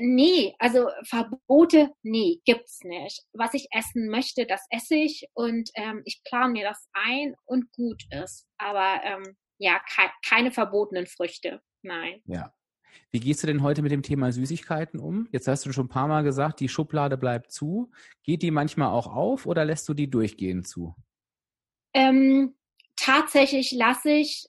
nee, 0.00 0.56
also 0.58 0.88
Verbote, 1.04 1.90
nee, 2.02 2.40
gibt's 2.44 2.80
nicht. 2.82 3.22
Was 3.32 3.54
ich 3.54 3.68
essen 3.70 4.08
möchte, 4.08 4.44
das 4.44 4.66
esse 4.70 4.96
ich 4.96 5.28
und 5.34 5.70
ähm, 5.76 6.02
ich 6.04 6.20
plane 6.24 6.52
mir 6.52 6.64
das 6.64 6.88
ein 6.94 7.36
und 7.44 7.70
gut 7.70 8.02
ist. 8.10 8.44
Aber 8.58 9.00
ähm, 9.04 9.36
ja, 9.58 9.80
ke 9.80 10.10
keine 10.26 10.50
verbotenen 10.50 11.06
Früchte. 11.06 11.60
Nein. 11.82 12.20
Ja. 12.26 12.54
Wie 13.10 13.20
gehst 13.20 13.42
du 13.42 13.46
denn 13.46 13.62
heute 13.62 13.82
mit 13.82 13.92
dem 13.92 14.02
Thema 14.02 14.32
Süßigkeiten 14.32 15.00
um? 15.00 15.28
Jetzt 15.32 15.48
hast 15.48 15.64
du 15.64 15.72
schon 15.72 15.86
ein 15.86 15.90
paar 15.90 16.08
Mal 16.08 16.24
gesagt, 16.24 16.60
die 16.60 16.68
Schublade 16.68 17.16
bleibt 17.16 17.52
zu. 17.52 17.90
Geht 18.22 18.42
die 18.42 18.50
manchmal 18.50 18.88
auch 18.88 19.06
auf 19.06 19.46
oder 19.46 19.64
lässt 19.64 19.88
du 19.88 19.94
die 19.94 20.10
durchgehend 20.10 20.66
zu? 20.66 20.94
Ähm, 21.94 22.54
tatsächlich 22.96 23.72
lasse 23.72 24.10
ich 24.10 24.48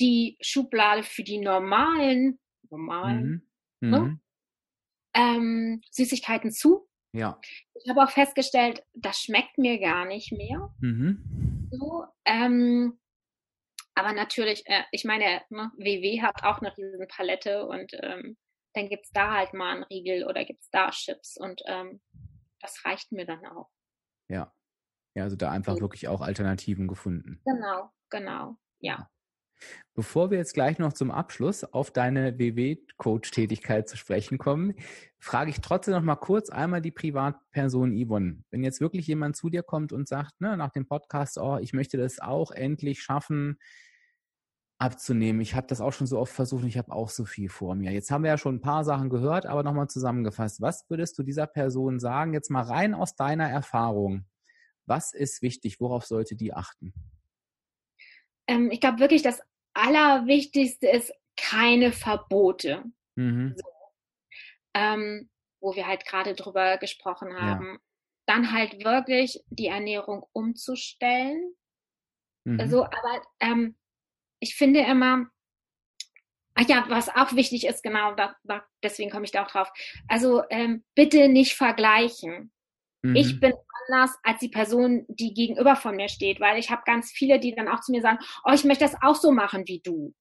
die 0.00 0.36
Schublade 0.40 1.02
für 1.02 1.22
die 1.22 1.38
normalen, 1.38 2.38
normalen 2.70 3.46
mhm. 3.80 3.90
Ne? 3.90 4.00
Mhm. 4.00 4.20
Ähm, 5.14 5.80
Süßigkeiten 5.90 6.50
zu. 6.50 6.88
Ja. 7.12 7.40
Ich 7.74 7.88
habe 7.88 8.02
auch 8.02 8.10
festgestellt, 8.10 8.82
das 8.94 9.20
schmeckt 9.20 9.58
mir 9.58 9.78
gar 9.78 10.06
nicht 10.06 10.32
mehr. 10.32 10.74
Mhm. 10.80 11.68
So, 11.70 12.04
ähm, 12.24 12.98
aber 13.96 14.12
natürlich, 14.12 14.62
äh, 14.66 14.82
ich 14.92 15.04
meine, 15.04 15.42
ne, 15.48 15.72
WW 15.78 16.20
hat 16.20 16.44
auch 16.44 16.58
eine 16.58 16.76
riesen 16.76 17.08
Palette 17.08 17.66
und 17.66 17.92
ähm, 18.02 18.36
dann 18.74 18.88
gibt 18.90 19.06
es 19.06 19.10
da 19.10 19.32
halt 19.34 19.54
mal 19.54 19.74
einen 19.74 19.84
Riegel 19.84 20.26
oder 20.26 20.44
gibt 20.44 20.62
es 20.62 20.70
da 20.70 20.90
Chips 20.90 21.38
und 21.38 21.62
ähm, 21.66 22.00
das 22.60 22.84
reicht 22.84 23.10
mir 23.10 23.24
dann 23.24 23.44
auch. 23.46 23.70
Ja. 24.28 24.52
Ja, 25.14 25.22
also 25.22 25.34
da 25.34 25.50
einfach 25.50 25.80
wirklich 25.80 26.08
auch 26.08 26.20
Alternativen 26.20 26.88
gefunden. 26.88 27.40
Genau, 27.46 27.90
genau, 28.10 28.56
ja. 28.80 29.08
Bevor 29.94 30.30
wir 30.30 30.36
jetzt 30.36 30.52
gleich 30.52 30.78
noch 30.78 30.92
zum 30.92 31.10
Abschluss 31.10 31.64
auf 31.64 31.90
deine 31.90 32.38
WW-Coach-Tätigkeit 32.38 33.88
zu 33.88 33.96
sprechen 33.96 34.36
kommen, 34.36 34.74
frage 35.18 35.48
ich 35.48 35.62
trotzdem 35.62 35.94
noch 35.94 36.02
mal 36.02 36.16
kurz 36.16 36.50
einmal 36.50 36.82
die 36.82 36.90
Privatperson 36.90 37.96
Yvonne. 37.96 38.44
Wenn 38.50 38.62
jetzt 38.62 38.82
wirklich 38.82 39.06
jemand 39.06 39.36
zu 39.36 39.48
dir 39.48 39.62
kommt 39.62 39.94
und 39.94 40.06
sagt, 40.06 40.38
ne, 40.38 40.58
nach 40.58 40.72
dem 40.72 40.86
Podcast, 40.86 41.38
oh, 41.38 41.56
ich 41.56 41.72
möchte 41.72 41.96
das 41.96 42.18
auch 42.18 42.50
endlich 42.50 43.00
schaffen, 43.00 43.58
abzunehmen. 44.78 45.40
Ich 45.40 45.54
habe 45.54 45.66
das 45.66 45.80
auch 45.80 45.92
schon 45.92 46.06
so 46.06 46.18
oft 46.18 46.32
versucht 46.32 46.62
und 46.62 46.68
ich 46.68 46.78
habe 46.78 46.92
auch 46.92 47.08
so 47.08 47.24
viel 47.24 47.48
vor 47.48 47.74
mir. 47.74 47.92
Jetzt 47.92 48.10
haben 48.10 48.24
wir 48.24 48.30
ja 48.30 48.38
schon 48.38 48.56
ein 48.56 48.60
paar 48.60 48.84
Sachen 48.84 49.08
gehört, 49.08 49.46
aber 49.46 49.62
nochmal 49.62 49.88
zusammengefasst. 49.88 50.60
Was 50.60 50.88
würdest 50.90 51.18
du 51.18 51.22
dieser 51.22 51.46
Person 51.46 51.98
sagen, 51.98 52.34
jetzt 52.34 52.50
mal 52.50 52.62
rein 52.62 52.94
aus 52.94 53.16
deiner 53.16 53.48
Erfahrung? 53.48 54.26
Was 54.84 55.12
ist 55.12 55.42
wichtig? 55.42 55.80
Worauf 55.80 56.04
sollte 56.04 56.36
die 56.36 56.52
achten? 56.52 56.92
Ähm, 58.46 58.70
ich 58.70 58.80
glaube 58.80 59.00
wirklich, 59.00 59.22
das 59.22 59.40
Allerwichtigste 59.72 60.88
ist 60.88 61.12
keine 61.36 61.92
Verbote. 61.92 62.84
Mhm. 63.16 63.54
So. 63.56 63.64
Ähm, 64.74 65.30
wo 65.60 65.74
wir 65.74 65.86
halt 65.86 66.06
gerade 66.06 66.34
drüber 66.34 66.76
gesprochen 66.78 67.34
haben. 67.34 67.66
Ja. 67.66 67.78
Dann 68.26 68.52
halt 68.52 68.84
wirklich 68.84 69.42
die 69.48 69.68
Ernährung 69.68 70.24
umzustellen. 70.32 71.54
Mhm. 72.44 72.60
Also, 72.60 72.84
aber 72.84 73.22
ähm, 73.40 73.76
ich 74.40 74.54
finde 74.54 74.80
immer, 74.80 75.26
ach 76.54 76.68
ja, 76.68 76.84
was 76.88 77.08
auch 77.08 77.34
wichtig 77.34 77.66
ist, 77.66 77.82
genau, 77.82 78.14
da, 78.14 78.34
da, 78.44 78.64
deswegen 78.82 79.10
komme 79.10 79.24
ich 79.24 79.30
da 79.30 79.44
auch 79.44 79.50
drauf. 79.50 79.70
Also 80.08 80.42
ähm, 80.50 80.84
bitte 80.94 81.28
nicht 81.28 81.54
vergleichen. 81.54 82.52
Mhm. 83.02 83.16
Ich 83.16 83.40
bin 83.40 83.52
anders 83.86 84.16
als 84.22 84.40
die 84.40 84.48
Person, 84.48 85.04
die 85.08 85.34
gegenüber 85.34 85.76
von 85.76 85.96
mir 85.96 86.08
steht, 86.08 86.40
weil 86.40 86.58
ich 86.58 86.70
habe 86.70 86.82
ganz 86.84 87.12
viele, 87.12 87.38
die 87.38 87.54
dann 87.54 87.68
auch 87.68 87.80
zu 87.80 87.92
mir 87.92 88.02
sagen, 88.02 88.18
oh, 88.44 88.52
ich 88.52 88.64
möchte 88.64 88.84
das 88.84 88.96
auch 89.02 89.14
so 89.14 89.32
machen 89.32 89.64
wie 89.66 89.80
du. 89.80 90.14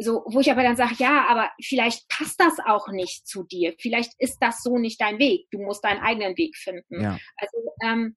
So, 0.00 0.22
wo 0.26 0.38
ich 0.38 0.50
aber 0.50 0.62
dann 0.62 0.76
sage, 0.76 0.94
ja, 0.98 1.26
aber 1.28 1.50
vielleicht 1.60 2.08
passt 2.08 2.40
das 2.40 2.58
auch 2.64 2.88
nicht 2.88 3.26
zu 3.26 3.44
dir. 3.44 3.74
Vielleicht 3.80 4.12
ist 4.18 4.38
das 4.40 4.62
so 4.62 4.78
nicht 4.78 5.00
dein 5.00 5.18
Weg. 5.18 5.48
Du 5.50 5.58
musst 5.58 5.82
deinen 5.82 6.00
eigenen 6.00 6.36
Weg 6.36 6.56
finden. 6.56 7.02
Ja. 7.02 7.18
Also 7.36 7.56
ähm, 7.82 8.16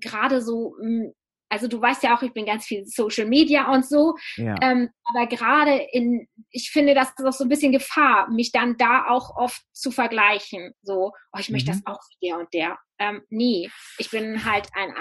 gerade 0.00 0.40
so 0.40 0.76
also 1.52 1.68
du 1.68 1.82
weißt 1.82 2.02
ja 2.02 2.16
auch, 2.16 2.22
ich 2.22 2.32
bin 2.32 2.46
ganz 2.46 2.64
viel 2.64 2.86
Social 2.86 3.26
Media 3.26 3.70
und 3.70 3.86
so. 3.86 4.16
Ja. 4.36 4.56
Ähm, 4.62 4.88
aber 5.04 5.26
gerade 5.26 5.86
in, 5.92 6.26
ich 6.50 6.70
finde, 6.70 6.94
das 6.94 7.10
ist 7.10 7.26
auch 7.26 7.32
so 7.34 7.44
ein 7.44 7.50
bisschen 7.50 7.72
Gefahr, 7.72 8.30
mich 8.30 8.52
dann 8.52 8.78
da 8.78 9.08
auch 9.10 9.36
oft 9.36 9.62
zu 9.74 9.90
vergleichen. 9.90 10.72
So, 10.80 11.12
oh, 11.32 11.38
ich 11.38 11.50
möchte 11.50 11.70
mhm. 11.70 11.82
das 11.84 11.94
auch 11.94 12.00
wie 12.08 12.28
der 12.28 12.38
und 12.38 12.54
der. 12.54 12.78
Ähm, 12.98 13.22
nee, 13.28 13.68
ich 13.98 14.10
bin 14.10 14.46
halt 14.46 14.66
ein 14.72 14.94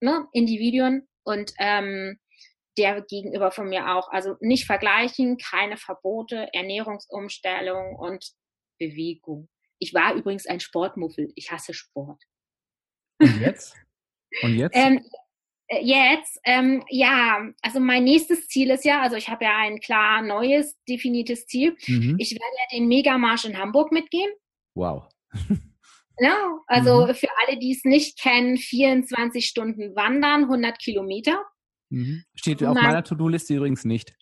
ne, 0.00 0.26
Individuum 0.32 1.06
und 1.22 1.52
ähm, 1.60 2.18
der 2.76 3.02
gegenüber 3.02 3.52
von 3.52 3.68
mir 3.68 3.94
auch. 3.94 4.10
Also 4.10 4.34
nicht 4.40 4.66
vergleichen, 4.66 5.38
keine 5.38 5.76
Verbote, 5.76 6.48
Ernährungsumstellung 6.52 7.94
und 7.94 8.32
Bewegung. 8.80 9.48
Ich 9.78 9.94
war 9.94 10.14
übrigens 10.14 10.46
ein 10.46 10.58
Sportmuffel. 10.58 11.30
Ich 11.36 11.52
hasse 11.52 11.74
Sport. 11.74 12.20
Und 13.20 13.40
jetzt? 13.40 13.76
Und 14.42 14.56
jetzt? 14.56 14.74
ähm, 14.76 14.98
äh, 14.98 15.02
jetzt, 15.82 16.38
ähm, 16.44 16.82
ja, 16.88 17.48
also 17.62 17.80
mein 17.80 18.04
nächstes 18.04 18.48
Ziel 18.48 18.70
ist 18.70 18.84
ja, 18.84 19.02
also 19.02 19.16
ich 19.16 19.28
habe 19.28 19.44
ja 19.44 19.56
ein 19.58 19.78
klar 19.80 20.22
neues, 20.22 20.76
definiertes 20.88 21.46
Ziel. 21.46 21.76
Mhm. 21.86 22.16
Ich 22.18 22.32
werde 22.32 22.44
ja 22.44 22.78
den 22.78 22.88
Megamarsch 22.88 23.44
in 23.44 23.58
Hamburg 23.58 23.92
mitgehen. 23.92 24.30
Wow. 24.74 25.04
ja, 26.18 26.58
also 26.66 27.06
mhm. 27.06 27.14
für 27.14 27.28
alle, 27.42 27.58
die 27.58 27.72
es 27.72 27.84
nicht 27.84 28.20
kennen, 28.20 28.56
24 28.56 29.46
Stunden 29.46 29.94
wandern, 29.94 30.44
100 30.44 30.78
Kilometer. 30.78 31.44
Mhm. 31.90 32.24
Steht 32.34 32.64
auf 32.64 32.74
meiner 32.74 33.04
To-Do-Liste 33.04 33.54
übrigens 33.54 33.84
nicht. 33.84 34.14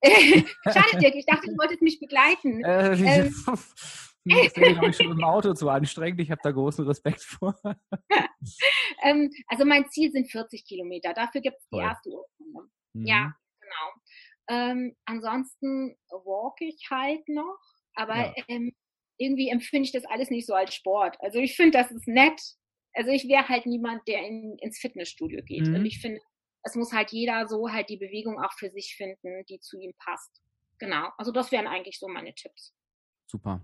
Schade, 0.04 0.98
Dirk, 1.00 1.14
ich 1.16 1.26
dachte, 1.26 1.48
du 1.48 1.58
wolltest 1.58 1.82
mich 1.82 1.98
begleiten. 1.98 2.64
Äh, 2.64 2.94
ähm, 2.94 3.34
Das 4.28 4.56
wäre, 4.56 4.72
glaube 4.72 4.90
ich, 4.90 4.96
schon 4.96 5.10
im 5.10 5.24
Auto 5.24 5.54
zu 5.54 5.68
anstrengend. 5.68 6.20
Ich 6.20 6.30
habe 6.30 6.40
da 6.42 6.50
großen 6.50 6.86
Respekt 6.86 7.22
vor. 7.22 7.58
ähm, 9.02 9.30
also 9.46 9.64
mein 9.64 9.88
Ziel 9.88 10.10
sind 10.12 10.30
40 10.30 10.64
Kilometer. 10.64 11.14
Dafür 11.14 11.40
gibt 11.40 11.58
es 11.58 11.68
die 11.68 11.78
erste 11.78 12.10
Urkunde. 12.10 12.70
Mhm. 12.94 13.06
Ja, 13.06 13.34
genau. 13.60 13.92
Ähm, 14.50 14.96
ansonsten 15.04 15.96
walk 16.10 16.60
ich 16.60 16.88
halt 16.90 17.28
noch, 17.28 17.58
aber 17.94 18.16
ja. 18.16 18.34
ähm, 18.48 18.72
irgendwie 19.18 19.48
empfinde 19.48 19.84
ich 19.84 19.92
das 19.92 20.04
alles 20.06 20.30
nicht 20.30 20.46
so 20.46 20.54
als 20.54 20.74
Sport. 20.74 21.16
Also 21.20 21.38
ich 21.38 21.56
finde, 21.56 21.78
das 21.78 21.90
ist 21.90 22.06
nett. 22.06 22.40
Also 22.94 23.10
ich 23.10 23.28
wäre 23.28 23.48
halt 23.48 23.66
niemand, 23.66 24.06
der 24.08 24.26
in, 24.26 24.56
ins 24.58 24.78
Fitnessstudio 24.78 25.42
geht. 25.44 25.66
Mhm. 25.66 25.74
Und 25.74 25.86
ich 25.86 26.00
finde, 26.00 26.20
es 26.62 26.74
muss 26.74 26.92
halt 26.92 27.12
jeder 27.12 27.46
so 27.48 27.70
halt 27.70 27.88
die 27.88 27.96
Bewegung 27.96 28.40
auch 28.42 28.52
für 28.52 28.70
sich 28.70 28.94
finden, 28.96 29.44
die 29.48 29.60
zu 29.60 29.78
ihm 29.78 29.92
passt. 29.98 30.40
Genau. 30.78 31.10
Also 31.16 31.32
das 31.32 31.52
wären 31.52 31.66
eigentlich 31.66 31.98
so 31.98 32.08
meine 32.08 32.34
Tipps. 32.34 32.74
Super. 33.26 33.62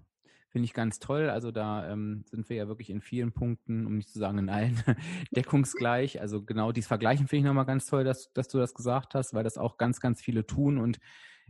Finde 0.55 0.67
ich 0.67 0.73
ganz 0.73 1.01
toll. 1.01 1.31
Also 1.31 1.51
da 1.51 1.91
ähm, 1.91 2.25
sind 2.31 2.49
wir 2.49 2.57
ja 2.57 2.69
wirklich 2.69 2.89
in 2.89 3.01
vielen 3.01 3.33
Punkten, 3.33 3.87
um 3.87 3.97
nicht 3.97 4.09
zu 4.09 4.21
sagen 4.21 4.39
in 4.39 4.49
allen, 4.49 4.81
deckungsgleich. 5.35 6.21
Also 6.21 6.45
genau 6.45 6.71
dieses 6.71 6.87
Vergleichen 6.87 7.27
finde 7.27 7.39
ich 7.39 7.45
nochmal 7.47 7.67
ganz 7.67 7.87
toll, 7.87 8.05
dass, 8.05 8.33
dass 8.35 8.47
du 8.47 8.59
das 8.59 8.73
gesagt 8.73 9.17
hast, 9.17 9.35
weil 9.35 9.43
das 9.43 9.59
auch 9.59 9.79
ganz, 9.79 9.99
ganz 9.99 10.23
viele 10.23 10.47
tun 10.47 10.79
und 10.79 11.01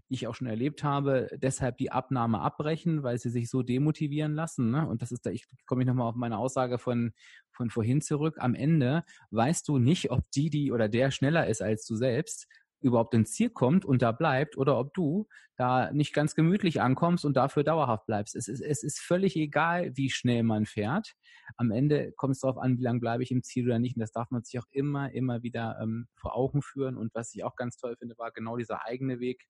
ich 0.09 0.27
auch 0.27 0.35
schon 0.35 0.47
erlebt 0.47 0.85
habe, 0.85 1.29
deshalb 1.35 1.77
die 1.77 1.93
Abnahme 1.93 2.41
abbrechen, 2.41 3.03
weil 3.03 3.19
sie 3.19 3.29
sich 3.29 3.51
so 3.51 3.63
demotivieren 3.63 4.33
lassen. 4.33 4.71
Ne? 4.71 4.89
Und 4.89 5.03
das 5.03 5.13
ist 5.13 5.27
da, 5.27 5.31
ich 5.31 5.45
komme 5.67 5.83
ich 5.83 5.87
nochmal 5.87 6.09
auf 6.09 6.15
meine 6.15 6.39
Aussage 6.39 6.79
von, 6.79 7.13
von 7.51 7.69
vorhin 7.69 8.01
zurück. 8.01 8.37
Am 8.39 8.55
Ende 8.55 9.05
weißt 9.33 9.69
du 9.69 9.77
nicht, 9.77 10.13
ob 10.13 10.31
die, 10.31 10.49
die 10.49 10.73
oder 10.73 10.89
der 10.89 11.11
schneller 11.11 11.47
ist 11.47 11.61
als 11.61 11.85
du 11.85 11.95
selbst, 11.95 12.47
überhaupt 12.85 13.15
ins 13.15 13.33
Ziel 13.33 13.51
kommt 13.51 13.85
und 13.85 14.03
da 14.03 14.13
bleibt 14.13 14.57
oder 14.57 14.79
ob 14.79 14.93
du 14.95 15.27
da 15.57 15.91
nicht 15.93 16.13
ganz 16.13 16.35
gemütlich 16.35 16.81
ankommst 16.81 17.25
und 17.25 17.37
dafür 17.37 17.65
dauerhaft 17.65 18.07
bleibst. 18.07 18.37
Es 18.37 18.47
ist, 18.49 18.61
es 18.61 18.83
ist 18.83 19.01
völlig 19.01 19.37
egal, 19.37 19.97
wie 19.97 20.11
schnell 20.11 20.43
man 20.43 20.67
fährt. 20.67 21.15
Am 21.57 21.71
Ende 21.71 22.13
kommt 22.13 22.33
es 22.33 22.41
darauf 22.41 22.59
an, 22.59 22.77
wie 22.77 22.83
lange 22.83 23.01
bleibe 23.01 23.23
ich 23.23 23.31
im 23.31 23.43
Ziel 23.43 23.67
oder 23.67 23.79
nicht. 23.79 23.97
Und 23.97 24.01
das 24.01 24.13
darf 24.13 24.31
man 24.31 24.43
sich 24.43 24.59
auch 24.59 24.67
immer, 24.71 25.13
immer 25.13 25.43
wieder 25.43 25.79
ähm, 25.81 26.09
vor 26.15 26.37
Augen 26.37 26.61
führen. 26.61 26.97
Und 26.97 27.15
was 27.15 27.35
ich 27.35 27.45
auch 27.45 27.57
ganz 27.57 27.77
toll 27.77 27.97
finde, 27.97 28.19
war 28.19 28.33
genau 28.33 28.57
dieser 28.57 28.85
eigene 28.85 29.19
Weg. 29.19 29.47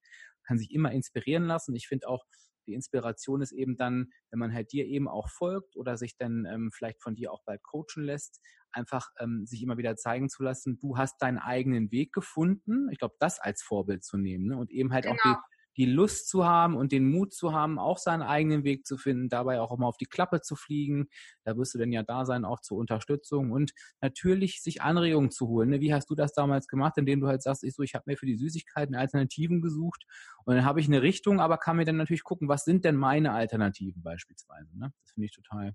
kann 0.47 0.59
sich 0.59 0.73
immer 0.73 0.93
inspirieren 0.93 1.45
lassen. 1.45 1.75
Ich 1.75 1.89
finde 1.89 2.09
auch, 2.09 2.25
die 2.67 2.75
Inspiration 2.75 3.43
ist 3.43 3.53
eben 3.53 3.77
dann, 3.77 4.11
wenn 4.31 4.39
man 4.39 4.53
halt 4.53 4.73
dir 4.73 4.87
eben 4.87 5.09
auch 5.09 5.29
folgt 5.29 5.77
oder 5.77 5.97
sich 5.97 6.17
dann 6.17 6.47
ähm, 6.47 6.71
vielleicht 6.73 7.03
von 7.03 7.15
dir 7.15 7.33
auch 7.33 7.43
bald 7.45 7.63
coachen 7.63 8.05
lässt, 8.05 8.41
einfach 8.75 9.11
ähm, 9.19 9.47
sich 9.47 9.63
immer 9.63 9.79
wieder 9.79 9.97
zeigen 9.97 10.29
zu 10.29 10.43
lassen, 10.43 10.79
du 10.79 10.97
hast 10.97 11.21
deinen 11.23 11.39
eigenen 11.39 11.91
Weg 11.91 12.13
gefunden. 12.13 12.89
Ich 12.91 12.99
glaube, 12.99 13.15
das 13.19 13.41
als 13.41 13.63
Vorbild 13.63 14.05
zu 14.05 14.17
nehmen 14.17 14.47
ne? 14.47 14.57
und 14.57 14.71
eben 14.71 14.93
halt 14.93 15.05
genau. 15.05 15.17
auch 15.17 15.23
die, 15.23 15.29
genau 15.29 15.55
die 15.77 15.87
Lust 15.87 16.29
zu 16.29 16.45
haben 16.45 16.77
und 16.77 16.93
den 16.93 17.11
Mut 17.11 17.33
zu 17.33 17.53
haben, 17.53 17.79
auch 17.79 17.99
seinen 17.99 18.23
eigenen 18.23 18.65
Weg 18.65 18.87
zu 18.87 18.97
finden, 18.97 19.29
dabei 19.29 19.61
auch 19.61 19.77
mal 19.77 19.87
auf 19.87 19.97
die 19.97 20.07
Klappe 20.07 20.41
zu 20.41 20.57
fliegen. 20.57 21.09
Da 21.45 21.57
wirst 21.57 21.75
du 21.75 21.79
denn 21.79 21.93
ja 21.93 22.03
da 22.03 22.25
sein, 22.25 22.45
auch 22.45 22.61
zur 22.61 22.79
Unterstützung 22.79 23.51
und 23.51 23.73
natürlich 24.01 24.63
sich 24.63 24.83
Anregungen 24.83 25.31
zu 25.31 25.49
holen. 25.49 25.71
Ne? 25.71 25.81
Wie 25.81 25.93
hast 25.93 26.09
du 26.11 26.15
das 26.15 26.33
damals 26.33 26.69
gemacht, 26.69 26.95
indem 26.97 27.21
du 27.21 27.27
halt 27.27 27.43
sagst, 27.43 27.65
ich 27.65 27.75
so, 27.75 27.83
ich 27.83 27.95
habe 27.95 28.05
mir 28.07 28.17
für 28.17 28.27
die 28.27 28.37
Süßigkeiten 28.37 28.95
Alternativen 28.95 29.61
gesucht 29.61 30.05
und 30.45 30.55
dann 30.55 30.65
habe 30.65 30.81
ich 30.81 30.87
eine 30.87 31.03
Richtung, 31.03 31.41
aber 31.41 31.59
kann 31.59 31.77
mir 31.77 31.85
dann 31.85 31.97
natürlich 31.97 32.25
gucken, 32.25 32.49
was 32.49 32.65
sind 32.65 32.85
denn 32.85 32.97
meine 32.97 33.33
Alternativen 33.33 34.03
beispielsweise. 34.03 34.79
Ne? 34.79 34.93
Das 35.03 35.13
finde 35.13 35.27
ich 35.27 35.33
total 35.33 35.75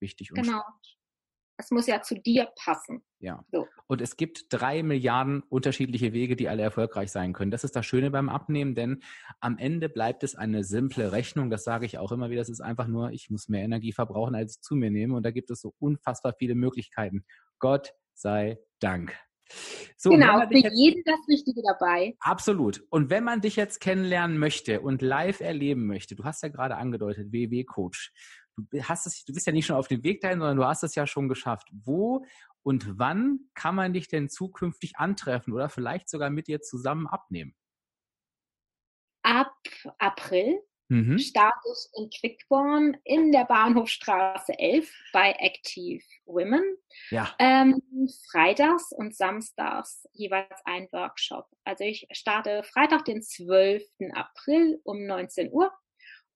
wichtig 0.00 0.30
und 0.32 0.42
genau. 0.42 0.60
Spannend. 0.60 0.97
Es 1.60 1.72
muss 1.72 1.88
ja 1.88 2.00
zu 2.02 2.14
dir 2.14 2.48
passen. 2.56 3.02
Ja. 3.18 3.44
So. 3.50 3.66
Und 3.88 4.00
es 4.00 4.16
gibt 4.16 4.46
drei 4.50 4.84
Milliarden 4.84 5.42
unterschiedliche 5.48 6.12
Wege, 6.12 6.36
die 6.36 6.48
alle 6.48 6.62
erfolgreich 6.62 7.10
sein 7.10 7.32
können. 7.32 7.50
Das 7.50 7.64
ist 7.64 7.74
das 7.74 7.84
Schöne 7.84 8.12
beim 8.12 8.28
Abnehmen, 8.28 8.76
denn 8.76 9.02
am 9.40 9.58
Ende 9.58 9.88
bleibt 9.88 10.22
es 10.22 10.36
eine 10.36 10.62
simple 10.62 11.10
Rechnung. 11.10 11.50
Das 11.50 11.64
sage 11.64 11.84
ich 11.84 11.98
auch 11.98 12.12
immer 12.12 12.30
wieder. 12.30 12.40
Es 12.40 12.48
ist 12.48 12.60
einfach 12.60 12.86
nur, 12.86 13.10
ich 13.10 13.28
muss 13.28 13.48
mehr 13.48 13.64
Energie 13.64 13.92
verbrauchen, 13.92 14.36
als 14.36 14.56
ich 14.56 14.60
zu 14.62 14.76
mir 14.76 14.90
nehme. 14.90 15.16
Und 15.16 15.24
da 15.24 15.32
gibt 15.32 15.50
es 15.50 15.60
so 15.60 15.74
unfassbar 15.80 16.32
viele 16.38 16.54
Möglichkeiten. 16.54 17.24
Gott 17.58 17.92
sei 18.14 18.58
Dank. 18.78 19.18
So, 19.96 20.10
genau, 20.10 20.46
für 20.46 20.58
jetzt, 20.58 20.76
jeden 20.76 21.02
das 21.04 21.20
Richtige 21.28 21.62
dabei. 21.62 22.14
Absolut. 22.20 22.84
Und 22.90 23.10
wenn 23.10 23.24
man 23.24 23.40
dich 23.40 23.56
jetzt 23.56 23.80
kennenlernen 23.80 24.38
möchte 24.38 24.80
und 24.80 25.02
live 25.02 25.40
erleben 25.40 25.86
möchte, 25.86 26.14
du 26.14 26.24
hast 26.24 26.42
ja 26.42 26.50
gerade 26.50 26.76
angedeutet, 26.76 27.32
WW-Coach, 27.32 28.12
du 28.58 28.82
hast 28.82 29.06
es, 29.06 29.24
du 29.24 29.32
bist 29.32 29.46
ja 29.46 29.52
nicht 29.52 29.66
schon 29.66 29.76
auf 29.76 29.88
dem 29.88 30.02
Weg 30.02 30.20
dahin, 30.20 30.38
sondern 30.38 30.56
du 30.56 30.64
hast 30.64 30.82
es 30.82 30.94
ja 30.94 31.06
schon 31.06 31.28
geschafft. 31.28 31.68
Wo 31.72 32.24
Und 32.62 32.98
wann 32.98 33.40
kann 33.54 33.74
man 33.74 33.92
dich 33.92 34.08
denn 34.08 34.28
zukünftig 34.28 34.96
antreffen 34.96 35.52
oder 35.52 35.68
vielleicht 35.68 36.08
sogar 36.08 36.30
mit 36.30 36.48
dir 36.48 36.60
zusammen 36.60 37.06
abnehmen? 37.06 37.54
Ab 39.22 39.52
April 39.98 40.60
mhm. 40.88 41.18
starte 41.18 41.58
ich 41.72 42.00
in 42.00 42.10
Quickborn 42.10 42.96
in 43.04 43.32
der 43.32 43.44
Bahnhofstraße 43.44 44.58
11 44.58 44.90
bei 45.12 45.34
Active 45.38 46.02
Women. 46.24 46.76
Ja. 47.10 47.34
Ähm, 47.38 47.82
freitags 48.30 48.92
und 48.92 49.14
samstags 49.14 50.06
jeweils 50.12 50.60
ein 50.64 50.88
Workshop. 50.92 51.46
Also 51.64 51.84
ich 51.84 52.06
starte 52.12 52.62
Freitag, 52.62 53.04
den 53.04 53.22
12. 53.22 53.82
April 54.14 54.80
um 54.84 55.06
19 55.06 55.52
Uhr 55.52 55.72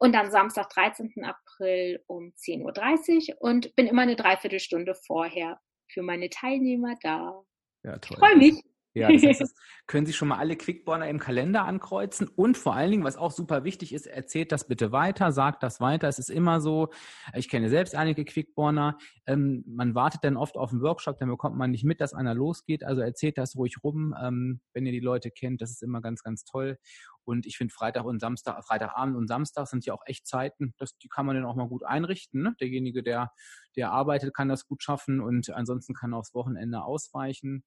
und 0.03 0.12
dann 0.12 0.32
Samstag, 0.32 0.68
13. 0.70 1.12
April 1.22 2.03
um 2.09 2.32
10.30 2.36 3.34
Uhr 3.34 3.36
und 3.40 3.72
bin 3.76 3.86
immer 3.86 4.03
eine 4.03 4.16
Dreiviertelstunde 4.16 4.96
vorher 4.96 5.61
für 5.86 6.03
meine 6.03 6.28
Teilnehmer 6.28 6.96
da. 7.03 7.40
Ja, 7.84 7.98
toll. 7.98 8.16
Ich 8.16 8.18
freue 8.18 8.36
mich. 8.36 8.64
Ja, 8.94 9.11
das 9.11 9.22
heißt, 9.22 9.40
das 9.40 9.55
können 9.86 10.05
Sie 10.05 10.12
schon 10.12 10.26
mal 10.26 10.38
alle 10.38 10.57
Quickborner 10.57 11.09
im 11.09 11.20
Kalender 11.20 11.64
ankreuzen. 11.64 12.26
Und 12.26 12.59
vor 12.59 12.74
allen 12.74 12.90
Dingen, 12.90 13.05
was 13.05 13.16
auch 13.16 13.30
super 13.30 13.62
wichtig 13.62 13.94
ist, 13.94 14.07
erzählt 14.07 14.50
das 14.50 14.66
bitte 14.66 14.90
weiter, 14.90 15.30
sagt 15.30 15.62
das 15.62 15.80
weiter. 15.80 16.09
Es 16.09 16.18
ist 16.18 16.30
immer 16.30 16.61
so, 16.61 16.88
ich 17.34 17.48
kenne 17.48 17.68
selbst 17.68 17.94
einige 17.94 18.24
Quickborner, 18.24 18.98
ähm, 19.26 19.62
man 19.68 19.94
wartet 19.94 20.24
dann 20.24 20.36
oft 20.36 20.57
auf 20.57 20.72
einen 20.72 20.82
Workshop, 20.82 21.18
dann 21.18 21.28
bekommt 21.28 21.57
man 21.57 21.70
nicht 21.70 21.84
mit, 21.84 22.00
dass 22.00 22.12
einer 22.12 22.34
losgeht. 22.34 22.82
Also 22.82 23.03
erzählt 23.03 23.38
das 23.38 23.57
ruhig 23.57 23.76
rum, 23.84 24.16
ähm, 24.20 24.61
wenn 24.74 24.84
ihr 24.84 24.92
die 24.92 24.98
Leute 24.98 25.30
kennt. 25.30 25.62
Das 25.62 25.70
ist 25.70 25.82
immer 25.82 26.00
ganz, 26.00 26.24
ganz 26.24 26.44
toll. 26.44 26.76
Und 27.25 27.47
ich 27.47 27.57
finde 27.57 27.73
Freitag 27.73 28.05
und 28.05 28.20
Samstag, 28.20 28.64
Freitagabend 28.64 29.16
und 29.16 29.29
Samstag 29.29 29.66
sind 29.66 29.87
ja 29.87 29.95
auch 29.95 30.03
echt 30.07 30.27
Zeiten, 30.27 30.75
das, 30.79 30.97
die 30.99 31.09
kann 31.09 31.27
man 31.27 31.37
dann 31.37 31.45
auch 31.45 31.57
mal 31.57 31.68
gut 31.68 31.85
einrichten. 31.85 32.43
Ne? 32.43 32.55
Derjenige, 32.61 33.03
der, 33.03 33.33
der 33.77 33.91
arbeitet, 33.91 34.35
kann 34.35 34.49
das 34.49 34.66
gut 34.66 34.83
schaffen 34.83 35.20
und 35.20 35.51
ansonsten 35.51 35.95
kann 35.95 36.14
aufs 36.14 36.35
Wochenende 36.35 36.83
ausweichen. 36.83 37.64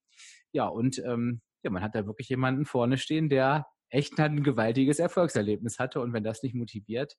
Ja, 0.52 0.68
und 0.68 1.00
ähm, 1.00 1.42
ja, 1.64 1.72
man 1.72 1.84
hat 1.84 1.96
da 1.96 2.06
wirklich 2.06 2.30
jemanden 2.30 2.66
vorne 2.66 2.98
stehen, 2.98 3.30
der 3.30 3.68
echt 3.90 4.20
ein 4.20 4.44
gewaltiges 4.44 5.00
Erfolgserlebnis 5.00 5.80
hatte. 5.80 6.02
Und 6.02 6.14
wenn 6.14 6.24
das 6.24 6.44
nicht 6.44 6.56
motiviert, 6.56 7.18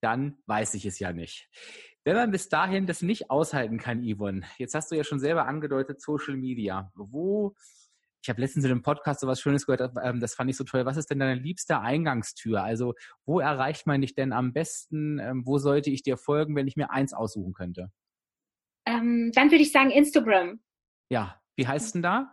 dann 0.00 0.38
weiß 0.46 0.74
ich 0.74 0.86
es 0.86 0.98
ja 0.98 1.12
nicht. 1.12 1.48
Wenn 2.04 2.16
man 2.16 2.30
bis 2.30 2.48
dahin 2.48 2.86
das 2.86 3.02
nicht 3.02 3.30
aushalten 3.30 3.78
kann, 3.78 4.02
Yvonne, 4.02 4.42
jetzt 4.58 4.74
hast 4.74 4.90
du 4.90 4.96
ja 4.96 5.04
schon 5.04 5.20
selber 5.20 5.46
angedeutet, 5.46 6.00
Social 6.00 6.36
Media. 6.36 6.90
Wo 6.94 7.54
ich 8.22 8.28
habe 8.28 8.40
letztens 8.40 8.64
in 8.64 8.70
einem 8.70 8.82
Podcast 8.82 9.20
so 9.20 9.26
was 9.26 9.40
Schönes 9.40 9.66
gehört, 9.66 9.92
ähm, 10.02 10.20
das 10.20 10.34
fand 10.34 10.50
ich 10.50 10.56
so 10.56 10.64
toll. 10.64 10.84
Was 10.84 10.96
ist 10.96 11.10
denn 11.10 11.18
deine 11.18 11.40
liebste 11.40 11.80
Eingangstür? 11.80 12.62
Also 12.62 12.94
wo 13.24 13.40
erreicht 13.40 13.86
man 13.86 14.00
dich 14.00 14.14
denn 14.14 14.32
am 14.32 14.52
besten? 14.52 15.18
Ähm, 15.18 15.46
wo 15.46 15.58
sollte 15.58 15.90
ich 15.90 16.02
dir 16.02 16.16
folgen, 16.16 16.54
wenn 16.56 16.66
ich 16.66 16.76
mir 16.76 16.90
eins 16.90 17.12
aussuchen 17.14 17.54
könnte? 17.54 17.90
Ähm, 18.86 19.30
dann 19.34 19.50
würde 19.50 19.62
ich 19.62 19.72
sagen 19.72 19.90
Instagram. 19.90 20.60
Ja, 21.10 21.40
wie 21.56 21.66
heißt 21.66 21.94
denn 21.94 22.02
da? 22.02 22.32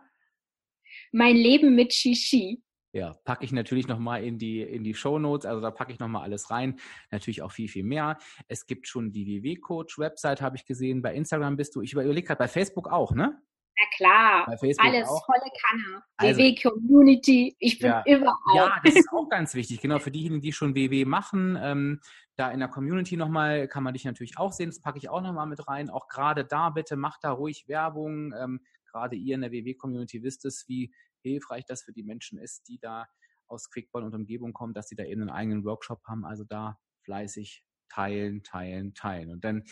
Mein 1.12 1.36
Leben 1.36 1.74
mit 1.74 1.92
Shishi. 1.92 2.62
Ja, 2.92 3.14
packe 3.24 3.44
ich 3.44 3.52
natürlich 3.52 3.86
nochmal 3.86 4.24
in 4.24 4.38
die, 4.38 4.62
in 4.62 4.82
die 4.82 4.94
Show 4.94 5.18
Notes. 5.18 5.44
Also 5.44 5.60
da 5.60 5.70
packe 5.70 5.92
ich 5.92 5.98
nochmal 5.98 6.22
alles 6.22 6.50
rein. 6.50 6.80
Natürlich 7.10 7.42
auch 7.42 7.52
viel, 7.52 7.68
viel 7.68 7.84
mehr. 7.84 8.18
Es 8.48 8.66
gibt 8.66 8.88
schon 8.88 9.12
die 9.12 9.26
WW-Coach-Website, 9.26 10.40
habe 10.40 10.56
ich 10.56 10.64
gesehen. 10.64 11.02
Bei 11.02 11.14
Instagram 11.14 11.56
bist 11.56 11.76
du. 11.76 11.82
Ich 11.82 11.92
überlege 11.92 12.26
gerade 12.26 12.38
bei 12.38 12.48
Facebook 12.48 12.88
auch, 12.88 13.12
ne? 13.12 13.40
Na 13.78 13.86
klar, 13.96 14.48
alles 14.78 15.08
auch. 15.08 15.24
volle 15.24 15.50
Kanne. 15.62 16.02
Also, 16.16 16.40
WW 16.40 16.54
Community, 16.56 17.56
ich 17.60 17.78
bin 17.78 17.90
ja, 17.90 18.02
überall. 18.06 18.56
Ja, 18.56 18.80
das 18.84 18.96
ist 18.96 19.08
auch 19.12 19.28
ganz 19.28 19.54
wichtig. 19.54 19.80
Genau, 19.80 20.00
für 20.00 20.10
diejenigen, 20.10 20.40
die 20.40 20.52
schon 20.52 20.74
WW 20.74 21.04
machen, 21.04 21.56
ähm, 21.60 22.00
da 22.34 22.50
in 22.50 22.58
der 22.58 22.68
Community 22.68 23.16
nochmal 23.16 23.68
kann 23.68 23.84
man 23.84 23.94
dich 23.94 24.04
natürlich 24.04 24.38
auch 24.38 24.52
sehen. 24.52 24.70
Das 24.70 24.80
packe 24.80 24.98
ich 24.98 25.08
auch 25.08 25.20
nochmal 25.20 25.46
mit 25.46 25.68
rein. 25.68 25.90
Auch 25.90 26.08
gerade 26.08 26.44
da 26.44 26.70
bitte 26.70 26.96
macht 26.96 27.22
da 27.22 27.30
ruhig 27.30 27.68
Werbung. 27.68 28.32
Ähm, 28.32 28.60
gerade 28.90 29.16
ihr 29.16 29.36
in 29.36 29.42
der 29.42 29.52
WW-Community 29.52 30.22
wisst 30.22 30.44
es, 30.44 30.66
wie 30.68 30.92
hilfreich 31.22 31.64
das 31.66 31.82
für 31.82 31.92
die 31.92 32.02
Menschen 32.02 32.38
ist, 32.38 32.68
die 32.68 32.78
da 32.78 33.06
aus 33.46 33.70
Quickball 33.70 34.02
und 34.02 34.14
Umgebung 34.14 34.52
kommen, 34.52 34.74
dass 34.74 34.88
sie 34.88 34.96
da 34.96 35.04
eben 35.04 35.22
einen 35.22 35.30
eigenen 35.30 35.64
Workshop 35.64 36.02
haben. 36.04 36.24
Also 36.24 36.44
da 36.44 36.78
fleißig 37.02 37.64
teilen, 37.88 38.42
teilen, 38.42 38.94
teilen. 38.94 39.30
Und 39.30 39.44
dann 39.44 39.64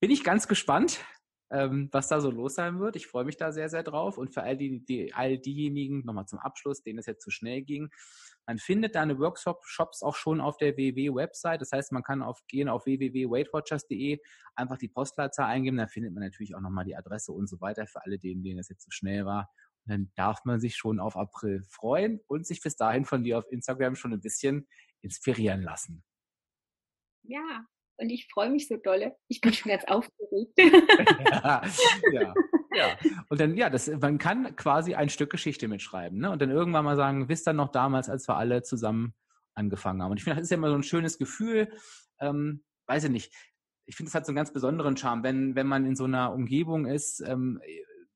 bin 0.00 0.10
ich 0.10 0.22
ganz 0.22 0.48
gespannt, 0.48 1.04
ähm, 1.50 1.88
was 1.92 2.08
da 2.08 2.20
so 2.20 2.30
los 2.30 2.54
sein 2.54 2.80
wird. 2.80 2.96
Ich 2.96 3.06
freue 3.06 3.24
mich 3.24 3.36
da 3.36 3.52
sehr, 3.52 3.68
sehr 3.68 3.82
drauf. 3.82 4.18
Und 4.18 4.32
für 4.32 4.42
all, 4.42 4.56
die, 4.56 4.84
die, 4.84 5.12
all 5.14 5.38
diejenigen, 5.38 6.04
nochmal 6.04 6.26
zum 6.26 6.38
Abschluss, 6.38 6.82
denen 6.82 6.98
es 6.98 7.06
jetzt 7.06 7.22
zu 7.22 7.30
schnell 7.30 7.62
ging, 7.62 7.90
man 8.46 8.58
findet 8.58 8.94
deine 8.94 9.18
Workshops 9.18 10.02
auch 10.02 10.16
schon 10.16 10.40
auf 10.40 10.58
der 10.58 10.76
WW-Website. 10.76 11.60
Das 11.60 11.72
heißt, 11.72 11.92
man 11.92 12.02
kann 12.02 12.22
auf, 12.22 12.46
gehen 12.46 12.68
auf 12.68 12.84
www.weightwatchers.de, 12.84 14.20
einfach 14.54 14.76
die 14.76 14.88
Postleitzahl 14.88 15.46
eingeben. 15.46 15.78
Da 15.78 15.86
findet 15.86 16.12
man 16.12 16.22
natürlich 16.22 16.54
auch 16.54 16.60
nochmal 16.60 16.84
die 16.84 16.96
Adresse 16.96 17.32
und 17.32 17.48
so 17.48 17.60
weiter 17.60 17.86
für 17.86 18.02
alle, 18.04 18.18
denen, 18.18 18.42
denen 18.42 18.58
es 18.58 18.68
jetzt 18.68 18.84
zu 18.84 18.90
schnell 18.90 19.24
war. 19.24 19.50
Und 19.86 19.92
dann 19.92 20.12
darf 20.14 20.44
man 20.44 20.60
sich 20.60 20.76
schon 20.76 21.00
auf 21.00 21.16
April 21.16 21.62
freuen 21.70 22.20
und 22.26 22.46
sich 22.46 22.60
bis 22.60 22.76
dahin 22.76 23.04
von 23.04 23.24
dir 23.24 23.38
auf 23.38 23.50
Instagram 23.50 23.96
schon 23.96 24.12
ein 24.12 24.20
bisschen 24.20 24.66
inspirieren 25.00 25.62
lassen. 25.62 26.04
Ja, 27.22 27.66
und 27.96 28.10
ich 28.10 28.28
freue 28.32 28.50
mich 28.50 28.68
so 28.68 28.76
dolle. 28.76 29.16
Ich 29.28 29.40
bin 29.40 29.52
schon 29.52 29.70
ganz 29.70 29.84
aufgeregt. 29.86 30.58
ja, 30.58 31.62
ja, 32.12 32.34
ja. 32.74 32.96
Und 33.28 33.40
dann, 33.40 33.56
ja, 33.56 33.70
das, 33.70 33.88
man 33.88 34.18
kann 34.18 34.56
quasi 34.56 34.94
ein 34.94 35.08
Stück 35.08 35.30
Geschichte 35.30 35.68
mitschreiben. 35.68 36.18
Ne? 36.18 36.30
Und 36.30 36.42
dann 36.42 36.50
irgendwann 36.50 36.84
mal 36.84 36.96
sagen, 36.96 37.28
wisst 37.28 37.46
dann 37.46 37.56
noch 37.56 37.70
damals, 37.70 38.08
als 38.08 38.28
wir 38.28 38.36
alle 38.36 38.62
zusammen 38.62 39.14
angefangen 39.54 40.02
haben. 40.02 40.10
Und 40.10 40.16
ich 40.18 40.24
finde, 40.24 40.36
das 40.36 40.44
ist 40.44 40.50
ja 40.50 40.56
immer 40.56 40.70
so 40.70 40.74
ein 40.74 40.82
schönes 40.82 41.18
Gefühl. 41.18 41.72
Ähm, 42.20 42.64
weiß 42.86 43.04
ich 43.04 43.10
nicht. 43.10 43.34
Ich 43.86 43.96
finde, 43.96 44.08
es 44.08 44.14
hat 44.14 44.26
so 44.26 44.30
einen 44.30 44.36
ganz 44.36 44.52
besonderen 44.52 44.96
Charme, 44.96 45.22
wenn, 45.22 45.54
wenn 45.54 45.66
man 45.66 45.86
in 45.86 45.94
so 45.94 46.04
einer 46.04 46.32
Umgebung 46.32 46.86
ist, 46.86 47.20
ähm, 47.20 47.60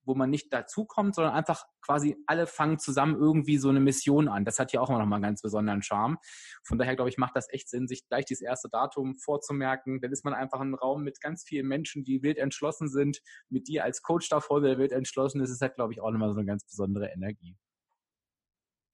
wo 0.08 0.14
man 0.14 0.30
nicht 0.30 0.52
dazukommt, 0.52 1.14
sondern 1.14 1.34
einfach 1.34 1.66
quasi 1.82 2.16
alle 2.26 2.46
fangen 2.46 2.78
zusammen 2.78 3.14
irgendwie 3.14 3.58
so 3.58 3.68
eine 3.68 3.78
Mission 3.78 4.26
an. 4.26 4.44
Das 4.44 4.58
hat 4.58 4.72
ja 4.72 4.80
auch 4.80 4.88
immer 4.88 4.98
noch 4.98 5.06
mal 5.06 5.16
einen 5.16 5.22
ganz 5.22 5.42
besonderen 5.42 5.82
Charme. 5.82 6.16
Von 6.64 6.78
daher, 6.78 6.96
glaube 6.96 7.10
ich, 7.10 7.18
macht 7.18 7.36
das 7.36 7.52
echt 7.52 7.68
Sinn, 7.68 7.86
sich 7.86 8.08
gleich 8.08 8.24
dieses 8.24 8.42
erste 8.42 8.68
Datum 8.68 9.16
vorzumerken. 9.16 10.00
Dann 10.00 10.10
ist 10.10 10.24
man 10.24 10.34
einfach 10.34 10.60
ein 10.60 10.74
Raum 10.74 11.04
mit 11.04 11.20
ganz 11.20 11.44
vielen 11.44 11.68
Menschen, 11.68 12.04
die 12.04 12.22
wild 12.22 12.38
entschlossen 12.38 12.88
sind. 12.88 13.20
Mit 13.50 13.68
dir 13.68 13.84
als 13.84 14.02
Coach 14.02 14.28
davor, 14.30 14.62
der 14.62 14.78
wild 14.78 14.92
entschlossen 14.92 15.42
ist, 15.42 15.50
ist 15.50 15.60
halt, 15.60 15.74
glaube 15.74 15.92
ich, 15.92 16.00
auch 16.00 16.10
nochmal 16.10 16.32
so 16.32 16.38
eine 16.38 16.46
ganz 16.46 16.64
besondere 16.64 17.08
Energie. 17.10 17.56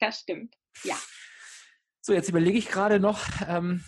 Das 0.01 0.21
stimmt, 0.21 0.57
ja. 0.83 0.97
So, 2.01 2.13
jetzt 2.13 2.29
überlege 2.29 2.59
ich 2.59 2.67
gerade 2.67 2.99
noch, 3.01 3.21
ähm, 3.49 3.85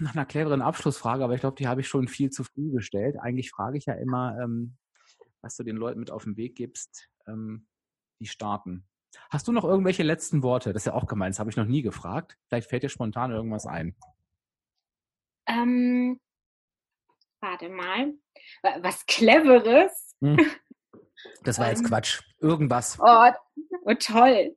nach 0.00 0.14
einer 0.14 0.26
cleveren 0.26 0.62
Abschlussfrage, 0.62 1.24
aber 1.24 1.34
ich 1.34 1.40
glaube, 1.40 1.56
die 1.56 1.66
habe 1.66 1.80
ich 1.80 1.88
schon 1.88 2.08
viel 2.08 2.30
zu 2.30 2.44
früh 2.44 2.70
gestellt. 2.70 3.16
Eigentlich 3.18 3.50
frage 3.50 3.78
ich 3.78 3.86
ja 3.86 3.94
immer, 3.94 4.38
ähm, 4.40 4.76
was 5.42 5.56
du 5.56 5.62
den 5.62 5.76
Leuten 5.76 6.00
mit 6.00 6.10
auf 6.10 6.24
den 6.24 6.36
Weg 6.36 6.56
gibst, 6.56 7.08
ähm, 7.26 7.66
die 8.20 8.26
starten. 8.26 8.86
Hast 9.30 9.48
du 9.48 9.52
noch 9.52 9.64
irgendwelche 9.64 10.02
letzten 10.02 10.42
Worte? 10.42 10.72
Das 10.72 10.82
ist 10.82 10.86
ja 10.86 10.94
auch 10.94 11.06
gemeint, 11.06 11.34
das 11.34 11.38
habe 11.38 11.50
ich 11.50 11.56
noch 11.56 11.64
nie 11.64 11.82
gefragt. 11.82 12.38
Vielleicht 12.48 12.68
fällt 12.68 12.82
dir 12.82 12.88
spontan 12.88 13.30
irgendwas 13.30 13.66
ein. 13.66 13.96
Ähm, 15.46 16.20
warte 17.40 17.68
mal. 17.68 18.14
Was 18.82 19.06
Cleveres? 19.06 20.14
Hm. 20.20 20.38
Das 21.42 21.58
war 21.58 21.68
jetzt 21.68 21.80
ähm, 21.80 21.86
Quatsch. 21.86 22.20
Irgendwas. 22.40 22.98
Oh, 23.00 23.30
oh 23.84 23.94
toll. 23.94 24.56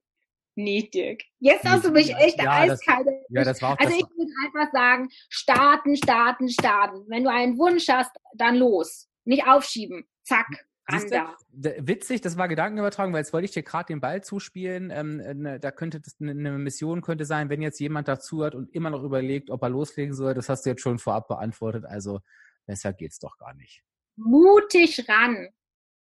Nee, 0.55 0.89
Dirk. 0.93 1.21
Jetzt 1.39 1.65
hast 1.65 1.86
du 1.86 1.91
mich 1.91 2.13
echt 2.15 2.38
ja, 2.38 2.51
eiskalt. 2.51 3.07
Das, 3.07 3.13
ja, 3.29 3.43
das 3.43 3.61
war 3.61 3.73
auch 3.73 3.79
also 3.79 3.93
ich 3.93 4.03
würde 4.03 4.32
einfach 4.45 4.71
sagen, 4.73 5.09
starten, 5.29 5.95
starten, 5.95 6.49
starten. 6.49 7.05
Wenn 7.07 7.23
du 7.23 7.32
einen 7.32 7.57
Wunsch 7.57 7.88
hast, 7.88 8.11
dann 8.36 8.57
los. 8.57 9.09
Nicht 9.23 9.47
aufschieben. 9.47 10.07
Zack. 10.23 10.47
Siehste, 10.89 11.23
witzig, 11.51 12.21
das 12.21 12.38
war 12.38 12.47
Gedankenübertragung, 12.47 13.13
weil 13.13 13.21
jetzt 13.21 13.34
wollte 13.34 13.45
ich 13.45 13.51
dir 13.51 13.63
gerade 13.63 13.88
den 13.88 14.01
Ball 14.01 14.23
zuspielen. 14.23 14.89
Ähm, 14.91 15.17
ne, 15.17 15.59
da 15.59 15.71
könnte 15.71 15.99
das 16.01 16.17
eine, 16.19 16.32
eine 16.32 16.57
Mission 16.57 17.01
könnte 17.01 17.25
sein, 17.25 17.49
wenn 17.49 17.61
jetzt 17.61 17.79
jemand 17.79 18.07
dazu 18.07 18.43
hat 18.43 18.55
und 18.55 18.73
immer 18.73 18.89
noch 18.89 19.03
überlegt, 19.03 19.51
ob 19.51 19.61
er 19.61 19.69
loslegen 19.69 20.13
soll. 20.13 20.34
Das 20.34 20.49
hast 20.49 20.65
du 20.65 20.71
jetzt 20.71 20.82
schon 20.82 20.99
vorab 20.99 21.27
beantwortet. 21.27 21.86
Also 21.86 22.19
besser 22.65 22.93
geht's 22.93 23.19
doch 23.19 23.38
gar 23.38 23.53
nicht. 23.53 23.84
Mutig 24.17 25.07
ran. 25.07 25.49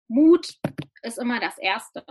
Mut 0.08 0.60
ist 1.02 1.18
immer 1.18 1.40
das 1.40 1.58
Erste. 1.58 2.06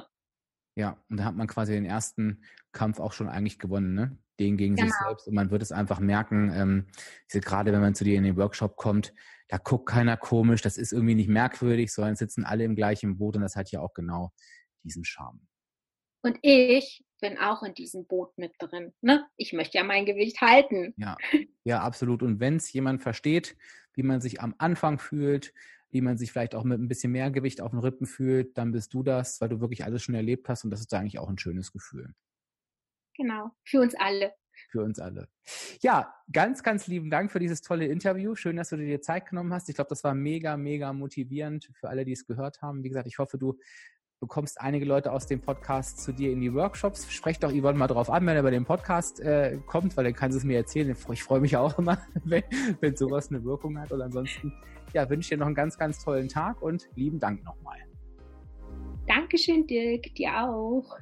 Ja, 0.74 0.98
und 1.08 1.18
da 1.18 1.24
hat 1.24 1.36
man 1.36 1.46
quasi 1.46 1.72
den 1.72 1.84
ersten 1.84 2.44
Kampf 2.72 2.98
auch 2.98 3.12
schon 3.12 3.28
eigentlich 3.28 3.58
gewonnen, 3.58 3.94
ne? 3.94 4.18
Den 4.40 4.56
gegen 4.56 4.76
genau. 4.76 4.88
sich 4.88 4.96
selbst. 5.06 5.28
Und 5.28 5.34
man 5.34 5.50
wird 5.50 5.62
es 5.62 5.72
einfach 5.72 6.00
merken, 6.00 6.52
ähm, 6.54 6.86
gerade 7.28 7.72
wenn 7.72 7.80
man 7.80 7.94
zu 7.94 8.04
dir 8.04 8.16
in 8.16 8.24
den 8.24 8.36
Workshop 8.36 8.76
kommt, 8.76 9.14
da 9.48 9.58
guckt 9.58 9.86
keiner 9.86 10.16
komisch, 10.16 10.62
das 10.62 10.78
ist 10.78 10.92
irgendwie 10.92 11.14
nicht 11.14 11.28
merkwürdig, 11.28 11.92
sondern 11.92 12.16
sitzen 12.16 12.44
alle 12.44 12.64
im 12.64 12.74
gleichen 12.74 13.18
Boot 13.18 13.36
und 13.36 13.42
das 13.42 13.56
hat 13.56 13.70
ja 13.70 13.80
auch 13.80 13.94
genau 13.94 14.32
diesen 14.82 15.04
Charme. 15.04 15.40
Und 16.22 16.38
ich 16.40 17.04
bin 17.20 17.38
auch 17.38 17.62
in 17.62 17.74
diesem 17.74 18.06
Boot 18.06 18.36
mit 18.38 18.52
drin. 18.58 18.94
Ne? 19.02 19.26
Ich 19.36 19.52
möchte 19.52 19.78
ja 19.78 19.84
mein 19.84 20.06
Gewicht 20.06 20.40
halten. 20.40 20.94
Ja, 20.96 21.16
ja 21.64 21.80
absolut. 21.82 22.22
Und 22.22 22.40
wenn 22.40 22.56
es 22.56 22.72
jemand 22.72 23.02
versteht, 23.02 23.56
wie 23.92 24.02
man 24.02 24.20
sich 24.20 24.40
am 24.40 24.54
Anfang 24.58 24.98
fühlt, 24.98 25.52
wie 25.90 26.00
man 26.00 26.18
sich 26.18 26.32
vielleicht 26.32 26.54
auch 26.54 26.64
mit 26.64 26.80
ein 26.80 26.88
bisschen 26.88 27.12
mehr 27.12 27.30
Gewicht 27.30 27.60
auf 27.60 27.70
den 27.70 27.78
Rippen 27.78 28.06
fühlt, 28.06 28.58
dann 28.58 28.72
bist 28.72 28.94
du 28.94 29.02
das, 29.02 29.40
weil 29.40 29.48
du 29.48 29.60
wirklich 29.60 29.84
alles 29.84 30.02
schon 30.02 30.14
erlebt 30.14 30.48
hast 30.48 30.64
und 30.64 30.70
das 30.70 30.80
ist 30.80 30.92
eigentlich 30.92 31.18
auch 31.18 31.28
ein 31.28 31.38
schönes 31.38 31.72
Gefühl. 31.72 32.14
Genau, 33.16 33.50
für 33.64 33.80
uns 33.80 33.94
alle. 33.94 34.32
Für 34.70 34.82
uns 34.82 34.98
alle. 34.98 35.28
Ja, 35.80 36.14
ganz, 36.32 36.62
ganz 36.62 36.86
lieben 36.86 37.10
Dank 37.10 37.30
für 37.30 37.38
dieses 37.38 37.62
tolle 37.62 37.86
Interview. 37.86 38.34
Schön, 38.34 38.56
dass 38.56 38.70
du 38.70 38.76
dir 38.76 39.00
Zeit 39.00 39.26
genommen 39.26 39.52
hast. 39.52 39.68
Ich 39.68 39.74
glaube, 39.74 39.88
das 39.88 40.04
war 40.04 40.14
mega, 40.14 40.56
mega 40.56 40.92
motivierend 40.92 41.70
für 41.74 41.88
alle, 41.88 42.04
die 42.04 42.12
es 42.12 42.26
gehört 42.26 42.62
haben. 42.62 42.82
Wie 42.82 42.88
gesagt, 42.88 43.06
ich 43.06 43.18
hoffe, 43.18 43.38
du 43.38 43.58
bekommst 44.20 44.60
einige 44.60 44.84
Leute 44.84 45.12
aus 45.12 45.26
dem 45.26 45.40
Podcast 45.40 45.98
zu 46.02 46.12
dir 46.12 46.32
in 46.32 46.40
die 46.40 46.54
Workshops. 46.54 47.10
Sprecht 47.12 47.42
doch 47.42 47.52
Yvonne 47.52 47.78
mal 47.78 47.86
drauf 47.86 48.10
an, 48.10 48.26
wenn 48.26 48.36
er 48.36 48.42
bei 48.42 48.50
dem 48.50 48.64
Podcast 48.64 49.20
äh, 49.20 49.58
kommt, 49.66 49.96
weil 49.96 50.04
dann 50.04 50.14
kannst 50.14 50.34
du 50.34 50.38
es 50.38 50.44
mir 50.44 50.56
erzählen. 50.56 50.96
Ich 51.12 51.22
freue 51.22 51.40
mich 51.40 51.56
auch 51.56 51.78
immer, 51.78 51.98
wenn, 52.24 52.42
wenn 52.80 52.96
sowas 52.96 53.30
eine 53.30 53.44
Wirkung 53.44 53.78
hat. 53.78 53.92
Und 53.92 54.00
ansonsten 54.00 54.52
ja, 54.92 55.08
wünsche 55.10 55.30
dir 55.30 55.38
noch 55.38 55.46
einen 55.46 55.54
ganz, 55.54 55.76
ganz 55.76 56.02
tollen 56.02 56.28
Tag 56.28 56.62
und 56.62 56.88
lieben 56.94 57.18
Dank 57.18 57.44
nochmal. 57.44 57.78
Dankeschön, 59.06 59.66
Dirk. 59.66 60.14
Dir 60.14 60.48
auch. 60.48 60.96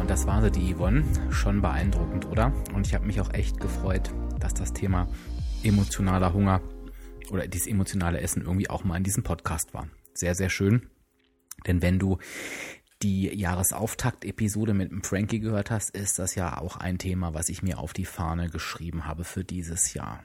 Und 0.00 0.10
das 0.10 0.26
war 0.26 0.42
sie, 0.42 0.50
die 0.50 0.74
Yvonne. 0.74 1.04
Schon 1.30 1.62
beeindruckend, 1.62 2.26
oder? 2.26 2.52
Und 2.74 2.86
ich 2.86 2.94
habe 2.94 3.06
mich 3.06 3.20
auch 3.20 3.32
echt 3.32 3.60
gefreut, 3.60 4.10
dass 4.38 4.54
das 4.54 4.72
Thema 4.72 5.08
emotionaler 5.62 6.32
Hunger 6.32 6.60
oder 7.30 7.46
dieses 7.48 7.66
emotionale 7.66 8.20
Essen 8.20 8.42
irgendwie 8.42 8.70
auch 8.70 8.84
mal 8.84 8.96
in 8.96 9.04
diesem 9.04 9.22
Podcast 9.22 9.74
war. 9.74 9.88
Sehr, 10.14 10.34
sehr 10.34 10.50
schön. 10.50 10.90
Denn 11.66 11.82
wenn 11.82 11.98
du 11.98 12.18
die 13.02 13.28
Jahresauftakt-Episode 13.38 14.72
mit 14.72 14.90
dem 14.90 15.02
Frankie 15.02 15.40
gehört 15.40 15.70
hast, 15.70 15.90
ist 15.90 16.18
das 16.18 16.34
ja 16.34 16.58
auch 16.58 16.78
ein 16.78 16.96
Thema, 16.96 17.34
was 17.34 17.50
ich 17.50 17.62
mir 17.62 17.78
auf 17.78 17.92
die 17.92 18.06
Fahne 18.06 18.48
geschrieben 18.48 19.04
habe 19.04 19.24
für 19.24 19.44
dieses 19.44 19.92
Jahr. 19.92 20.22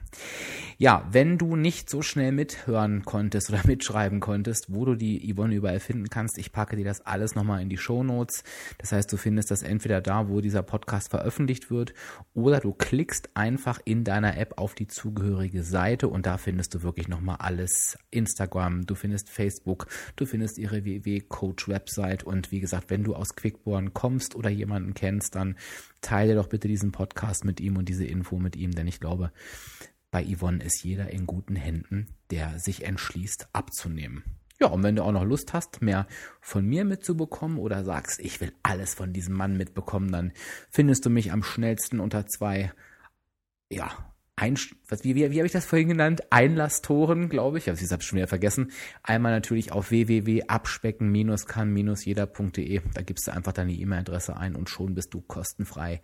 Ja, 0.78 1.06
wenn 1.10 1.36
du 1.36 1.54
nicht 1.54 1.90
so 1.90 2.00
schnell 2.00 2.32
mithören 2.32 3.04
konntest 3.04 3.50
oder 3.50 3.60
mitschreiben 3.66 4.20
konntest, 4.20 4.72
wo 4.72 4.86
du 4.86 4.94
die 4.94 5.32
Yvonne 5.34 5.54
überall 5.54 5.80
finden 5.80 6.08
kannst, 6.08 6.38
ich 6.38 6.52
packe 6.52 6.76
dir 6.76 6.84
das 6.84 7.02
alles 7.02 7.34
nochmal 7.34 7.60
in 7.60 7.68
die 7.68 7.76
Show 7.76 8.02
Notes. 8.02 8.42
Das 8.78 8.92
heißt, 8.92 9.12
du 9.12 9.18
findest 9.18 9.50
das 9.50 9.62
entweder 9.62 10.00
da, 10.00 10.30
wo 10.30 10.40
dieser 10.40 10.62
Podcast 10.62 11.10
veröffentlicht 11.10 11.70
wird, 11.70 11.92
oder 12.32 12.60
du 12.60 12.72
klickst 12.72 13.30
einfach 13.34 13.80
in 13.84 14.02
deiner 14.02 14.38
App 14.38 14.54
auf 14.56 14.74
die 14.74 14.86
zugehörige 14.86 15.62
Seite 15.62 16.08
und 16.08 16.24
da 16.24 16.38
findest 16.38 16.74
du 16.74 16.82
wirklich 16.82 17.08
nochmal 17.08 17.36
alles. 17.40 17.98
Instagram, 18.10 18.86
du 18.86 18.94
findest 18.94 19.28
Facebook, 19.28 19.88
du 20.16 20.24
findest 20.24 20.56
ihre 20.56 20.86
WW-Coach-Website 20.86 22.24
und 22.24 22.50
wie 22.50 22.61
gesagt, 22.62 22.88
wenn 22.88 23.04
du 23.04 23.14
aus 23.14 23.36
Quickborn 23.36 23.92
kommst 23.92 24.34
oder 24.34 24.48
jemanden 24.48 24.94
kennst, 24.94 25.34
dann 25.34 25.56
teile 26.00 26.34
doch 26.34 26.48
bitte 26.48 26.68
diesen 26.68 26.92
Podcast 26.92 27.44
mit 27.44 27.60
ihm 27.60 27.76
und 27.76 27.90
diese 27.90 28.06
Info 28.06 28.38
mit 28.38 28.56
ihm, 28.56 28.70
denn 28.70 28.86
ich 28.86 29.00
glaube, 29.00 29.30
bei 30.10 30.24
Yvonne 30.24 30.64
ist 30.64 30.82
jeder 30.82 31.10
in 31.10 31.26
guten 31.26 31.56
Händen, 31.56 32.06
der 32.30 32.58
sich 32.58 32.84
entschließt 32.84 33.48
abzunehmen. 33.52 34.24
Ja, 34.60 34.68
und 34.68 34.82
wenn 34.82 34.94
du 34.94 35.02
auch 35.02 35.12
noch 35.12 35.24
Lust 35.24 35.52
hast, 35.54 35.82
mehr 35.82 36.06
von 36.40 36.64
mir 36.64 36.84
mitzubekommen 36.84 37.58
oder 37.58 37.82
sagst, 37.82 38.20
ich 38.20 38.40
will 38.40 38.52
alles 38.62 38.94
von 38.94 39.12
diesem 39.12 39.34
Mann 39.34 39.56
mitbekommen, 39.56 40.12
dann 40.12 40.32
findest 40.70 41.04
du 41.04 41.10
mich 41.10 41.32
am 41.32 41.42
schnellsten 41.42 41.98
unter 41.98 42.26
zwei, 42.26 42.72
ja, 43.70 44.11
ein, 44.36 44.58
was, 44.88 45.04
wie, 45.04 45.14
wie, 45.14 45.30
wie 45.30 45.38
habe 45.38 45.46
ich 45.46 45.52
das 45.52 45.66
vorhin 45.66 45.88
genannt? 45.88 46.22
Einlasstoren, 46.30 47.28
glaube 47.28 47.58
ich. 47.58 47.68
Also 47.68 47.84
ich 47.84 47.92
habe 47.92 48.00
es 48.00 48.06
schon 48.06 48.16
wieder 48.16 48.28
vergessen. 48.28 48.70
Einmal 49.02 49.32
natürlich 49.32 49.72
auf 49.72 49.90
www.abspecken-kann-jeder.de. 49.90 52.80
Da 52.94 53.02
gibst 53.02 53.26
du 53.26 53.32
einfach 53.32 53.52
deine 53.52 53.72
E-Mail-Adresse 53.72 54.34
ein 54.36 54.56
und 54.56 54.70
schon 54.70 54.94
bist 54.94 55.12
du 55.12 55.20
kostenfrei 55.20 56.00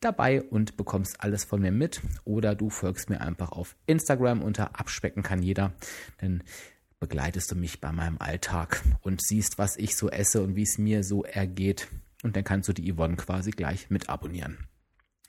dabei 0.00 0.42
und 0.42 0.76
bekommst 0.76 1.20
alles 1.20 1.42
von 1.44 1.60
mir 1.60 1.72
mit. 1.72 2.00
Oder 2.24 2.54
du 2.54 2.70
folgst 2.70 3.10
mir 3.10 3.20
einfach 3.20 3.50
auf 3.50 3.74
Instagram 3.86 4.42
unter 4.42 4.78
Abspecken 4.78 5.24
kann 5.24 5.42
jeder. 5.42 5.72
Denn 6.20 6.44
begleitest 7.00 7.50
du 7.50 7.56
mich 7.56 7.80
bei 7.80 7.90
meinem 7.90 8.18
Alltag 8.18 8.80
und 9.00 9.20
siehst, 9.20 9.58
was 9.58 9.76
ich 9.76 9.96
so 9.96 10.08
esse 10.08 10.40
und 10.42 10.54
wie 10.54 10.62
es 10.62 10.78
mir 10.78 11.02
so 11.02 11.24
ergeht. 11.24 11.88
Und 12.22 12.36
dann 12.36 12.44
kannst 12.44 12.68
du 12.68 12.72
die 12.72 12.94
Yvonne 12.94 13.16
quasi 13.16 13.50
gleich 13.50 13.90
mit 13.90 14.08
abonnieren. 14.08 14.68